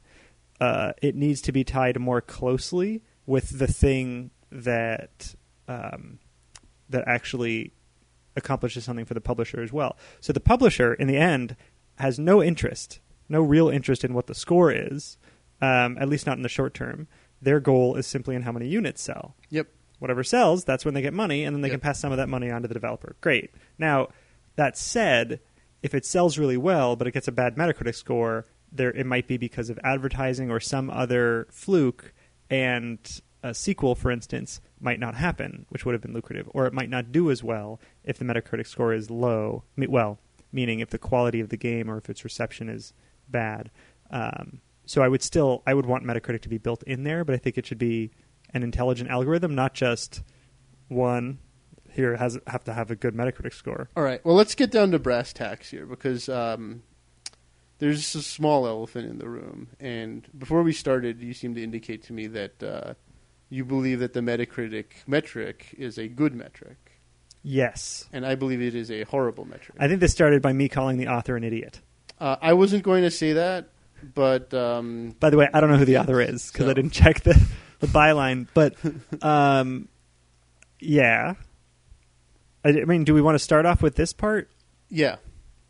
uh, 0.59 0.93
it 1.01 1.15
needs 1.15 1.41
to 1.41 1.51
be 1.51 1.63
tied 1.63 1.99
more 1.99 2.21
closely 2.21 3.01
with 3.25 3.57
the 3.59 3.67
thing 3.67 4.31
that 4.51 5.35
um, 5.67 6.19
that 6.89 7.03
actually 7.07 7.73
accomplishes 8.35 8.83
something 8.85 9.05
for 9.05 9.13
the 9.13 9.21
publisher 9.21 9.61
as 9.61 9.73
well. 9.73 9.97
So 10.21 10.31
the 10.31 10.39
publisher, 10.39 10.93
in 10.93 11.07
the 11.07 11.17
end, 11.17 11.55
has 11.95 12.17
no 12.19 12.41
interest, 12.41 12.99
no 13.27 13.41
real 13.41 13.67
interest 13.69 14.03
in 14.03 14.13
what 14.13 14.27
the 14.27 14.35
score 14.35 14.71
is, 14.71 15.17
um, 15.61 15.97
at 15.99 16.09
least 16.09 16.25
not 16.25 16.37
in 16.37 16.43
the 16.43 16.49
short 16.49 16.73
term. 16.73 17.07
Their 17.41 17.59
goal 17.59 17.95
is 17.95 18.07
simply 18.07 18.35
in 18.35 18.41
how 18.43 18.51
many 18.51 18.67
units 18.67 19.01
sell 19.01 19.35
yep. 19.49 19.67
whatever 19.99 20.23
sells, 20.23 20.63
that's 20.63 20.83
when 20.85 20.93
they 20.93 21.01
get 21.01 21.13
money, 21.13 21.43
and 21.43 21.55
then 21.55 21.61
they 21.61 21.67
Yep. 21.67 21.73
can 21.75 21.79
pass 21.81 21.99
some 21.99 22.11
of 22.11 22.17
that 22.17 22.29
money 22.29 22.49
on 22.49 22.61
to 22.63 22.67
the 22.67 22.73
developer. 22.73 23.15
Great. 23.21 23.51
Now, 23.77 24.07
that 24.55 24.77
said, 24.77 25.39
if 25.83 25.93
it 25.93 26.05
sells 26.05 26.37
really 26.39 26.57
well, 26.57 26.95
but 26.95 27.07
it 27.07 27.11
gets 27.11 27.27
a 27.27 27.31
bad 27.31 27.55
Metacritic 27.55 27.95
score, 27.95 28.45
there 28.71 28.89
it 28.91 29.05
might 29.05 29.27
be 29.27 29.37
because 29.37 29.69
of 29.69 29.79
advertising 29.83 30.49
or 30.49 30.59
some 30.59 30.89
other 30.89 31.47
fluke, 31.51 32.13
and 32.49 33.21
a 33.43 33.53
sequel, 33.53 33.93
for 33.93 34.09
instance, 34.09 34.59
might 34.79 34.99
not 34.99 35.15
happen, 35.15 35.65
which 35.69 35.85
would 35.85 35.93
have 35.93 36.01
been 36.01 36.13
lucrative, 36.13 36.49
or 36.53 36.65
it 36.65 36.73
might 36.73 36.89
not 36.89 37.11
do 37.11 37.29
as 37.29 37.43
well 37.43 37.79
if 38.03 38.17
the 38.17 38.25
Metacritic 38.25 38.65
score 38.67 38.93
is 38.93 39.11
low. 39.11 39.63
Well, 39.77 40.19
meaning 40.51 40.79
if 40.79 40.89
the 40.89 40.97
quality 40.97 41.39
of 41.39 41.49
the 41.49 41.57
game 41.57 41.89
or 41.89 41.97
if 41.97 42.09
its 42.09 42.23
reception 42.23 42.67
is 42.67 42.93
bad. 43.29 43.69
Um, 44.09 44.59
so 44.87 45.03
I 45.03 45.07
would 45.07 45.21
still 45.21 45.61
I 45.67 45.73
would 45.73 45.85
want 45.85 46.03
Metacritic 46.03 46.41
to 46.41 46.49
be 46.49 46.57
built 46.57 46.81
in 46.83 47.03
there, 47.03 47.23
but 47.23 47.35
I 47.35 47.37
think 47.37 47.57
it 47.57 47.65
should 47.65 47.77
be 47.77 48.11
an 48.53 48.63
intelligent 48.63 49.09
algorithm, 49.09 49.53
not 49.53 49.73
just 49.73 50.23
one. 50.87 51.39
Here 51.91 52.15
has 52.15 52.39
have 52.47 52.63
to 52.63 52.73
have 52.73 52.89
a 52.89 52.95
good 52.95 53.13
Metacritic 53.13 53.53
score. 53.53 53.89
All 53.95 54.03
right. 54.03 54.23
Well, 54.25 54.35
let's 54.35 54.55
get 54.55 54.71
down 54.71 54.91
to 54.91 54.99
brass 54.99 55.33
tacks 55.33 55.69
here 55.69 55.85
because 55.85 56.29
um, 56.29 56.83
there's 57.79 58.15
a 58.15 58.23
small 58.23 58.67
elephant 58.67 59.09
in 59.09 59.19
the 59.19 59.29
room. 59.29 59.69
And 59.79 60.27
before 60.37 60.63
we 60.63 60.73
started, 60.73 61.21
you 61.21 61.33
seemed 61.33 61.55
to 61.55 61.63
indicate 61.63 62.03
to 62.03 62.13
me 62.13 62.27
that 62.27 62.63
uh, 62.63 62.93
you 63.49 63.65
believe 63.65 63.99
that 63.99 64.13
the 64.13 64.21
Metacritic 64.21 64.85
metric 65.07 65.73
is 65.77 65.97
a 65.97 66.07
good 66.07 66.35
metric, 66.35 66.87
Yes, 67.43 68.09
and 68.11 68.25
I 68.25 68.35
believe 68.35 68.61
it 68.61 68.75
is 68.75 68.91
a 68.91 69.03
horrible 69.03 69.45
metric. 69.45 69.77
I 69.79 69.87
think 69.87 70.01
this 70.01 70.11
started 70.11 70.41
by 70.41 70.51
me 70.51 70.67
calling 70.67 70.97
the 70.97 71.07
author 71.07 71.37
an 71.37 71.45
idiot. 71.45 71.79
Uh, 72.19 72.35
I 72.41 72.51
wasn't 72.51 72.83
going 72.83 73.03
to 73.03 73.11
say 73.11 73.31
that, 73.33 73.69
but 74.15 74.53
um, 74.53 75.15
By 75.19 75.29
the 75.29 75.37
way, 75.37 75.47
I 75.53 75.59
don't 75.61 75.69
know 75.71 75.77
who 75.77 75.85
the 75.85 75.97
author 75.97 76.21
is 76.21 76.51
because 76.51 76.65
So- 76.65 76.71
I 76.71 76.73
didn't 76.73 76.91
check 76.93 77.21
the 77.23 77.39
the 77.79 77.87
byline. 77.87 78.47
But 78.53 78.75
um, 79.23 79.87
yeah, 80.79 81.35
I, 82.63 82.69
I 82.69 82.85
mean, 82.85 83.03
do 83.03 83.13
we 83.13 83.21
want 83.21 83.35
to 83.35 83.39
start 83.39 83.65
off 83.65 83.81
with 83.81 83.95
this 83.95 84.13
part? 84.13 84.49
Yeah. 84.89 85.17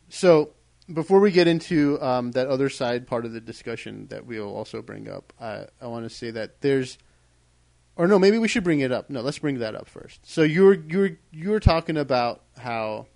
So 0.10 0.52
before 0.94 1.20
we 1.20 1.32
get 1.32 1.48
into 1.48 2.02
um, 2.02 2.32
that 2.32 2.48
other 2.48 2.70
side 2.70 3.08
part 3.08 3.26
of 3.26 3.34
the 3.34 3.42
discussion 3.42 4.08
that 4.08 4.26
we'll 4.26 4.56
also 4.56 4.82
bring 4.82 5.10
up, 5.10 5.34
I, 5.40 5.66
I 5.82 5.88
want 5.88 6.06
to 6.06 6.10
say 6.10 6.32
that 6.32 6.62
there's, 6.62 6.98
or 7.98 8.08
no, 8.08 8.18
maybe 8.20 8.38
we 8.38 8.48
should 8.48 8.64
bring 8.64 8.80
it 8.80 8.92
up. 8.92 9.10
No, 9.10 9.22
let's 9.22 9.40
bring 9.40 9.60
that 9.60 9.76
up 9.76 9.88
first. 9.90 10.26
So 10.30 10.44
you 10.44 10.64
were 10.64 10.76
you 10.76 10.98
were 11.00 11.20
you 11.32 11.50
were 11.50 11.60
talking 11.60 11.98
about 11.98 12.44
how 12.58 13.08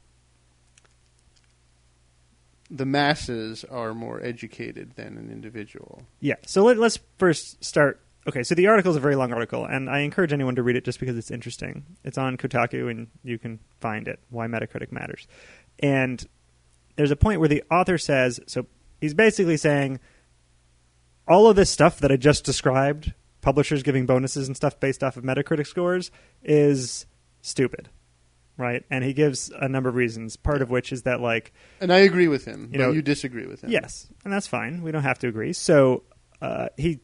the 2.71 2.86
masses 2.86 3.65
are 3.65 3.93
more 3.93 4.23
educated 4.23 4.93
than 4.95 5.17
an 5.17 5.29
individual. 5.29 6.03
Yeah. 6.21 6.36
So 6.45 6.63
let, 6.63 6.77
let's 6.77 6.97
first 7.17 7.63
start. 7.63 7.99
Okay, 8.27 8.43
so 8.43 8.55
the 8.55 8.67
article 8.67 8.91
is 8.91 8.97
a 8.97 9.01
very 9.01 9.15
long 9.15 9.34
article, 9.34 9.65
and 9.65 9.89
I 9.89 9.99
encourage 9.99 10.31
anyone 10.31 10.55
to 10.55 10.63
read 10.63 10.77
it 10.77 10.86
just 10.86 10.99
because 10.99 11.17
it's 11.17 11.31
interesting. 11.31 11.86
It's 12.03 12.17
on 12.17 12.38
Kotaku, 12.38 12.89
and 12.89 13.07
you 13.23 13.38
can 13.38 13.60
find 13.79 14.07
it. 14.07 14.19
Why 14.29 14.47
Metacritic 14.47 14.91
matters, 14.91 15.27
and 15.79 16.25
there's 16.95 17.12
a 17.12 17.15
point 17.15 17.39
where 17.39 17.49
the 17.49 17.63
author 17.69 17.97
says. 17.97 18.39
So 18.47 18.67
he's 19.01 19.15
basically 19.15 19.57
saying 19.57 19.99
all 21.27 21.47
of 21.47 21.55
this 21.55 21.69
stuff 21.69 21.99
that 21.99 22.12
I 22.12 22.15
just 22.15 22.45
described, 22.45 23.13
publishers 23.41 23.84
giving 23.84 24.05
bonuses 24.05 24.47
and 24.47 24.55
stuff 24.55 24.79
based 24.79 25.03
off 25.03 25.17
of 25.17 25.23
Metacritic 25.23 25.65
scores, 25.65 26.12
is 26.43 27.07
stupid, 27.41 27.89
right? 28.62 28.84
And 28.89 29.04
he 29.04 29.13
gives 29.13 29.52
a 29.60 29.67
number 29.67 29.89
of 29.89 29.95
reasons. 29.95 30.38
Part 30.38 30.62
of 30.62 30.69
which 30.69 30.91
is 30.93 31.04
that 31.04 31.19
like 31.19 31.52
And 31.82 31.91
I 31.91 32.00
agree 32.00 32.28
with 32.28 32.45
him, 32.45 32.69
You 32.71 32.78
but 32.80 32.86
know- 32.86 32.91
you 32.91 33.02
disagree 33.02 33.47
with 33.47 33.63
him. 33.63 33.71
Yes, 33.71 34.08
and 34.24 34.32
that's 34.32 34.47
fine. 34.47 34.82
We 34.84 34.91
don't 34.91 35.04
have 35.04 35.19
to 35.19 35.28
agree. 35.28 35.54
So 35.54 36.04
uh, 36.41 36.68
he, 36.78 36.99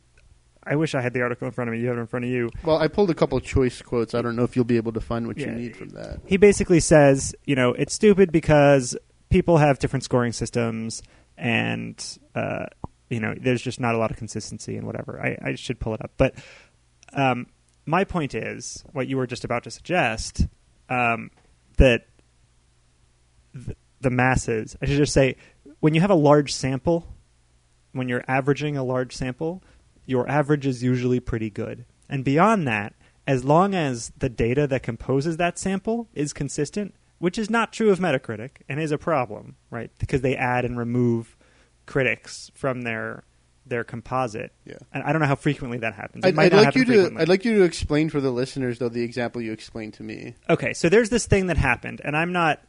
I 0.64 0.76
wish 0.76 0.95
I 0.95 1.01
had 1.01 1.14
the 1.14 1.22
article 1.22 1.47
in 1.47 1.51
front 1.53 1.70
of 1.70 1.74
me. 1.74 1.82
You 1.82 1.88
have 1.88 1.97
it 1.97 2.01
in 2.01 2.08
front 2.08 2.26
of 2.26 2.32
you. 2.32 2.49
Well, 2.64 2.78
I 2.78 2.88
pulled 2.88 3.10
a 3.10 3.14
couple 3.14 3.39
choice 3.39 3.82
quotes. 3.82 4.14
I 4.16 4.22
don't 4.22 4.36
know 4.36 4.43
if 4.43 4.55
you'll 4.55 4.66
be 4.66 4.78
able 4.78 4.93
to 4.93 5.01
find 5.01 5.28
what 5.28 5.38
you 5.38 5.47
need 5.47 5.76
from 5.76 5.89
that. 5.89 6.20
He 6.26 6.38
basically 6.38 6.80
says, 6.80 7.36
you 7.45 7.55
know, 7.55 7.74
it's 7.74 7.93
stupid 7.93 8.32
because 8.32 8.95
people 9.30 9.58
have 9.58 9.80
different 9.80 10.03
scoring 10.03 10.32
systems, 10.34 11.01
and 11.38 12.18
uh, 12.36 12.66
you 13.10 13.20
know, 13.20 13.34
there's 13.39 13.62
just 13.62 13.80
not 13.80 13.95
a 13.95 13.97
lot 13.97 14.12
of 14.12 14.18
consistency 14.18 14.76
and 14.76 14.86
whatever. 14.86 15.22
I, 15.22 15.49
I 15.49 15.55
should 15.55 15.80
pull 15.80 15.93
it 15.93 16.01
up, 16.03 16.12
but 16.18 16.34
um, 17.14 17.47
my 17.86 18.03
point 18.03 18.36
is 18.36 18.84
what 18.91 19.08
you 19.08 19.16
were 19.18 19.28
just 19.28 19.45
about 19.45 19.64
to 19.64 19.72
suggest 19.72 20.45
um, 20.89 21.32
that 21.78 22.07
th- 23.53 23.78
the 24.01 24.09
masses. 24.09 24.75
I 24.82 24.86
should 24.86 24.97
just 24.97 25.13
say 25.13 25.36
when 25.80 25.93
you 25.93 26.01
have 26.01 26.11
a 26.11 26.15
large 26.15 26.53
sample, 26.53 27.15
when 27.91 28.09
you're 28.09 28.25
averaging 28.28 28.78
a 28.78 28.84
large 28.84 29.15
sample, 29.15 29.63
your 30.05 30.30
average 30.30 30.65
is 30.65 30.84
usually 30.84 31.19
pretty 31.19 31.49
good. 31.49 31.86
And 32.09 32.23
beyond 32.23 32.67
that, 32.67 32.93
as 33.25 33.43
long 33.43 33.75
as 33.75 34.11
the 34.17 34.30
data 34.30 34.67
that 34.67 34.84
composes 34.84 35.38
that 35.38 35.59
sample 35.59 36.07
is 36.13 36.32
consistent, 36.32 36.95
which 37.19 37.38
is 37.38 37.49
not 37.49 37.73
true 37.73 37.89
of 37.89 37.99
Metacritic 37.99 38.61
and 38.69 38.80
is 38.80 38.91
a 38.91 38.97
problem, 38.97 39.55
right? 39.69 39.91
Because 39.99 40.21
they 40.21 40.36
add 40.36 40.63
and 40.63 40.78
remove 40.78 41.36
critics 41.86 42.51
from 42.53 42.84
their 42.84 43.23
their 43.70 43.84
composite. 43.84 44.51
Yeah. 44.65 44.76
And 44.93 45.03
I 45.03 45.11
don't 45.11 45.22
know 45.22 45.28
how 45.28 45.36
frequently 45.36 45.78
that 45.80 45.93
happens. 45.93 46.24
It 46.26 46.30
I'd, 46.30 46.36
might 46.36 46.45
I'd 46.45 46.51
not 46.51 46.57
like 46.57 46.65
happen 46.65 46.80
you 46.82 46.86
to. 46.86 46.91
frequently. 46.93 47.22
I'd 47.22 47.30
like 47.30 47.45
you 47.45 47.57
to 47.59 47.63
explain 47.63 48.09
for 48.09 48.22
the 48.22 48.32
listeners, 48.32 48.80
though, 48.80 48.89
the 48.89 49.03
example 49.03 49.41
you 49.41 49.51
explained 49.51 49.93
to 49.95 50.03
me. 50.03 50.36
Okay, 50.49 50.74
so 50.74 50.89
there's 50.89 51.09
this 51.09 51.26
thing 51.28 51.47
that 51.47 51.57
happened, 51.57 52.01
and 52.03 52.15
I'm 52.15 52.32
not. 52.32 52.61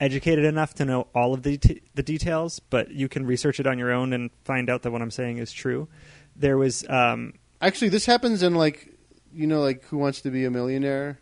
educated 0.00 0.46
enough 0.46 0.72
to 0.72 0.84
know 0.86 1.06
all 1.14 1.34
of 1.34 1.42
the 1.42 1.58
t- 1.58 1.82
the 1.94 2.02
details, 2.02 2.58
but 2.58 2.90
you 2.90 3.06
can 3.06 3.26
research 3.26 3.60
it 3.60 3.66
on 3.66 3.78
your 3.78 3.92
own 3.92 4.14
and 4.14 4.30
find 4.44 4.70
out 4.70 4.80
that 4.80 4.90
what 4.90 5.02
I'm 5.02 5.10
saying 5.10 5.36
is 5.36 5.52
true. 5.52 5.88
There 6.34 6.56
was 6.56 6.88
um, 6.88 7.34
Actually, 7.60 7.90
this 7.90 8.06
happens 8.06 8.42
in 8.42 8.54
like 8.54 8.88
you 9.30 9.46
know, 9.46 9.60
like 9.60 9.84
Who 9.84 9.98
Wants 9.98 10.22
to 10.22 10.30
Be 10.30 10.46
a 10.46 10.50
Millionaire. 10.50 11.18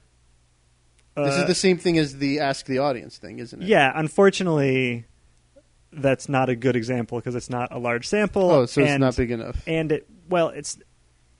this 1.16 1.34
uh, 1.36 1.40
is 1.40 1.46
the 1.48 1.54
same 1.56 1.76
thing 1.76 1.98
as 1.98 2.18
the 2.18 2.38
Ask 2.38 2.66
the 2.66 2.78
Audience 2.78 3.18
thing, 3.18 3.40
isn't 3.40 3.62
it? 3.62 3.66
yeah. 3.66 3.90
Unfortunately, 3.96 5.06
that's 5.92 6.28
not 6.28 6.48
a 6.48 6.56
good 6.56 6.76
example 6.76 7.18
because 7.18 7.34
it's 7.34 7.50
not 7.50 7.72
a 7.72 7.78
large 7.78 8.06
sample. 8.06 8.50
Oh, 8.50 8.66
so 8.66 8.82
it's 8.82 8.98
not 8.98 9.16
big 9.16 9.30
enough. 9.30 9.62
and 9.66 9.90
it 9.92 10.08
well 10.28 10.48
it's 10.48 10.78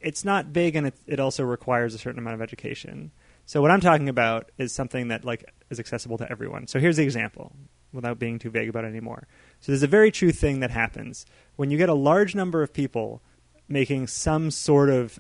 it's 0.00 0.24
not 0.24 0.52
big 0.52 0.76
and 0.76 0.86
it, 0.86 0.94
it 1.06 1.20
also 1.20 1.44
requires 1.44 1.94
a 1.94 1.98
certain 1.98 2.18
amount 2.18 2.34
of 2.34 2.40
education 2.40 3.10
so 3.44 3.60
what 3.60 3.70
i'm 3.70 3.80
talking 3.80 4.08
about 4.08 4.50
is 4.56 4.72
something 4.72 5.08
that 5.08 5.24
like 5.24 5.44
is 5.70 5.78
accessible 5.80 6.16
to 6.16 6.30
everyone 6.30 6.66
so 6.66 6.78
here's 6.78 6.96
the 6.96 7.02
example 7.02 7.52
without 7.92 8.18
being 8.18 8.38
too 8.38 8.48
vague 8.48 8.68
about 8.68 8.84
it 8.84 8.88
anymore 8.88 9.26
so 9.60 9.72
there's 9.72 9.82
a 9.82 9.86
very 9.88 10.10
true 10.10 10.30
thing 10.32 10.60
that 10.60 10.70
happens 10.70 11.26
when 11.56 11.70
you 11.70 11.76
get 11.76 11.88
a 11.88 11.94
large 11.94 12.34
number 12.34 12.62
of 12.62 12.72
people 12.72 13.20
making 13.68 14.06
some 14.06 14.50
sort 14.50 14.88
of 14.88 15.18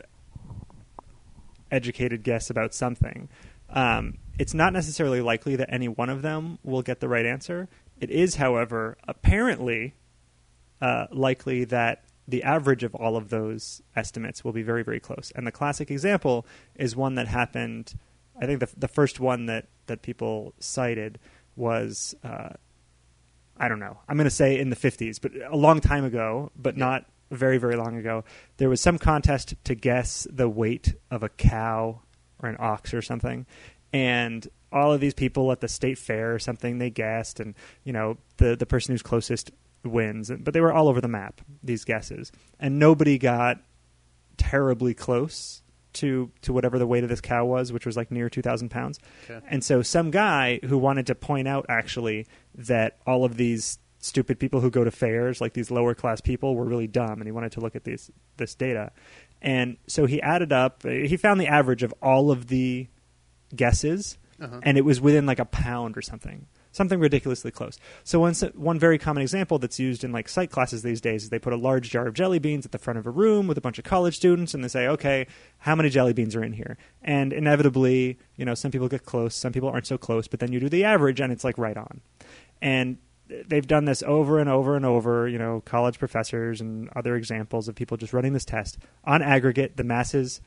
educated 1.70 2.22
guess 2.22 2.48
about 2.50 2.72
something 2.72 3.28
um, 3.70 4.16
it's 4.38 4.54
not 4.54 4.72
necessarily 4.72 5.20
likely 5.20 5.56
that 5.56 5.68
any 5.70 5.88
one 5.88 6.08
of 6.08 6.22
them 6.22 6.58
will 6.62 6.80
get 6.82 7.00
the 7.00 7.08
right 7.08 7.26
answer 7.26 7.68
it 8.00 8.10
is 8.10 8.36
however 8.36 8.96
apparently 9.06 9.94
uh, 10.80 11.06
likely 11.10 11.64
that 11.64 12.04
the 12.26 12.42
average 12.42 12.84
of 12.84 12.94
all 12.94 13.16
of 13.16 13.30
those 13.30 13.80
estimates 13.96 14.44
will 14.44 14.52
be 14.52 14.62
very, 14.62 14.82
very 14.84 15.00
close. 15.00 15.32
And 15.34 15.46
the 15.46 15.52
classic 15.52 15.90
example 15.90 16.46
is 16.76 16.94
one 16.94 17.14
that 17.14 17.26
happened. 17.28 17.94
I 18.40 18.46
think 18.46 18.60
the 18.60 18.68
the 18.76 18.88
first 18.88 19.18
one 19.18 19.46
that 19.46 19.66
that 19.86 20.02
people 20.02 20.52
cited 20.60 21.18
was 21.56 22.14
uh, 22.22 22.50
I 23.56 23.68
don't 23.68 23.80
know. 23.80 23.98
I'm 24.08 24.16
going 24.16 24.24
to 24.26 24.30
say 24.30 24.58
in 24.58 24.70
the 24.70 24.76
50s, 24.76 25.20
but 25.20 25.32
a 25.50 25.56
long 25.56 25.80
time 25.80 26.04
ago, 26.04 26.52
but 26.54 26.76
Yeah. 26.76 26.84
not 26.84 27.06
very, 27.30 27.58
very 27.58 27.76
long 27.76 27.96
ago. 27.96 28.24
There 28.58 28.68
was 28.68 28.80
some 28.80 28.98
contest 28.98 29.54
to 29.64 29.74
guess 29.74 30.26
the 30.30 30.48
weight 30.48 30.94
of 31.10 31.22
a 31.22 31.28
cow 31.28 32.00
or 32.40 32.48
an 32.48 32.56
ox 32.60 32.94
or 32.94 33.02
something, 33.02 33.46
and 33.92 34.46
all 34.72 34.92
of 34.92 35.00
these 35.00 35.14
people 35.14 35.50
at 35.52 35.60
the 35.60 35.68
state 35.68 35.98
fair 35.98 36.34
or 36.34 36.38
something 36.38 36.78
they 36.78 36.90
guessed, 36.90 37.40
and 37.40 37.54
you 37.84 37.92
know 37.92 38.18
the 38.36 38.56
the 38.56 38.66
person 38.66 38.92
who's 38.92 39.02
closest 39.02 39.50
wins. 39.84 40.30
But 40.30 40.54
they 40.54 40.60
were 40.60 40.72
all 40.72 40.88
over 40.88 41.00
the 41.00 41.08
map 41.08 41.40
these 41.62 41.84
guesses, 41.84 42.32
and 42.58 42.78
nobody 42.78 43.18
got 43.18 43.60
terribly 44.36 44.94
close 44.94 45.62
to 45.94 46.30
to 46.42 46.52
whatever 46.52 46.78
the 46.78 46.86
weight 46.86 47.02
of 47.02 47.10
this 47.10 47.20
cow 47.20 47.44
was, 47.44 47.72
which 47.72 47.86
was 47.86 47.96
like 47.96 48.10
near 48.10 48.28
two 48.28 48.42
thousand 48.42 48.70
pounds. 48.70 48.98
Okay. 49.28 49.44
And 49.48 49.64
so 49.64 49.82
some 49.82 50.10
guy 50.10 50.60
who 50.64 50.78
wanted 50.78 51.06
to 51.06 51.14
point 51.14 51.48
out 51.48 51.66
actually 51.68 52.26
that 52.54 52.98
all 53.06 53.24
of 53.24 53.36
these 53.36 53.78
stupid 54.00 54.38
people 54.38 54.60
who 54.60 54.70
go 54.70 54.84
to 54.84 54.90
fairs, 54.90 55.40
like 55.40 55.54
these 55.54 55.70
lower 55.70 55.94
class 55.94 56.20
people, 56.20 56.54
were 56.54 56.64
really 56.64 56.86
dumb, 56.86 57.14
and 57.14 57.24
he 57.24 57.32
wanted 57.32 57.52
to 57.52 57.60
look 57.60 57.74
at 57.74 57.84
these 57.84 58.10
this 58.36 58.54
data. 58.54 58.92
And 59.40 59.76
so 59.86 60.06
he 60.06 60.20
added 60.20 60.52
up. 60.52 60.82
He 60.82 61.16
found 61.16 61.40
the 61.40 61.46
average 61.46 61.82
of 61.82 61.94
all 62.02 62.30
of 62.30 62.48
the 62.48 62.88
guesses, 63.54 64.18
Uh-huh. 64.40 64.60
and 64.62 64.78
it 64.78 64.84
was 64.84 65.00
within 65.00 65.26
like 65.26 65.40
a 65.40 65.44
pound 65.44 65.96
or 65.96 66.02
something, 66.02 66.46
something 66.70 67.00
ridiculously 67.00 67.50
close. 67.50 67.78
So 68.04 68.20
one 68.20 68.34
one 68.54 68.78
very 68.78 68.98
common 68.98 69.22
example 69.22 69.58
that's 69.58 69.80
used 69.80 70.04
in 70.04 70.12
like 70.12 70.28
psych 70.28 70.50
classes 70.50 70.82
these 70.82 71.00
days 71.00 71.24
is 71.24 71.30
they 71.30 71.38
put 71.38 71.52
a 71.52 71.56
large 71.56 71.90
jar 71.90 72.06
of 72.06 72.14
jelly 72.14 72.38
beans 72.38 72.64
at 72.64 72.72
the 72.72 72.78
front 72.78 72.98
of 72.98 73.06
a 73.06 73.10
room 73.10 73.46
with 73.48 73.58
a 73.58 73.60
bunch 73.60 73.78
of 73.78 73.84
college 73.84 74.16
students, 74.16 74.54
and 74.54 74.62
they 74.62 74.68
say, 74.68 74.86
okay, 74.86 75.26
how 75.58 75.74
many 75.74 75.88
jelly 75.90 76.12
beans 76.12 76.36
are 76.36 76.44
in 76.44 76.52
here? 76.52 76.76
And 77.02 77.32
inevitably, 77.32 78.18
you 78.36 78.44
know, 78.44 78.54
some 78.54 78.70
people 78.70 78.88
get 78.88 79.04
close, 79.04 79.34
some 79.34 79.52
people 79.52 79.68
aren't 79.68 79.86
so 79.86 79.98
close, 79.98 80.28
but 80.28 80.38
then 80.40 80.52
you 80.52 80.60
do 80.60 80.68
the 80.68 80.84
average, 80.84 81.20
and 81.20 81.32
it's 81.32 81.44
like 81.44 81.58
right 81.58 81.76
on. 81.76 82.00
And 82.62 82.98
they've 83.46 83.66
done 83.66 83.84
this 83.84 84.02
over 84.04 84.38
and 84.38 84.48
over 84.48 84.76
and 84.76 84.84
over. 84.84 85.28
You 85.28 85.38
know, 85.38 85.62
college 85.64 85.98
professors 85.98 86.60
and 86.60 86.88
other 86.94 87.16
examples 87.16 87.68
of 87.68 87.74
people 87.74 87.96
just 87.96 88.12
running 88.12 88.32
this 88.32 88.44
test. 88.44 88.78
On 89.04 89.22
aggregate, 89.22 89.76
the 89.76 89.84
masses 89.84 90.40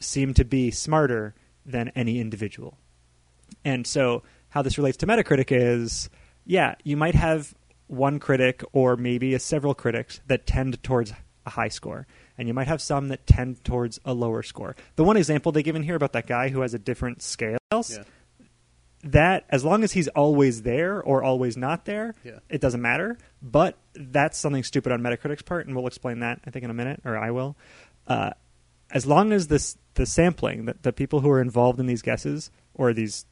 seem 0.00 0.34
to 0.34 0.44
be 0.44 0.70
smarter 0.70 1.34
than 1.64 1.92
any 1.94 2.20
individual. 2.20 2.78
And 3.64 3.86
so, 3.86 4.22
how 4.50 4.62
this 4.62 4.78
relates 4.78 4.96
to 4.98 5.06
Metacritic 5.06 5.46
is 5.50 6.10
yeah, 6.44 6.74
you 6.84 6.96
might 6.96 7.14
have 7.14 7.54
one 7.86 8.18
critic 8.18 8.62
or 8.72 8.96
maybe 8.96 9.34
a 9.34 9.38
several 9.38 9.74
critics 9.74 10.20
that 10.26 10.46
tend 10.46 10.82
towards 10.82 11.12
a 11.46 11.50
high 11.50 11.68
score, 11.68 12.06
and 12.38 12.48
you 12.48 12.54
might 12.54 12.66
have 12.68 12.80
some 12.82 13.08
that 13.08 13.26
tend 13.26 13.62
towards 13.64 14.00
a 14.04 14.12
lower 14.14 14.42
score. 14.42 14.74
The 14.96 15.04
one 15.04 15.16
example 15.16 15.52
they 15.52 15.62
give 15.62 15.76
in 15.76 15.82
here 15.82 15.94
about 15.96 16.12
that 16.12 16.26
guy 16.26 16.48
who 16.50 16.60
has 16.60 16.74
a 16.74 16.78
different 16.78 17.22
scales, 17.22 17.58
Yeah. 17.72 18.02
that 19.02 19.44
as 19.48 19.64
long 19.64 19.82
as 19.82 19.92
he's 19.92 20.08
always 20.08 20.62
there 20.62 21.00
or 21.02 21.22
always 21.22 21.56
not 21.56 21.84
there, 21.86 22.14
Yeah. 22.22 22.40
it 22.48 22.60
doesn't 22.60 22.82
matter. 22.82 23.16
But 23.42 23.78
that's 23.94 24.36
something 24.38 24.62
stupid 24.62 24.92
on 24.92 25.00
Metacritic's 25.00 25.42
part, 25.42 25.66
and 25.66 25.74
we'll 25.74 25.86
explain 25.86 26.20
that 26.20 26.40
I 26.46 26.50
think 26.50 26.64
in 26.64 26.70
a 26.70 26.74
minute, 26.74 27.00
or 27.04 27.16
I 27.16 27.30
will. 27.30 27.56
Uh, 28.06 28.30
as 28.90 29.06
long 29.06 29.32
as 29.32 29.48
this 29.48 29.76
the 29.94 30.04
sampling, 30.06 30.66
the, 30.66 30.76
the 30.82 30.92
people 30.92 31.20
who 31.20 31.30
are 31.30 31.40
involved 31.40 31.80
in 31.80 31.86
these 31.86 32.02
guesses 32.02 32.50
or 32.74 32.92
these 32.92 33.24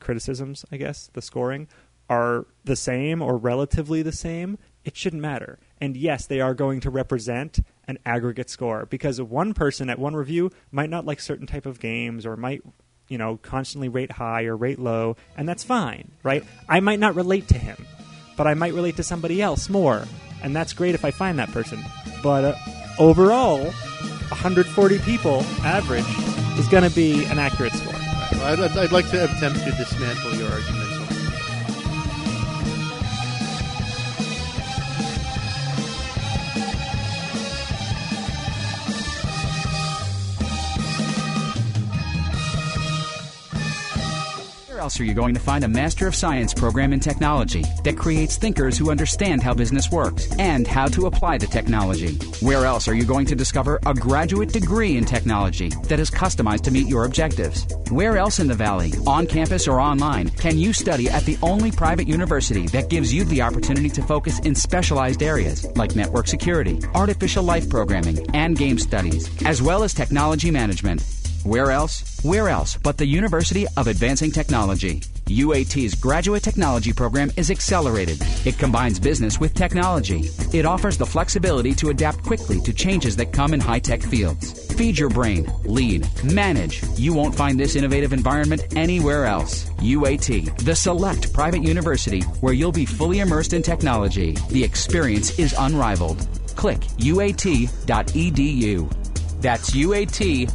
criticisms, 0.00 0.64
I 0.72 0.76
guess, 0.76 1.10
the 1.12 1.22
scoring 1.22 1.68
are 2.10 2.46
the 2.64 2.76
same 2.76 3.22
or 3.22 3.36
relatively 3.36 4.02
the 4.02 4.12
same, 4.12 4.58
it 4.84 4.96
shouldn't 4.96 5.22
matter. 5.22 5.60
And 5.80 5.96
yes, 5.96 6.26
they 6.26 6.40
are 6.40 6.54
going 6.54 6.80
to 6.80 6.90
represent 6.90 7.60
an 7.86 7.98
aggregate 8.04 8.50
score 8.50 8.86
because 8.86 9.20
one 9.22 9.54
person 9.54 9.88
at 9.88 9.98
one 9.98 10.16
review 10.16 10.50
might 10.72 10.90
not 10.90 11.06
like 11.06 11.20
certain 11.20 11.46
type 11.46 11.66
of 11.66 11.78
games 11.78 12.26
or 12.26 12.36
might 12.36 12.62
you 13.08 13.18
know 13.18 13.36
constantly 13.36 13.88
rate 13.88 14.12
high 14.12 14.44
or 14.44 14.56
rate 14.56 14.78
low 14.78 15.16
and 15.36 15.48
that's 15.48 15.64
fine 15.64 16.10
right? 16.22 16.44
I 16.68 16.80
might 16.80 17.00
not 17.00 17.14
relate 17.14 17.48
to 17.48 17.58
him 17.58 17.76
but 18.36 18.46
i 18.46 18.54
might 18.54 18.72
relate 18.72 18.96
to 18.96 19.02
somebody 19.02 19.42
else 19.42 19.68
more 19.68 20.04
and 20.42 20.54
that's 20.54 20.72
great 20.72 20.94
if 20.94 21.04
i 21.04 21.10
find 21.10 21.38
that 21.38 21.50
person. 21.50 21.84
But 22.22 22.44
uh, 22.44 22.54
overall 22.98 23.64
140 23.64 24.98
people 25.00 25.42
average 25.64 26.04
is 26.58 26.68
going 26.68 26.88
to 26.88 26.94
be 26.94 27.24
an 27.26 27.38
accurate 27.38 27.72
score 27.72 27.99
I'd, 28.42 28.58
I'd, 28.76 28.92
like 28.92 29.08
to 29.10 29.24
attempt 29.24 29.60
to 29.60 29.70
dismantle 29.72 30.34
your 30.34 30.50
argument. 30.50 30.89
Else 44.90 44.98
are 44.98 45.04
you 45.04 45.14
going 45.14 45.34
to 45.34 45.40
find 45.40 45.62
a 45.62 45.68
Master 45.68 46.08
of 46.08 46.16
Science 46.16 46.52
program 46.52 46.92
in 46.92 46.98
technology 46.98 47.62
that 47.84 47.96
creates 47.96 48.36
thinkers 48.36 48.76
who 48.76 48.90
understand 48.90 49.40
how 49.40 49.54
business 49.54 49.88
works 49.88 50.28
and 50.36 50.66
how 50.66 50.88
to 50.88 51.06
apply 51.06 51.38
the 51.38 51.46
technology? 51.46 52.16
Where 52.44 52.64
else 52.64 52.88
are 52.88 52.94
you 52.94 53.04
going 53.04 53.26
to 53.26 53.36
discover 53.36 53.78
a 53.86 53.94
graduate 53.94 54.52
degree 54.52 54.96
in 54.96 55.04
technology 55.04 55.68
that 55.84 56.00
is 56.00 56.10
customized 56.10 56.62
to 56.62 56.72
meet 56.72 56.88
your 56.88 57.04
objectives? 57.04 57.68
Where 57.92 58.18
else 58.18 58.40
in 58.40 58.48
the 58.48 58.54
Valley, 58.54 58.92
on 59.06 59.28
campus 59.28 59.68
or 59.68 59.78
online, 59.78 60.30
can 60.30 60.58
you 60.58 60.72
study 60.72 61.08
at 61.08 61.22
the 61.22 61.38
only 61.40 61.70
private 61.70 62.08
university 62.08 62.66
that 62.68 62.90
gives 62.90 63.14
you 63.14 63.22
the 63.22 63.42
opportunity 63.42 63.90
to 63.90 64.02
focus 64.02 64.40
in 64.40 64.56
specialized 64.56 65.22
areas 65.22 65.64
like 65.76 65.94
network 65.94 66.26
security, 66.26 66.80
artificial 66.96 67.44
life 67.44 67.70
programming, 67.70 68.18
and 68.34 68.58
game 68.58 68.78
studies, 68.78 69.30
as 69.44 69.62
well 69.62 69.84
as 69.84 69.94
technology 69.94 70.50
management? 70.50 71.19
Where 71.44 71.70
else? 71.70 72.20
Where 72.22 72.50
else 72.50 72.76
but 72.76 72.98
the 72.98 73.06
University 73.06 73.66
of 73.78 73.86
Advancing 73.86 74.30
Technology? 74.30 75.00
UAT's 75.24 75.94
graduate 75.94 76.42
technology 76.42 76.92
program 76.92 77.30
is 77.38 77.50
accelerated. 77.50 78.18
It 78.44 78.58
combines 78.58 79.00
business 79.00 79.40
with 79.40 79.54
technology. 79.54 80.28
It 80.52 80.66
offers 80.66 80.98
the 80.98 81.06
flexibility 81.06 81.74
to 81.76 81.88
adapt 81.88 82.22
quickly 82.24 82.60
to 82.60 82.74
changes 82.74 83.16
that 83.16 83.32
come 83.32 83.54
in 83.54 83.60
high 83.60 83.78
tech 83.78 84.02
fields. 84.02 84.70
Feed 84.74 84.98
your 84.98 85.08
brain, 85.08 85.50
lead, 85.64 86.06
manage. 86.24 86.82
You 86.96 87.14
won't 87.14 87.34
find 87.34 87.58
this 87.58 87.74
innovative 87.74 88.12
environment 88.12 88.76
anywhere 88.76 89.24
else. 89.24 89.64
UAT, 89.78 90.58
the 90.58 90.76
select 90.76 91.32
private 91.32 91.62
university 91.62 92.20
where 92.42 92.54
you'll 92.54 92.70
be 92.70 92.84
fully 92.84 93.20
immersed 93.20 93.54
in 93.54 93.62
technology. 93.62 94.32
The 94.50 94.62
experience 94.62 95.38
is 95.38 95.54
unrivaled. 95.58 96.26
Click 96.54 96.80
uat.edu. 96.98 97.70
That's 99.40 99.70
uat.edu. 99.70 100.50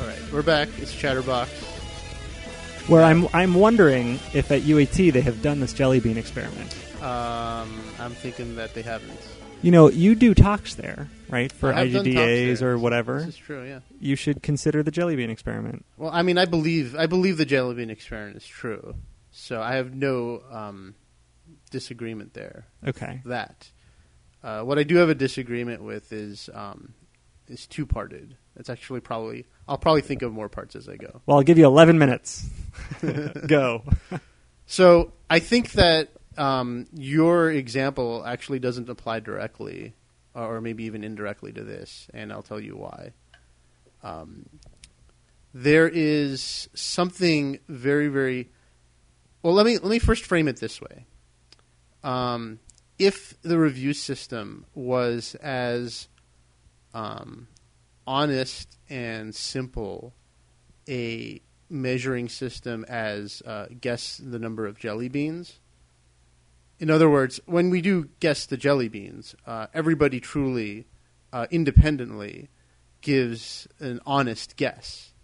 All 0.00 0.06
right, 0.06 0.32
we're 0.32 0.42
back. 0.42 0.68
It's 0.78 0.92
Chatterbox. 0.94 1.50
where 2.88 3.02
i'm 3.02 3.26
i'm 3.32 3.54
wondering 3.54 4.18
if 4.34 4.50
at 4.52 4.60
uat 4.62 5.12
they 5.12 5.20
have 5.22 5.40
done 5.40 5.58
this 5.60 5.72
jelly 5.72 6.00
bean 6.00 6.18
experiment 6.18 6.70
Um, 7.00 7.68
I'm 7.98 8.12
thinking 8.12 8.56
that 8.56 8.72
they 8.74 8.80
haven't. 8.82 9.20
You 9.64 9.70
know 9.70 9.88
you 9.90 10.14
do 10.14 10.34
talks 10.34 10.74
there 10.74 11.08
right 11.30 11.50
for 11.50 11.72
I 11.72 11.84
have 11.86 11.92
done 11.92 12.04
talks 12.04 12.16
IGDAs 12.16 12.58
there. 12.60 12.72
or 12.72 12.78
whatever 12.78 13.20
This 13.20 13.28
is 13.28 13.36
true. 13.36 13.64
Yeah. 13.66 13.80
you 13.98 14.14
should 14.14 14.42
consider 14.42 14.82
the 14.82 14.90
jelly 14.90 15.16
bean 15.16 15.30
experiment 15.30 15.84
Well, 15.96 16.10
I 16.12 16.22
mean, 16.22 16.36
I 16.38 16.44
believe 16.44 16.94
I 16.94 17.06
believe 17.06 17.38
the 17.38 17.46
jelly 17.46 17.74
bean 17.74 17.90
experiment 17.90 18.36
is 18.36 18.46
true. 18.46 18.94
So 19.30 19.60
I 19.62 19.76
have 19.76 19.94
no 19.94 20.42
um, 20.50 20.94
disagreement 21.70 22.34
there. 22.34 22.66
Okay. 22.86 23.20
That. 23.24 23.70
Uh, 24.42 24.62
what 24.62 24.78
I 24.78 24.82
do 24.84 24.96
have 24.96 25.08
a 25.08 25.14
disagreement 25.14 25.82
with 25.82 26.12
is 26.12 26.50
um, 26.52 26.92
is 27.48 27.66
two 27.66 27.86
parted. 27.86 28.36
It's 28.56 28.68
actually 28.70 29.00
probably 29.00 29.46
I'll 29.66 29.78
probably 29.78 30.02
think 30.02 30.22
of 30.22 30.32
more 30.32 30.48
parts 30.48 30.76
as 30.76 30.88
I 30.88 30.96
go. 30.96 31.22
Well, 31.26 31.38
I'll 31.38 31.42
give 31.42 31.58
you 31.58 31.64
11 31.66 31.98
minutes. 31.98 32.46
Go. 33.46 33.82
So 34.66 35.12
I 35.30 35.38
think 35.38 35.72
that 35.72 36.10
um, 36.36 36.86
your 36.92 37.50
example 37.50 38.24
actually 38.26 38.58
doesn't 38.58 38.88
apply 38.88 39.20
directly, 39.20 39.94
or 40.34 40.60
maybe 40.60 40.84
even 40.84 41.04
indirectly 41.04 41.52
to 41.52 41.62
this, 41.62 42.08
and 42.12 42.32
I'll 42.32 42.42
tell 42.42 42.60
you 42.60 42.76
why. 42.76 43.12
Um, 44.02 44.46
there 45.52 45.88
is 45.88 46.68
something 46.74 47.60
very, 47.68 48.08
very 48.08 48.50
well. 49.42 49.54
Let 49.54 49.66
me 49.66 49.78
let 49.78 49.90
me 49.90 49.98
first 49.98 50.24
frame 50.24 50.48
it 50.48 50.58
this 50.58 50.80
way. 50.80 51.06
Um, 52.02 52.58
if 52.98 53.40
the 53.42 53.58
review 53.58 53.92
system 53.92 54.66
was 54.74 55.34
as 55.36 56.08
um, 56.92 57.48
honest 58.06 58.78
and 58.88 59.34
simple 59.34 60.14
a 60.88 61.40
measuring 61.70 62.28
system 62.28 62.84
as 62.88 63.42
uh, 63.42 63.66
guess 63.80 64.20
the 64.22 64.38
number 64.38 64.66
of 64.66 64.78
jelly 64.78 65.08
beans. 65.08 65.60
In 66.84 66.90
other 66.90 67.08
words, 67.08 67.40
when 67.46 67.70
we 67.70 67.80
do 67.80 68.10
guess 68.20 68.44
the 68.44 68.58
jelly 68.58 68.90
beans, 68.90 69.34
uh, 69.46 69.68
everybody 69.72 70.20
truly, 70.20 70.84
uh, 71.32 71.46
independently, 71.50 72.50
gives 73.00 73.66
an 73.80 74.00
honest 74.04 74.58
guess 74.58 75.14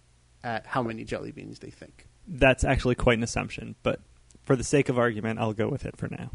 at 0.43 0.65
how 0.65 0.83
many 0.83 1.05
jelly 1.05 1.33
beans 1.33 1.59
they 1.59 1.69
think. 1.69 2.07
That's 2.27 2.65
actually 2.65 2.95
quite 2.95 3.19
an 3.19 3.25
assumption, 3.25 3.75
but 3.83 4.01
for 4.43 4.57
the 4.57 4.65
sake 4.65 4.89
of 4.89 4.99
argument, 4.99 5.39
I'll 5.39 5.53
go 5.53 5.69
with 5.69 5.85
it 5.85 5.99
for 5.99 6.09
now. 6.09 6.31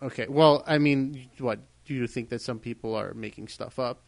Okay. 0.00 0.26
Well, 0.28 0.62
I 0.64 0.78
mean, 0.78 1.28
what 1.38 1.58
do 1.84 1.92
you 1.94 2.06
think 2.06 2.28
that 2.28 2.40
some 2.40 2.60
people 2.60 2.94
are 2.94 3.14
making 3.14 3.48
stuff 3.48 3.80
up? 3.80 4.00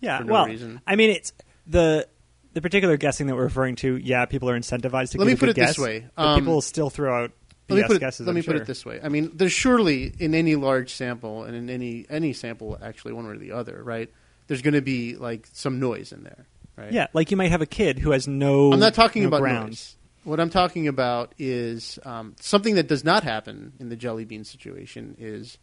Yeah, 0.00 0.18
for 0.18 0.24
no 0.24 0.32
well, 0.32 0.46
reason. 0.46 0.80
I 0.88 0.96
mean, 0.96 1.10
it's 1.10 1.32
the 1.68 2.08
the 2.52 2.60
particular 2.60 2.96
guessing 2.96 3.28
that 3.28 3.36
we're 3.36 3.44
referring 3.44 3.76
to. 3.76 3.96
Yeah, 3.96 4.24
people 4.24 4.50
are 4.50 4.58
incentivized 4.58 5.12
to 5.12 5.18
Let 5.18 5.26
give 5.26 5.26
me 5.26 5.32
a 5.34 5.36
put 5.36 5.48
it 5.50 5.54
this 5.54 5.76
guess, 5.76 5.78
way. 5.78 6.08
Um, 6.16 6.40
people 6.40 6.60
still 6.62 6.90
throw 6.90 7.22
out 7.22 7.30
let 7.68 7.76
me 7.76 7.82
put 7.82 7.96
it, 7.96 8.02
let 8.02 8.20
I'm 8.28 8.34
me 8.34 8.42
put 8.42 8.52
sure. 8.52 8.56
it 8.56 8.66
this 8.66 8.86
way. 8.86 9.00
I 9.02 9.08
mean, 9.08 9.32
there's 9.34 9.52
surely 9.52 10.12
in 10.18 10.34
any 10.34 10.54
large 10.54 10.92
sample 10.92 11.44
and 11.44 11.56
in 11.56 11.68
any 11.68 12.06
any 12.08 12.32
sample, 12.32 12.78
actually, 12.80 13.12
one 13.12 13.26
way 13.26 13.34
or 13.34 13.38
the 13.38 13.52
other, 13.52 13.82
right? 13.82 14.10
There's 14.46 14.62
going 14.62 14.74
to 14.74 14.82
be 14.82 15.16
like 15.16 15.48
some 15.52 15.80
noise 15.80 16.12
in 16.12 16.22
there, 16.22 16.46
right? 16.76 16.92
Yeah, 16.92 17.08
like 17.12 17.32
you 17.32 17.36
might 17.36 17.50
have 17.50 17.62
a 17.62 17.66
kid 17.66 17.98
who 17.98 18.12
has 18.12 18.28
no. 18.28 18.72
I'm 18.72 18.78
not 18.78 18.94
talking 18.94 19.22
no 19.22 19.28
about 19.28 19.40
ground. 19.40 19.70
noise. 19.70 19.96
What 20.22 20.38
I'm 20.38 20.50
talking 20.50 20.86
about 20.86 21.34
is 21.38 21.98
um, 22.04 22.36
something 22.40 22.76
that 22.76 22.86
does 22.86 23.04
not 23.04 23.24
happen 23.24 23.72
in 23.80 23.88
the 23.88 23.96
jelly 23.96 24.24
bean 24.24 24.44
situation. 24.44 25.16
Is 25.18 25.58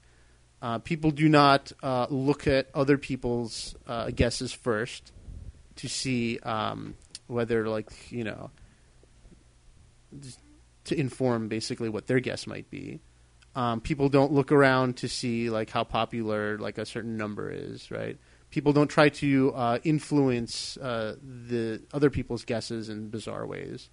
uh, 0.61 0.79
people 0.79 1.11
do 1.11 1.29
not 1.29 1.71
uh, 1.81 2.07
look 2.09 2.47
at 2.47 2.67
other 2.73 2.97
people's 2.97 3.75
uh, 3.87 4.09
guesses 4.09 4.51
first 4.51 5.13
to 5.77 5.87
see 5.87 6.39
um, 6.39 6.95
whether, 7.27 7.67
like 7.69 8.11
you 8.11 8.25
know, 8.25 8.51
just 10.19 10.39
to 10.85 10.99
inform 10.99 11.47
basically 11.47 11.89
what 11.89 12.07
their 12.07 12.19
guess 12.19 12.47
might 12.47 12.69
be. 12.69 12.99
Um, 13.55 13.81
people 13.81 14.09
don't 14.09 14.31
look 14.31 14.51
around 14.51 14.97
to 14.97 15.07
see 15.07 15.49
like 15.49 15.69
how 15.69 15.83
popular 15.83 16.57
like 16.57 16.77
a 16.77 16.85
certain 16.85 17.17
number 17.17 17.51
is, 17.51 17.91
right? 17.91 18.17
People 18.49 18.73
don't 18.73 18.87
try 18.87 19.09
to 19.09 19.53
uh, 19.53 19.79
influence 19.83 20.77
uh, 20.77 21.15
the 21.21 21.81
other 21.93 22.09
people's 22.09 22.45
guesses 22.45 22.89
in 22.89 23.09
bizarre 23.09 23.45
ways. 23.45 23.89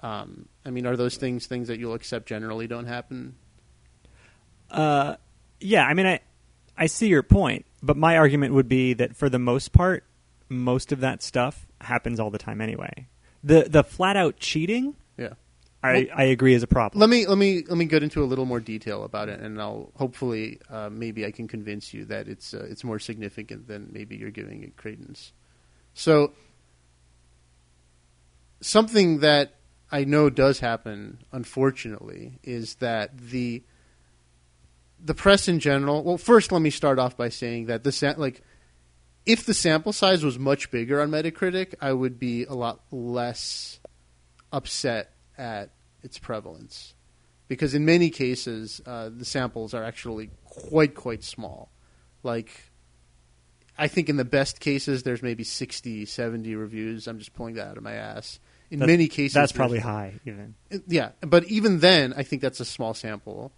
Um, 0.00 0.48
I 0.64 0.70
mean, 0.70 0.86
are 0.86 0.96
those 0.96 1.16
things 1.16 1.46
things 1.46 1.68
that 1.68 1.78
you'll 1.78 1.94
accept 1.94 2.26
generally 2.26 2.66
don't 2.66 2.86
happen? 2.86 3.34
Uh, 4.70 5.16
yeah, 5.60 5.84
I 5.84 5.94
mean, 5.94 6.06
I 6.06 6.20
I 6.76 6.86
see 6.86 7.08
your 7.08 7.22
point, 7.22 7.66
but 7.82 7.96
my 7.96 8.16
argument 8.16 8.54
would 8.54 8.68
be 8.68 8.94
that 8.94 9.16
for 9.16 9.28
the 9.28 9.38
most 9.38 9.72
part, 9.72 10.04
most 10.48 10.92
of 10.92 11.00
that 11.00 11.22
stuff 11.22 11.66
happens 11.80 12.20
all 12.20 12.30
the 12.30 12.38
time 12.38 12.60
anyway. 12.60 13.08
The 13.42 13.66
the 13.68 13.82
flat 13.82 14.16
out 14.16 14.38
cheating, 14.38 14.94
Yeah. 15.16 15.34
I, 15.82 16.08
I 16.14 16.24
agree 16.24 16.54
is 16.54 16.62
a 16.62 16.66
problem. 16.66 17.00
Let 17.00 17.08
me 17.08 17.26
let 17.26 17.38
me 17.38 17.62
let 17.68 17.78
me 17.78 17.84
get 17.84 18.02
into 18.02 18.22
a 18.22 18.26
little 18.26 18.44
more 18.44 18.58
detail 18.58 19.04
about 19.04 19.28
it, 19.28 19.40
and 19.40 19.60
I'll 19.60 19.92
hopefully 19.94 20.60
uh, 20.68 20.90
maybe 20.90 21.24
I 21.24 21.30
can 21.30 21.46
convince 21.46 21.94
you 21.94 22.04
that 22.06 22.26
it's 22.26 22.52
uh, 22.52 22.66
it's 22.68 22.82
more 22.82 22.98
significant 22.98 23.68
than 23.68 23.88
maybe 23.92 24.16
you're 24.16 24.32
giving 24.32 24.64
it 24.64 24.76
credence. 24.76 25.32
So 25.94 26.32
something 28.60 29.20
that 29.20 29.54
I 29.90 30.04
know 30.04 30.30
does 30.30 30.58
happen, 30.58 31.18
unfortunately, 31.30 32.40
is 32.42 32.76
that 32.76 33.16
the 33.16 33.62
the 35.02 35.14
press 35.14 35.46
in 35.46 35.60
general. 35.60 36.02
Well, 36.02 36.18
first 36.18 36.50
let 36.50 36.60
me 36.60 36.70
start 36.70 36.98
off 36.98 37.16
by 37.16 37.28
saying 37.28 37.66
that 37.66 37.84
the 37.84 37.92
sa- 37.92 38.14
like 38.16 38.42
if 39.24 39.46
the 39.46 39.54
sample 39.54 39.92
size 39.92 40.24
was 40.24 40.40
much 40.40 40.72
bigger 40.72 41.00
on 41.00 41.10
Metacritic, 41.10 41.74
I 41.80 41.92
would 41.92 42.18
be 42.18 42.44
a 42.46 42.54
lot 42.54 42.80
less 42.90 43.78
upset 44.52 45.12
at 45.38 45.70
its 46.02 46.18
prevalence. 46.18 46.94
Because 47.46 47.74
in 47.74 47.84
many 47.84 48.10
cases 48.10 48.80
uh, 48.84 49.10
the 49.14 49.24
samples 49.24 49.72
are 49.72 49.84
actually 49.84 50.30
quite 50.44 50.94
quite 50.94 51.24
small. 51.24 51.70
Like 52.22 52.50
i 53.80 53.86
think 53.86 54.08
in 54.08 54.16
the 54.16 54.24
best 54.24 54.58
cases 54.58 55.04
there's 55.04 55.22
maybe 55.22 55.44
60 55.44 56.04
70 56.04 56.54
reviews. 56.56 57.06
I'm 57.06 57.18
just 57.18 57.32
pulling 57.34 57.54
that 57.54 57.68
out 57.68 57.76
of 57.76 57.82
my 57.82 57.94
ass. 57.94 58.40
In 58.70 58.80
That's- 58.80 58.92
many 58.92 59.08
cases 59.08 59.34
that's 59.34 59.52
probably 59.52 59.78
high. 59.78 60.14
Even. 60.26 60.54
Yeah 60.86 61.10
but 61.20 61.44
even 61.44 61.78
then 61.80 62.12
i 62.16 62.22
think 62.22 62.42
that's 62.42 62.60
a 62.60 62.64
small 62.64 62.92
sample. 62.94 63.52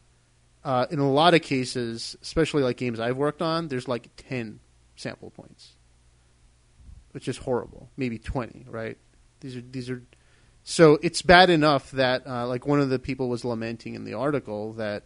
Uh, 0.62 0.87
in 0.91 0.99
a 0.99 1.11
lot 1.11 1.33
of 1.35 1.41
cases 1.41 2.16
especially 2.22 2.62
like 2.62 2.76
games 2.76 3.01
i've 3.01 3.16
worked 3.16 3.41
on 3.43 3.68
there's 3.68 3.89
like 3.89 4.09
10 4.28 4.61
sample 4.95 5.31
points 5.31 5.72
which 7.12 7.26
is 7.28 7.39
horrible. 7.39 7.91
Maybe 7.97 8.18
20 8.18 8.66
right? 8.68 8.97
These 9.41 9.57
are 9.57 9.62
these 9.62 9.91
are 9.91 10.03
so 10.62 10.98
it's 11.02 11.22
bad 11.22 11.50
enough 11.50 11.90
that 11.92 12.26
uh, 12.26 12.46
like 12.46 12.66
one 12.66 12.80
of 12.80 12.90
the 12.90 12.98
people 12.98 13.28
was 13.28 13.44
lamenting 13.44 13.94
in 13.94 14.04
the 14.04 14.14
article 14.14 14.74
that 14.74 15.04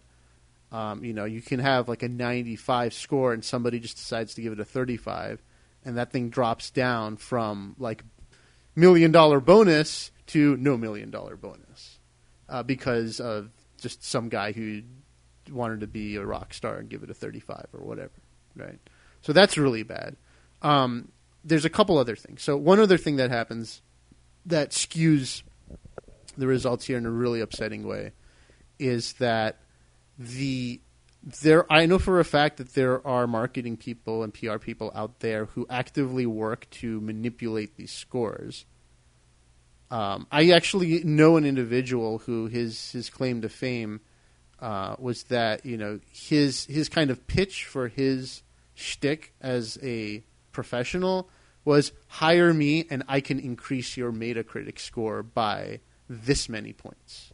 um, 0.73 1.05
you 1.05 1.13
know 1.13 1.25
you 1.25 1.41
can 1.41 1.61
have 1.61 1.89
like 1.89 2.03
a 2.03 2.09
95 2.09 2.93
score 2.95 3.33
and 3.33 3.45
somebody 3.45 3.81
just 3.81 3.97
decides 3.97 4.35
to 4.35 4.43
give 4.43 4.53
it 4.53 4.61
a 4.61 4.65
35 4.65 5.43
and 5.85 5.99
that 5.99 6.11
thing 6.11 6.31
drops 6.31 6.71
down 6.71 7.17
from 7.17 7.77
like 7.79 8.05
million 8.75 9.13
dollar 9.13 9.41
bonus 9.41 10.11
to 10.27 10.57
no 10.57 10.77
million 10.77 11.11
dollar 11.11 11.37
bonus 11.37 11.99
uh, 12.49 12.63
because 12.63 13.21
of 13.21 13.51
just 13.81 14.05
some 14.05 14.29
guy 14.29 14.53
who 14.53 14.83
wanted 15.51 15.81
to 15.81 15.87
be 15.87 16.17
a 16.17 16.25
rock 16.25 16.55
star 16.55 16.77
and 16.77 16.89
give 16.89 17.03
it 17.03 17.11
a 17.11 17.15
35 17.15 17.67
or 17.75 17.85
whatever 17.85 18.13
right? 18.57 18.79
So 19.23 19.33
that's 19.33 19.57
really 19.57 19.83
bad. 19.83 20.17
Um, 20.63 21.13
there's 21.45 21.65
a 21.65 21.71
couple 21.71 21.99
other 21.99 22.17
things. 22.17 22.43
So 22.43 22.57
one 22.57 22.81
other 22.81 22.99
thing 22.99 23.17
that 23.17 23.31
happens 23.31 23.83
that 24.47 24.71
skews 24.71 25.43
the 26.37 26.47
results 26.47 26.87
here 26.87 26.99
in 26.99 27.07
a 27.07 27.11
really 27.11 27.41
upsetting 27.41 27.87
way 27.87 28.13
is 28.79 29.15
that 29.15 29.59
the 30.19 30.81
there 31.43 31.71
I 31.73 31.87
know 31.87 31.99
for 31.99 32.21
a 32.21 32.25
fact 32.25 32.59
that 32.59 32.75
there 32.75 33.07
are 33.07 33.27
marketing 33.27 33.77
people 33.77 34.23
and 34.23 34.35
PR 34.35 34.59
people 34.59 34.93
out 34.95 35.21
there 35.21 35.47
who 35.47 35.67
actively 35.71 36.27
work 36.27 36.69
to 36.71 37.01
manipulate 37.01 37.77
these 37.77 37.93
scores. 37.93 38.67
Um, 39.91 40.27
I 40.31 40.51
actually 40.51 41.03
know 41.05 41.37
an 41.37 41.47
individual 41.47 42.19
who 42.19 42.47
his 42.47 42.93
his 42.93 43.09
claim 43.09 43.41
to 43.43 43.49
fame 43.49 44.01
uh, 44.61 44.97
was 44.99 45.25
that 45.25 45.65
you 45.65 45.79
know 45.79 46.01
his 46.13 46.67
his 46.67 46.89
kind 46.89 47.11
of 47.11 47.27
pitch 47.27 47.65
for 47.65 47.89
his 47.89 48.43
shtick 48.75 49.33
as 49.41 49.79
a 49.83 50.23
professional 50.53 51.31
was 51.65 51.93
hire 52.09 52.53
me 52.53 52.87
and 52.91 53.03
I 53.09 53.21
can 53.21 53.39
increase 53.39 53.97
your 53.97 54.13
Metacritic 54.13 54.79
score 54.79 55.23
by 55.23 55.81
this 56.09 56.49
many 56.49 56.73
points. 56.73 57.33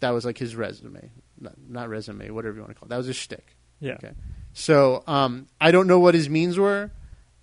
That 0.00 0.10
was 0.10 0.24
like 0.24 0.38
his 0.38 0.56
resume, 0.56 1.10
not, 1.40 1.54
not 1.68 1.88
resume, 1.88 2.30
whatever 2.30 2.56
you 2.56 2.62
want 2.62 2.74
to 2.74 2.78
call 2.78 2.86
it. 2.86 2.90
That 2.90 2.96
was 2.96 3.06
his 3.06 3.16
shtick. 3.16 3.56
yeah, 3.80 3.94
Okay. 3.94 4.12
So 4.52 5.02
um, 5.06 5.46
I 5.60 5.70
don't 5.70 5.86
know 5.86 5.98
what 5.98 6.14
his 6.14 6.28
means 6.28 6.58
were. 6.58 6.90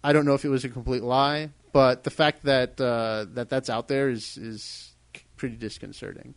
I 0.03 0.13
don't 0.13 0.25
know 0.25 0.34
if 0.34 0.45
it 0.45 0.49
was 0.49 0.63
a 0.63 0.69
complete 0.69 1.03
lie, 1.03 1.49
but 1.71 2.03
the 2.03 2.09
fact 2.09 2.43
that 2.43 2.80
uh, 2.80 3.25
that 3.34 3.49
that's 3.49 3.69
out 3.69 3.88
there 3.88 4.09
is 4.09 4.38
is 4.38 4.93
pretty 5.36 5.55
disconcerting. 5.55 6.36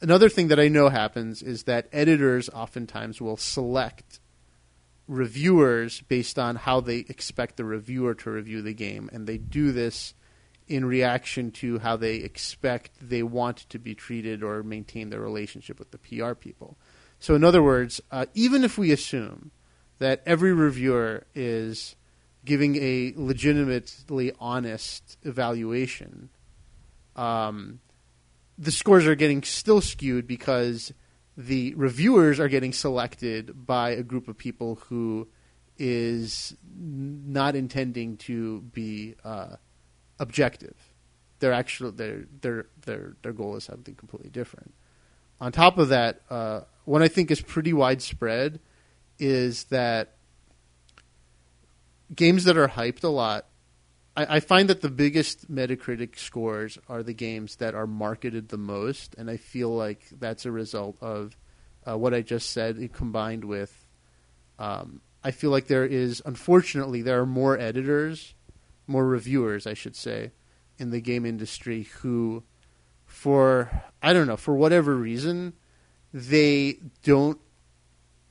Another 0.00 0.28
thing 0.28 0.48
that 0.48 0.60
I 0.60 0.68
know 0.68 0.88
happens 0.88 1.42
is 1.42 1.64
that 1.64 1.88
editors 1.92 2.48
oftentimes 2.50 3.20
will 3.20 3.36
select 3.36 4.20
reviewers 5.06 6.00
based 6.02 6.38
on 6.38 6.56
how 6.56 6.80
they 6.80 6.98
expect 6.98 7.56
the 7.56 7.64
reviewer 7.64 8.14
to 8.14 8.30
review 8.30 8.62
the 8.62 8.74
game, 8.74 9.10
and 9.12 9.26
they 9.26 9.38
do 9.38 9.72
this 9.72 10.14
in 10.66 10.84
reaction 10.84 11.50
to 11.50 11.78
how 11.80 11.96
they 11.96 12.16
expect 12.16 12.90
they 13.00 13.22
want 13.22 13.58
to 13.68 13.78
be 13.78 13.94
treated 13.94 14.42
or 14.42 14.62
maintain 14.62 15.10
their 15.10 15.20
relationship 15.20 15.78
with 15.78 15.90
the 15.90 15.98
PR 15.98 16.32
people. 16.32 16.78
So, 17.18 17.34
in 17.34 17.44
other 17.44 17.62
words, 17.62 18.00
uh, 18.10 18.26
even 18.34 18.64
if 18.64 18.78
we 18.78 18.90
assume 18.92 19.50
that 19.98 20.22
every 20.26 20.52
reviewer 20.52 21.26
is 21.34 21.96
giving 22.44 22.76
a 22.76 23.12
legitimately 23.16 24.32
honest 24.38 25.18
evaluation, 25.22 26.30
um, 27.16 27.80
the 28.58 28.70
scores 28.70 29.06
are 29.06 29.14
getting 29.14 29.42
still 29.42 29.80
skewed 29.80 30.26
because 30.26 30.92
the 31.36 31.74
reviewers 31.74 32.38
are 32.38 32.48
getting 32.48 32.72
selected 32.72 33.66
by 33.66 33.90
a 33.90 34.02
group 34.02 34.28
of 34.28 34.38
people 34.38 34.76
who 34.86 35.28
is 35.78 36.56
not 36.76 37.56
intending 37.56 38.16
to 38.16 38.60
be 38.60 39.14
uh, 39.24 39.56
objective. 40.18 40.76
They're 41.40 41.52
actually 41.52 41.90
their 41.92 42.24
their 42.40 42.66
their 42.86 43.16
their 43.22 43.32
goal 43.32 43.56
is 43.56 43.64
something 43.64 43.94
completely 43.94 44.30
different. 44.30 44.72
On 45.40 45.50
top 45.50 45.78
of 45.78 45.88
that, 45.88 46.22
uh, 46.30 46.60
what 46.84 47.02
I 47.02 47.08
think 47.08 47.30
is 47.30 47.40
pretty 47.40 47.72
widespread 47.72 48.60
is 49.18 49.64
that 49.64 50.14
games 52.14 52.44
that 52.44 52.56
are 52.56 52.68
hyped 52.68 53.04
a 53.04 53.08
lot. 53.08 53.46
I, 54.16 54.36
I 54.36 54.40
find 54.40 54.68
that 54.68 54.80
the 54.80 54.90
biggest 54.90 55.50
Metacritic 55.52 56.18
scores 56.18 56.78
are 56.88 57.02
the 57.02 57.14
games 57.14 57.56
that 57.56 57.74
are 57.74 57.86
marketed 57.86 58.48
the 58.48 58.58
most, 58.58 59.14
and 59.16 59.30
I 59.30 59.36
feel 59.36 59.70
like 59.70 60.02
that's 60.18 60.46
a 60.46 60.50
result 60.50 60.96
of 61.00 61.36
uh, 61.86 61.96
what 61.98 62.14
I 62.14 62.22
just 62.22 62.50
said, 62.50 62.92
combined 62.92 63.44
with. 63.44 63.86
Um, 64.58 65.00
I 65.22 65.30
feel 65.30 65.50
like 65.50 65.66
there 65.66 65.86
is, 65.86 66.22
unfortunately, 66.24 67.02
there 67.02 67.20
are 67.20 67.26
more 67.26 67.58
editors, 67.58 68.34
more 68.86 69.06
reviewers, 69.06 69.66
I 69.66 69.74
should 69.74 69.96
say, 69.96 70.32
in 70.78 70.90
the 70.90 71.00
game 71.00 71.24
industry 71.24 71.84
who, 72.00 72.42
for 73.06 73.84
I 74.02 74.12
don't 74.12 74.26
know, 74.26 74.36
for 74.36 74.54
whatever 74.54 74.94
reason, 74.94 75.54
they 76.12 76.78
don't 77.02 77.40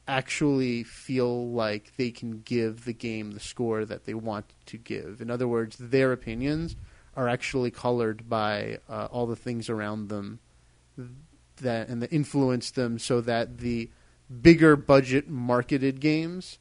actually 0.07 0.83
feel 0.83 1.49
like 1.49 1.93
they 1.97 2.11
can 2.11 2.41
give 2.41 2.85
the 2.85 2.93
game 2.93 3.31
the 3.31 3.39
score 3.39 3.85
that 3.85 4.05
they 4.05 4.13
want 4.13 4.45
to 4.65 4.77
give. 4.77 5.21
In 5.21 5.31
other 5.31 5.47
words, 5.47 5.77
their 5.77 6.11
opinions 6.11 6.75
are 7.15 7.29
actually 7.29 7.71
colored 7.71 8.27
by 8.27 8.79
uh, 8.89 9.07
all 9.11 9.27
the 9.27 9.35
things 9.35 9.69
around 9.69 10.09
them 10.09 10.39
that 11.57 11.87
and 11.87 12.01
that 12.01 12.11
influence 12.11 12.71
them 12.71 12.99
so 12.99 13.21
that 13.21 13.59
the 13.59 13.89
bigger 14.41 14.75
budget 14.75 15.29
marketed 15.29 15.99
games 15.99 16.57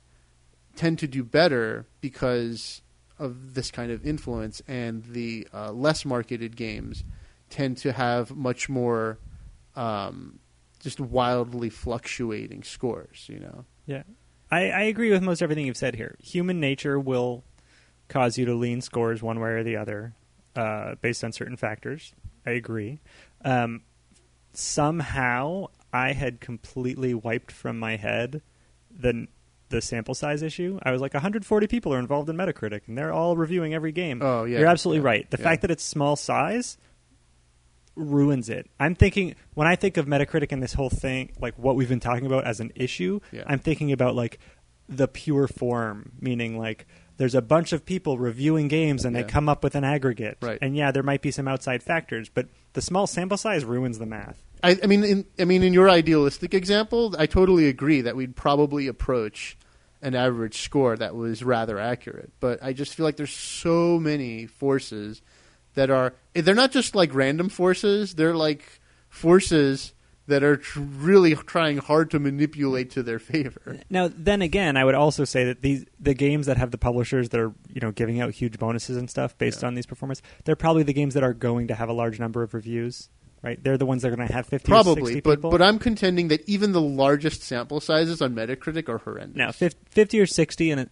tend 0.76 0.98
to 0.98 1.06
do 1.06 1.24
better 1.24 1.86
because 2.00 2.82
of 3.18 3.54
this 3.54 3.70
kind 3.70 3.90
of 3.90 4.06
influence 4.06 4.62
and 4.66 5.04
the 5.04 5.46
uh, 5.52 5.70
less 5.72 6.04
marketed 6.04 6.56
games 6.56 7.04
tend 7.50 7.76
to 7.76 7.92
have 7.92 8.34
much 8.34 8.68
more 8.68 9.18
um, 9.76 10.38
just 10.82 11.00
wildly 11.00 11.70
fluctuating 11.70 12.62
scores. 12.62 13.26
You 13.30 13.38
know. 13.40 13.64
Yeah, 13.86 14.02
I, 14.50 14.70
I 14.70 14.82
agree 14.82 15.10
with 15.10 15.22
most 15.22 15.40
everything 15.42 15.66
you've 15.66 15.76
said 15.76 15.94
here. 15.96 16.16
Human 16.22 16.60
nature 16.60 16.98
will 17.00 17.44
cause 18.08 18.36
you 18.36 18.44
to 18.44 18.54
lean 18.54 18.80
scores 18.82 19.22
one 19.22 19.40
way 19.40 19.50
or 19.50 19.62
the 19.64 19.76
other 19.76 20.14
uh, 20.54 20.96
based 21.00 21.24
on 21.24 21.32
certain 21.32 21.56
factors. 21.56 22.12
I 22.44 22.50
agree. 22.50 23.00
Um, 23.44 23.82
somehow, 24.52 25.66
I 25.92 26.12
had 26.12 26.40
completely 26.40 27.14
wiped 27.14 27.52
from 27.52 27.78
my 27.78 27.96
head 27.96 28.42
the 28.90 29.26
the 29.70 29.80
sample 29.80 30.14
size 30.14 30.42
issue. 30.42 30.78
I 30.82 30.92
was 30.92 31.00
like, 31.00 31.14
140 31.14 31.66
people 31.66 31.94
are 31.94 31.98
involved 31.98 32.28
in 32.28 32.36
Metacritic, 32.36 32.82
and 32.88 32.98
they're 32.98 33.10
all 33.12 33.36
reviewing 33.38 33.72
every 33.72 33.90
game. 33.92 34.20
Oh, 34.22 34.44
yeah. 34.44 34.58
you're 34.58 34.68
absolutely 34.68 35.00
Yeah. 35.02 35.06
right. 35.06 35.30
The 35.30 35.38
Yeah. 35.38 35.44
fact 35.44 35.62
that 35.62 35.70
it's 35.70 35.82
small 35.82 36.14
size 36.14 36.76
ruins 37.94 38.48
it. 38.48 38.68
I'm 38.80 38.94
thinking 38.94 39.34
when 39.54 39.66
I 39.66 39.76
think 39.76 39.96
of 39.96 40.06
Metacritic 40.06 40.52
and 40.52 40.62
this 40.62 40.72
whole 40.72 40.90
thing, 40.90 41.32
like 41.40 41.58
what 41.58 41.76
we've 41.76 41.88
been 41.88 42.00
talking 42.00 42.26
about 42.26 42.44
as 42.44 42.60
an 42.60 42.72
issue, 42.74 43.20
Yeah. 43.32 43.44
I'm 43.46 43.58
thinking 43.58 43.92
about 43.92 44.14
like 44.14 44.38
the 44.88 45.08
pure 45.08 45.46
form, 45.48 46.12
meaning 46.20 46.58
like 46.58 46.86
there's 47.18 47.34
a 47.34 47.42
bunch 47.42 47.72
of 47.72 47.84
people 47.84 48.18
reviewing 48.18 48.68
games 48.68 49.04
and 49.04 49.14
Yeah. 49.14 49.22
they 49.22 49.28
come 49.28 49.48
up 49.48 49.62
with 49.62 49.74
an 49.74 49.84
aggregate. 49.84 50.38
Right. 50.40 50.58
And 50.62 50.74
yeah, 50.76 50.90
there 50.90 51.02
might 51.02 51.22
be 51.22 51.30
some 51.30 51.46
outside 51.46 51.82
factors, 51.82 52.28
but 52.28 52.48
the 52.72 52.82
small 52.82 53.06
sample 53.06 53.36
size 53.36 53.64
ruins 53.64 53.98
the 53.98 54.06
math. 54.06 54.42
I, 54.64 54.78
I 54.82 54.86
mean, 54.86 55.04
in, 55.04 55.24
I 55.38 55.44
mean, 55.44 55.62
in 55.62 55.72
your 55.74 55.90
idealistic 55.90 56.54
example, 56.54 57.14
I 57.18 57.26
totally 57.26 57.68
agree 57.68 58.00
that 58.02 58.16
we'd 58.16 58.36
probably 58.36 58.86
approach 58.86 59.56
an 60.00 60.14
average 60.14 60.58
score 60.58 60.96
that 60.96 61.14
was 61.14 61.42
rather 61.44 61.78
accurate. 61.78 62.32
But 62.40 62.62
I 62.62 62.72
just 62.72 62.94
feel 62.94 63.04
like 63.04 63.16
there's 63.16 63.32
so 63.34 63.98
many 64.00 64.46
forces 64.46 65.20
that 65.74 65.90
are 65.90 66.14
they're 66.34 66.54
not 66.54 66.72
just 66.72 66.94
like 66.94 67.14
random 67.14 67.48
forces; 67.48 68.14
they're 68.14 68.34
like 68.34 68.80
forces 69.08 69.92
that 70.28 70.42
are 70.44 70.56
tr- 70.56 70.80
really 70.80 71.34
trying 71.34 71.78
hard 71.78 72.10
to 72.12 72.18
manipulate 72.20 72.90
to 72.92 73.02
their 73.02 73.18
favor. 73.18 73.78
Now, 73.90 74.08
then 74.14 74.40
again, 74.40 74.76
I 74.76 74.84
would 74.84 74.94
also 74.94 75.24
say 75.24 75.44
that 75.46 75.62
these 75.62 75.84
the 75.98 76.14
games 76.14 76.46
that 76.46 76.56
have 76.56 76.70
the 76.70 76.78
publishers 76.78 77.28
that 77.30 77.40
are 77.40 77.52
you 77.72 77.80
know 77.80 77.90
giving 77.92 78.20
out 78.20 78.32
huge 78.32 78.58
bonuses 78.58 78.96
and 78.96 79.10
stuff 79.10 79.36
based 79.38 79.62
Yeah. 79.62 79.68
on 79.68 79.74
these 79.74 79.86
performance, 79.86 80.22
they're 80.44 80.56
probably 80.56 80.82
the 80.84 80.92
games 80.92 81.14
that 81.14 81.22
are 81.22 81.34
going 81.34 81.68
to 81.68 81.74
have 81.74 81.88
a 81.88 81.92
large 81.92 82.18
number 82.20 82.42
of 82.42 82.54
reviews. 82.54 83.08
Right? 83.44 83.60
They're 83.60 83.76
the 83.76 83.86
ones 83.86 84.02
that 84.02 84.12
are 84.12 84.14
going 84.14 84.28
to 84.28 84.32
have 84.34 84.46
50 84.46 84.70
or 84.70 84.72
Probably, 84.72 85.02
60 85.14 85.20
but 85.22 85.36
people. 85.38 85.50
but 85.50 85.60
I'm 85.60 85.80
contending 85.80 86.28
that 86.28 86.48
even 86.48 86.70
the 86.70 86.80
largest 86.80 87.42
sample 87.42 87.80
sizes 87.80 88.22
on 88.22 88.36
Metacritic 88.36 88.88
are 88.88 88.98
horrendous. 88.98 89.36
Now, 89.36 89.50
fif- 89.50 89.74
fifty 89.90 90.20
or 90.20 90.26
sixty 90.26 90.70
and 90.70 90.88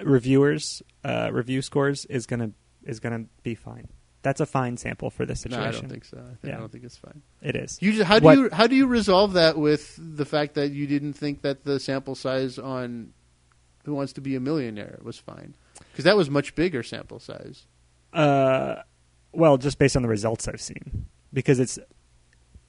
reviewers 0.00 0.82
uh, 1.04 1.28
review 1.32 1.62
scores 1.62 2.04
is 2.06 2.26
gonna 2.26 2.52
is 2.84 2.98
gonna 3.00 3.26
be 3.42 3.54
fine. 3.54 3.88
That's 4.22 4.40
a 4.40 4.46
fine 4.46 4.76
sample 4.76 5.10
for 5.10 5.26
this 5.26 5.40
situation. 5.40 5.62
no, 5.64 5.72
situation. 5.72 5.84
I 5.84 5.88
don't 5.88 5.90
think 5.90 6.04
so. 6.04 6.16
I, 6.18 6.20
think, 6.36 6.38
Yeah. 6.44 6.56
I 6.56 6.60
don't 6.60 6.72
think 6.72 6.84
it's 6.84 6.96
fine. 6.96 7.22
it 7.42 7.56
is. 7.56 7.78
You 7.82 7.92
just, 7.92 8.04
how 8.04 8.18
do 8.20 8.24
What- 8.24 8.38
you 8.38 8.48
how 8.52 8.66
do 8.68 8.76
you 8.76 8.86
resolve 8.86 9.32
that 9.34 9.58
with 9.58 9.98
the 9.98 10.24
fact 10.24 10.54
that 10.54 10.70
you 10.70 10.86
didn't 10.86 11.14
think 11.14 11.42
that 11.42 11.64
the 11.64 11.80
sample 11.80 12.14
size 12.14 12.58
on 12.58 13.12
Who 13.84 13.94
Wants 13.94 14.12
to 14.14 14.20
Be 14.20 14.36
a 14.36 14.40
Millionaire 14.40 14.98
was 15.02 15.18
fine? 15.18 15.54
Because 15.90 16.04
that 16.04 16.16
was 16.16 16.30
much 16.30 16.54
bigger 16.54 16.82
sample 16.82 17.18
size. 17.18 17.66
Uh, 18.12 18.76
well, 19.32 19.56
just 19.58 19.78
based 19.78 19.96
on 19.96 20.02
the 20.02 20.08
results 20.08 20.46
I've 20.46 20.60
seen, 20.60 21.06
because 21.32 21.58
it's 21.58 21.78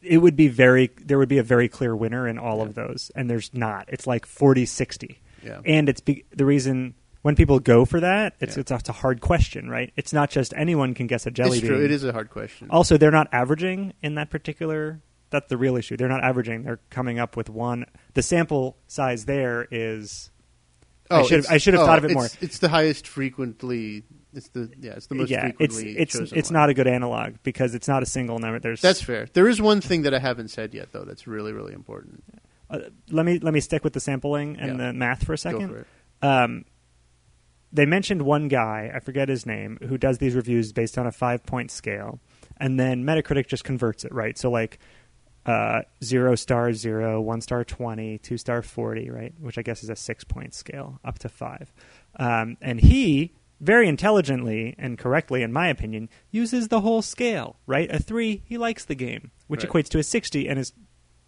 it 0.02 0.18
would 0.18 0.36
be 0.36 0.48
very 0.48 0.90
there 1.06 1.18
would 1.18 1.30
be 1.30 1.38
a 1.38 1.44
very 1.44 1.70
clear 1.70 1.96
winner 1.96 2.28
in 2.28 2.38
all 2.40 2.62
of 2.62 2.74
those, 2.76 3.12
and 3.16 3.30
there's 3.30 3.54
not. 3.54 3.86
It's 3.90 4.08
like 4.08 4.26
40-60. 4.26 5.18
Yeah. 5.46 5.60
and 5.66 5.90
it's 5.90 6.00
be- 6.00 6.24
the 6.32 6.46
reason 6.46 6.94
when 7.24 7.36
people 7.36 7.60
go 7.60 7.84
for 7.86 8.00
that, 8.02 8.36
it's 8.40 8.56
Yeah. 8.56 8.62
it's, 8.62 8.72
a, 8.72 8.76
it's 8.76 8.90
a 8.90 8.94
hard 8.94 9.20
question, 9.22 9.70
right? 9.70 9.92
It's 9.98 10.14
not 10.14 10.30
just 10.30 10.54
anyone 10.56 10.94
can 10.94 11.08
guess 11.08 11.26
a 11.26 11.32
jelly 11.32 11.58
it's 11.58 11.62
bean. 11.62 11.70
true. 11.72 11.84
It 11.84 11.90
is 11.90 12.04
a 12.04 12.12
hard 12.12 12.30
question. 12.30 12.68
Also, 12.70 12.98
they're 12.98 13.12
not 13.12 13.28
averaging 13.34 13.94
in 14.04 14.16
that 14.16 14.30
particular. 14.30 15.02
That's 15.32 15.48
the 15.50 15.58
real 15.58 15.76
issue. 15.78 15.98
They're 15.98 16.08
not 16.10 16.24
averaging. 16.24 16.64
They're 16.64 16.80
coming 16.92 17.18
up 17.20 17.36
with 17.36 17.50
one. 17.50 17.86
The 18.14 18.22
sample 18.22 18.78
size 18.88 19.26
there 19.26 19.68
is. 19.72 20.30
I 21.10 21.24
should 21.24 21.44
have- 21.46 21.52
I 21.52 21.58
should 21.58 21.74
have 21.74 21.84
oh, 21.84 21.86
thought 21.88 21.98
of 21.98 22.06
it 22.06 22.14
more. 22.14 22.28
It's 22.42 22.60
the 22.60 22.70
highest 22.70 23.08
frequently. 23.08 24.04
It's 24.34 24.50
the 24.50 24.72
yeah. 24.80 24.94
It's 24.94 25.08
the 25.08 25.16
most 25.16 25.30
yeah, 25.30 25.48
it's 25.60 25.76
frequently. 25.76 25.98
it's 26.02 26.14
chosen 26.14 26.38
it's 26.38 26.50
one. 26.50 26.54
not 26.60 26.70
a 26.70 26.74
good 26.74 26.88
analog 26.88 27.36
because 27.44 27.76
it's 27.76 27.88
not 27.88 28.02
a 28.04 28.06
single 28.06 28.40
number. 28.40 28.60
There's 28.60 28.82
That's 28.82 29.02
fair. 29.02 29.28
There 29.34 29.48
is 29.48 29.62
one 29.62 29.80
thing 29.80 30.02
that 30.04 30.14
I 30.14 30.20
haven't 30.20 30.48
said 30.50 30.74
yet, 30.74 30.92
though. 30.92 31.04
That's 31.04 31.26
really 31.28 31.54
really 31.54 31.74
important. 31.74 32.24
uh, 32.70 32.80
let 33.12 33.26
me 33.26 33.38
let 33.40 33.54
me 33.54 33.60
stick 33.60 33.84
with 33.84 33.94
the 33.94 34.00
sampling 34.00 34.58
and 34.60 34.80
Yeah. 34.80 34.88
the 34.88 34.94
math 34.94 35.24
for 35.26 35.34
a 35.34 35.36
Go 35.36 35.38
second. 35.38 35.70
for 35.70 35.78
it. 35.80 35.88
Um, 36.24 36.66
they 37.74 37.86
mentioned 37.86 38.22
one 38.22 38.48
guy, 38.48 38.92
I 38.94 39.00
forget 39.00 39.28
his 39.28 39.46
name, 39.46 39.80
who 39.90 39.98
does 39.98 40.20
these 40.20 40.36
reviews 40.36 40.72
based 40.72 40.98
on 40.98 41.08
a 41.08 41.12
five 41.12 41.44
point 41.46 41.72
scale, 41.72 42.20
and 42.58 42.80
then 42.80 43.04
Metacritic 43.04 43.48
just 43.48 43.64
converts 43.64 44.06
it, 44.06 44.14
right? 44.14 44.38
So 44.38 44.50
like 44.52 44.80
uh, 45.46 45.82
zero 46.04 46.36
star 46.36 46.72
zero, 46.74 47.20
one 47.20 47.42
star 47.42 47.64
twenty, 47.66 48.18
two 48.20 48.38
star 48.38 48.62
forty, 48.62 49.10
right? 49.10 49.34
Which 49.40 49.58
I 49.58 49.62
guess 49.62 49.84
is 49.84 49.90
a 49.90 49.96
six 49.96 50.24
point 50.24 50.54
scale 50.54 51.00
up 51.04 51.20
to 51.20 51.30
five. 51.30 51.74
Um, 52.18 52.56
and 52.62 52.80
he 52.80 53.34
very 53.60 53.88
intelligently 53.88 54.76
and 54.78 54.98
correctly, 54.98 55.42
in 55.42 55.52
my 55.52 55.68
opinion, 55.70 56.10
uses 56.32 56.68
the 56.68 56.82
whole 56.82 57.02
scale, 57.02 57.56
right? 57.66 57.90
A 57.92 57.98
three, 58.00 58.44
he 58.46 58.58
likes 58.58 58.86
the 58.86 58.96
game, 58.96 59.32
which 59.48 59.64
Right. 59.64 59.72
equates 59.72 59.90
to 59.90 60.00
a 60.00 60.04
sixty, 60.04 60.48
and 60.48 60.60
is 60.60 60.74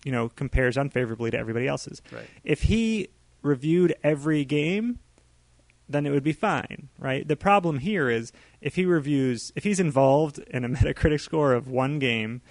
you 0.06 0.12
know 0.12 0.30
compares 0.30 0.78
unfavorably 0.78 1.32
to 1.32 1.38
everybody 1.38 1.68
else's. 1.68 2.02
Right. 2.12 2.28
If 2.44 2.64
he 2.64 3.10
reviewed 3.42 3.96
every 4.04 4.46
game, 4.46 5.00
then 5.88 6.06
it 6.06 6.12
would 6.12 6.24
be 6.24 6.34
fine, 6.34 6.90
right? 7.00 7.28
The 7.28 7.36
problem 7.36 7.80
here 7.80 8.10
is 8.10 8.32
if 8.62 8.76
he 8.76 8.86
reviews, 8.86 9.52
if 9.56 9.64
he's 9.64 9.80
involved 9.80 10.40
in 10.40 10.64
a 10.64 10.70
Metacritic 10.70 11.22
score 11.22 11.54
of 11.54 11.68
one 11.68 12.00
game, 12.00 12.42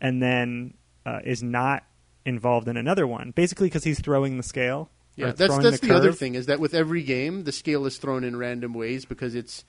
and 0.00 0.22
then 0.22 0.74
uh, 1.06 1.20
is 1.24 1.42
not 1.42 1.84
involved 2.24 2.68
in 2.68 2.76
another 2.76 3.06
one, 3.06 3.30
basically 3.30 3.68
because 3.68 3.84
he's 3.84 4.00
throwing 4.00 4.36
the 4.36 4.42
scale. 4.42 4.90
Yeah, 5.16 5.32
that's 5.32 5.56
that's 5.58 5.80
the, 5.80 5.94
other 5.94 6.12
thing 6.12 6.34
is 6.34 6.46
that 6.46 6.58
with 6.58 6.74
every 6.74 7.02
game, 7.02 7.44
the 7.44 7.52
scale 7.52 7.86
is 7.86 7.98
thrown 7.98 8.24
in 8.24 8.36
random 8.36 8.74
ways 8.74 9.04
because 9.04 9.34
it's 9.34 9.64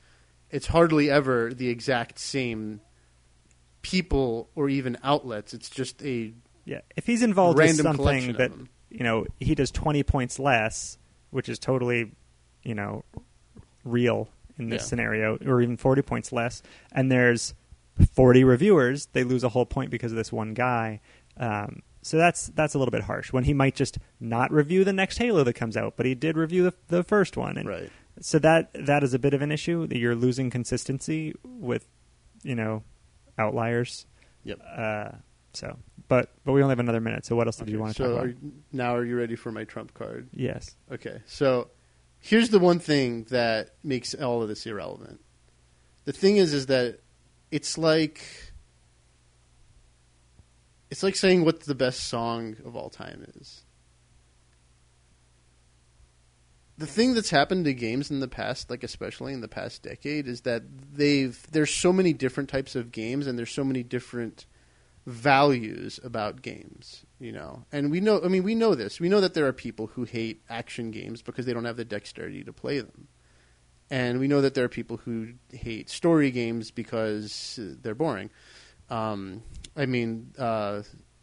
it's 0.50 0.68
hardly 0.68 1.10
ever 1.10 1.54
the 1.54 1.70
exact 1.70 2.18
same 2.18 2.82
people 3.84 4.50
or 4.56 4.70
even 4.70 4.98
outlets. 5.04 5.54
It's 5.54 5.70
just 5.70 6.04
a 6.04 6.34
Yeah, 6.66 6.82
if 6.96 7.06
he's 7.06 7.22
involved 7.22 7.60
in 7.60 7.76
something 7.76 8.34
that 8.34 8.52
you 8.90 9.04
know 9.04 9.28
he 9.40 9.54
does 9.54 9.70
twenty 9.70 10.02
points 10.02 10.40
less, 10.40 10.98
which 11.30 11.48
is 11.48 11.60
totally 11.60 12.12
you 12.66 12.76
know 12.76 13.04
real 13.84 14.28
in 14.58 14.70
this 14.70 14.82
Yeah. 14.84 14.86
scenario, 14.88 15.38
or 15.46 15.62
even 15.62 15.78
forty 15.78 16.02
points 16.02 16.32
less, 16.32 16.62
and 16.92 17.12
there's 17.12 17.54
forty 18.14 18.44
reviewers, 18.44 19.08
they 19.14 19.24
lose 19.24 19.44
a 19.44 19.50
whole 19.50 19.66
point 19.66 19.92
because 19.92 20.12
of 20.12 20.18
this 20.18 20.32
one 20.32 20.54
guy. 20.54 21.00
Um, 21.38 21.82
so 22.02 22.18
that's 22.18 22.48
that's 22.48 22.74
a 22.74 22.78
little 22.80 22.92
bit 22.92 23.04
harsh. 23.04 23.32
When 23.34 23.44
he 23.46 23.54
might 23.54 23.76
just 23.76 23.98
not 24.20 24.52
review 24.52 24.84
the 24.84 24.94
next 24.94 25.18
Halo 25.18 25.44
that 25.44 25.54
comes 25.54 25.76
out, 25.78 25.96
but 25.98 26.06
he 26.06 26.16
did 26.16 26.38
review 26.38 26.64
the, 26.64 26.74
the 26.88 27.04
first 27.04 27.36
one, 27.38 27.58
and 27.58 27.68
right. 27.68 27.90
so 28.22 28.40
that 28.40 28.70
that 28.74 29.04
is 29.04 29.14
a 29.14 29.20
bit 29.20 29.34
of 29.34 29.42
an 29.42 29.52
issue. 29.52 29.88
That 29.88 29.98
you're 29.98 30.16
losing 30.16 30.50
consistency 30.50 31.34
with 31.44 31.88
you 32.44 32.56
know 32.56 32.84
outliers. 33.38 34.06
Yep. 34.44 34.60
Uh, 34.78 35.10
So, 35.54 35.78
but 36.08 36.30
but 36.44 36.52
we 36.54 36.62
only 36.62 36.74
have 36.74 36.80
another 36.80 37.02
minute. 37.02 37.26
So 37.26 37.36
what 37.36 37.48
else 37.48 37.58
did 37.58 37.70
you 37.70 37.80
want 37.80 37.96
to 37.96 38.04
so 38.04 38.10
talk 38.10 38.24
are 38.26 38.30
about? 38.30 38.44
you- 38.44 38.52
now 38.72 38.96
are 38.96 39.04
you 39.06 39.18
ready 39.18 39.36
for 39.36 39.52
my 39.52 39.64
trump 39.64 39.94
card? 39.94 40.28
Yes. 40.34 40.76
Okay, 40.92 41.22
so 41.26 41.70
here's 42.26 42.50
the 42.50 42.60
one 42.60 42.80
thing 42.80 43.26
that 43.26 43.76
makes 43.84 44.16
all 44.16 44.42
of 44.42 44.48
this 44.48 44.66
irrelevant. 44.66 45.22
The 46.06 46.12
thing 46.12 46.38
is, 46.38 46.56
is 46.56 46.66
that 46.68 47.00
it's 47.52 47.78
like 47.78 48.22
it's 50.90 51.04
like 51.04 51.16
saying 51.16 51.46
what 51.46 51.62
the 51.62 51.76
best 51.76 52.08
song 52.08 52.56
of 52.66 52.76
all 52.76 52.90
time 52.90 53.26
is. 53.36 53.64
The 56.78 56.88
thing 56.88 57.14
that's 57.14 57.30
happened 57.30 57.66
to 57.66 57.74
games 57.74 58.10
in 58.10 58.20
the 58.20 58.28
past, 58.28 58.70
like 58.70 58.84
especially 58.84 59.32
in 59.32 59.42
the 59.42 59.48
past 59.48 59.84
decade, 59.84 60.28
is 60.28 60.42
that 60.42 60.64
they've 60.94 61.40
there's 61.52 61.74
so 61.74 61.94
many 61.94 62.12
different 62.12 62.50
types 62.50 62.76
of 62.76 62.92
games 62.92 63.28
and 63.28 63.38
there's 63.38 63.52
so 63.52 63.64
many 63.64 63.84
different 63.84 64.48
values 65.06 66.00
about 66.04 66.42
games, 66.42 67.06
you 67.20 67.32
know. 67.32 67.66
And 67.72 67.92
we 67.92 68.00
know 68.00 68.22
I 68.24 68.28
mean 68.28 68.44
we 68.44 68.56
know 68.56 68.76
this. 68.76 69.00
We 69.00 69.10
know 69.10 69.22
that 69.22 69.34
there 69.34 69.48
are 69.48 69.54
people 69.54 69.88
who 69.88 70.04
hate 70.04 70.42
action 70.50 70.92
games 70.92 71.22
because 71.22 71.46
they 71.46 71.54
don't 71.54 71.66
have 71.66 71.78
the 71.78 71.86
dexterity 71.86 72.44
to 72.44 72.54
play 72.54 72.80
them. 72.80 73.08
And 73.92 74.20
we 74.20 74.28
know 74.28 74.42
that 74.42 74.56
there 74.56 74.66
are 74.66 74.70
people 74.70 74.98
who 74.98 75.34
hate 75.52 75.90
story 75.90 76.32
games 76.32 76.72
because 76.72 77.60
they're 77.82 77.94
boring. 77.94 78.32
Um, 78.90 79.44
I 79.76 79.86
mean, 79.86 80.34
uh, 80.40 80.82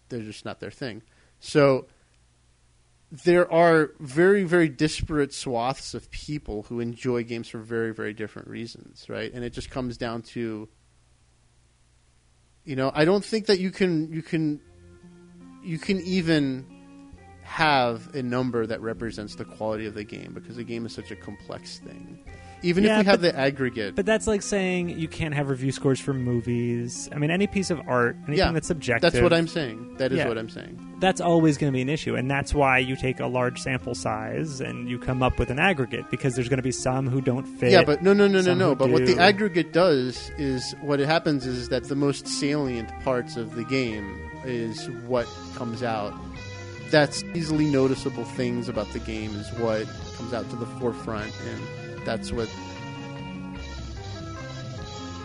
they're 0.09 0.21
just 0.21 0.45
not 0.45 0.61
their 0.61 0.71
thing. 0.71 1.03
So 1.41 1.87
there 3.11 3.53
are 3.53 3.91
very, 3.99 4.45
very 4.45 4.69
disparate 4.69 5.35
swaths 5.35 5.93
of 5.93 6.11
people 6.11 6.63
who 6.65 6.81
enjoy 6.81 7.25
games 7.25 7.49
for 7.49 7.59
very, 7.59 7.93
very 7.93 8.15
different 8.15 8.49
reasons, 8.49 9.09
right? 9.09 9.33
And 9.33 9.45
it 9.45 9.53
just 9.53 9.71
comes 9.71 9.99
down 9.99 10.23
to, 10.23 10.69
you 12.65 12.77
know, 12.77 12.91
I 12.95 13.05
don't 13.05 13.25
think 13.25 13.47
that 13.47 13.59
you 13.59 13.71
can, 13.71 14.13
you 14.13 14.23
can, 14.23 14.61
you 15.63 15.79
can 15.79 16.01
even 16.01 16.67
have 17.43 18.15
a 18.15 18.23
number 18.23 18.67
that 18.67 18.81
represents 18.81 19.35
the 19.35 19.45
quality 19.45 19.87
of 19.87 19.95
the 19.95 20.05
game 20.05 20.33
because 20.33 20.57
the 20.57 20.65
game 20.65 20.87
is 20.87 20.95
such 20.95 21.11
a 21.11 21.17
complex 21.17 21.79
thing. 21.81 22.25
Even 22.65 22.85
Yeah, 22.85 23.01
if 23.01 23.07
we 23.07 23.11
have 23.11 23.21
but- 23.21 23.33
the 23.33 23.39
aggregate, 23.39 23.95
But 23.97 24.07
that's 24.07 24.27
like 24.27 24.43
saying 24.43 24.91
you 24.99 25.09
can't 25.09 25.35
have 25.35 25.49
review 25.49 25.73
scores 25.73 25.99
for 26.01 26.13
movies. 26.15 27.09
I 27.13 27.19
mean, 27.19 27.31
any 27.31 27.47
piece 27.47 27.71
of 27.71 27.81
art, 27.89 28.17
anything 28.27 28.37
yeah, 28.39 28.53
that's 28.53 28.69
subjective. 28.69 29.13
That's 29.13 29.23
what 29.23 29.33
I'm 29.33 29.49
saying. 29.49 29.97
That 29.99 30.13
is 30.13 30.19
Yeah. 30.19 30.29
what 30.29 30.39
I'm 30.39 30.49
saying. 30.49 30.79
That's 31.01 31.21
always 31.21 31.59
going 31.59 31.73
to 31.73 31.77
be 31.77 31.83
an 31.83 31.89
issue, 31.89 32.15
and 32.15 32.31
that's 32.31 32.55
why 32.55 32.79
you 32.79 32.95
take 32.95 33.19
a 33.19 33.27
large 33.27 33.61
sample 33.61 33.95
size 33.97 34.61
and 34.61 34.89
you 34.89 34.99
come 34.99 35.23
up 35.23 35.39
with 35.41 35.51
an 35.51 35.59
aggregate 35.59 36.05
because 36.11 36.35
there's 36.37 36.49
going 36.49 36.59
to 36.59 36.63
be 36.63 36.71
some 36.71 37.09
who 37.09 37.21
don't 37.21 37.45
fit. 37.45 37.73
Yeah, 37.73 37.83
but 37.83 38.03
no, 38.03 38.13
no, 38.13 38.29
no, 38.29 38.41
no, 38.41 38.55
no. 38.55 38.75
But 38.77 38.91
what 38.91 39.07
the 39.07 39.19
aggregate 39.19 39.73
does 39.73 40.31
is 40.39 40.75
what 40.81 41.01
it 41.01 41.07
happens 41.07 41.45
is 41.47 41.69
that 41.71 41.85
the 41.85 41.97
most 41.97 42.29
salient 42.29 42.89
parts 43.03 43.37
of 43.37 43.57
the 43.57 43.65
game 43.65 44.17
is 44.45 44.89
what 45.09 45.27
comes 45.57 45.83
out. 45.83 46.15
That's 46.93 47.25
easily 47.35 47.65
noticeable 47.67 48.25
things 48.25 48.69
about 48.69 48.93
the 48.93 48.99
game 49.01 49.35
is 49.35 49.49
what 49.59 49.87
comes 50.17 50.33
out 50.35 50.49
to 50.51 50.57
the 50.57 50.67
forefront, 50.67 51.33
and 51.51 51.61
that's 52.05 52.33
what. 52.33 52.49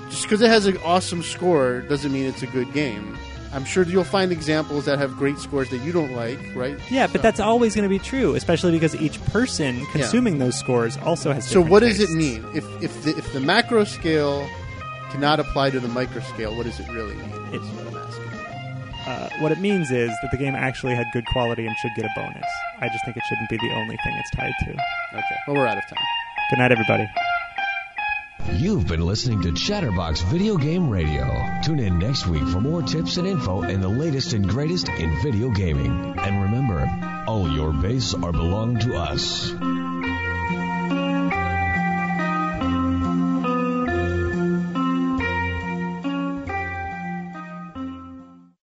Just 0.09 0.23
because 0.23 0.41
it 0.41 0.49
has 0.49 0.65
an 0.65 0.77
awesome 0.83 1.21
score 1.21 1.81
doesn't 1.81 2.11
mean 2.11 2.25
it's 2.25 2.41
a 2.43 2.47
good 2.47 2.71
game. 2.73 3.17
I'm 3.53 3.63
sure 3.65 3.83
you'll 3.83 4.03
find 4.03 4.31
examples 4.31 4.85
that 4.85 4.99
have 4.99 5.15
great 5.15 5.37
scores 5.39 5.69
that 5.69 5.77
you 5.79 5.91
don't 5.93 6.11
like, 6.13 6.39
right? 6.53 6.77
Yeah, 6.91 7.07
but 7.07 7.17
So- 7.17 7.21
that's 7.21 7.39
always 7.39 7.75
going 7.75 7.83
to 7.83 7.89
be 7.89 7.99
true, 7.99 8.35
especially 8.35 8.71
because 8.71 8.95
each 8.95 9.23
person 9.25 9.85
consuming 9.87 10.37
those 10.39 10.57
scores 10.57 10.97
also 10.97 11.31
has. 11.33 11.47
So 11.47 11.61
what 11.61 11.79
does 11.81 11.99
it 11.99 12.09
mean 12.11 12.45
if 12.53 12.65
if 12.83 13.03
the, 13.03 13.11
if 13.17 13.31
the 13.33 13.39
macro 13.39 13.83
scale 13.83 14.47
cannot 15.11 15.39
apply 15.39 15.69
to 15.71 15.79
the 15.79 15.87
micro 15.87 16.21
scale? 16.21 16.55
What 16.55 16.65
does 16.65 16.79
it 16.79 16.89
really 16.89 17.15
mean? 17.15 17.31
It- 17.53 17.61
Is 17.61 17.69
what 17.69 17.87
I'm 17.87 18.07
asking. 18.07 18.23
Uh, 19.07 19.29
what 19.39 19.51
it 19.53 19.59
means 19.59 19.89
is 19.91 20.09
that 20.21 20.31
the 20.31 20.37
game 20.37 20.53
actually 20.55 20.93
had 20.93 21.05
good 21.13 21.25
quality 21.27 21.65
and 21.65 21.75
should 21.77 21.91
get 21.95 22.03
a 22.05 22.09
bonus. 22.15 22.43
I 22.81 22.89
just 22.89 23.05
think 23.05 23.15
it 23.15 23.23
shouldn't 23.29 23.49
be 23.49 23.55
the 23.57 23.73
only 23.75 23.95
thing 24.03 24.13
it's 24.19 24.31
tied 24.31 24.51
to. 24.65 24.71
Okay, 24.71 25.35
well 25.47 25.55
we're 25.55 25.67
out 25.67 25.77
of 25.77 25.87
time. 25.87 26.03
Good 26.49 26.59
night, 26.59 26.71
everybody. 26.71 27.09
You've 28.53 28.87
been 28.87 29.01
listening 29.01 29.41
to 29.41 29.51
Chatterbox 29.51 30.21
Video 30.21 30.55
Game 30.55 30.89
Radio. 30.89 31.25
Tune 31.61 31.79
in 31.79 31.99
next 31.99 32.25
week 32.25 32.47
for 32.47 32.61
more 32.61 32.81
tips 32.81 33.17
and 33.17 33.27
info 33.27 33.63
and 33.63 33.83
the 33.83 33.89
latest 33.89 34.31
and 34.31 34.47
greatest 34.47 34.87
in 34.87 35.21
video 35.21 35.49
gaming. 35.49 36.15
And 36.17 36.43
remember, 36.43 36.89
all 37.27 37.49
your 37.51 37.73
base 37.73 38.13
are 38.13 38.31
belong 38.31 38.79
to 38.79 38.95
us. 38.95 39.51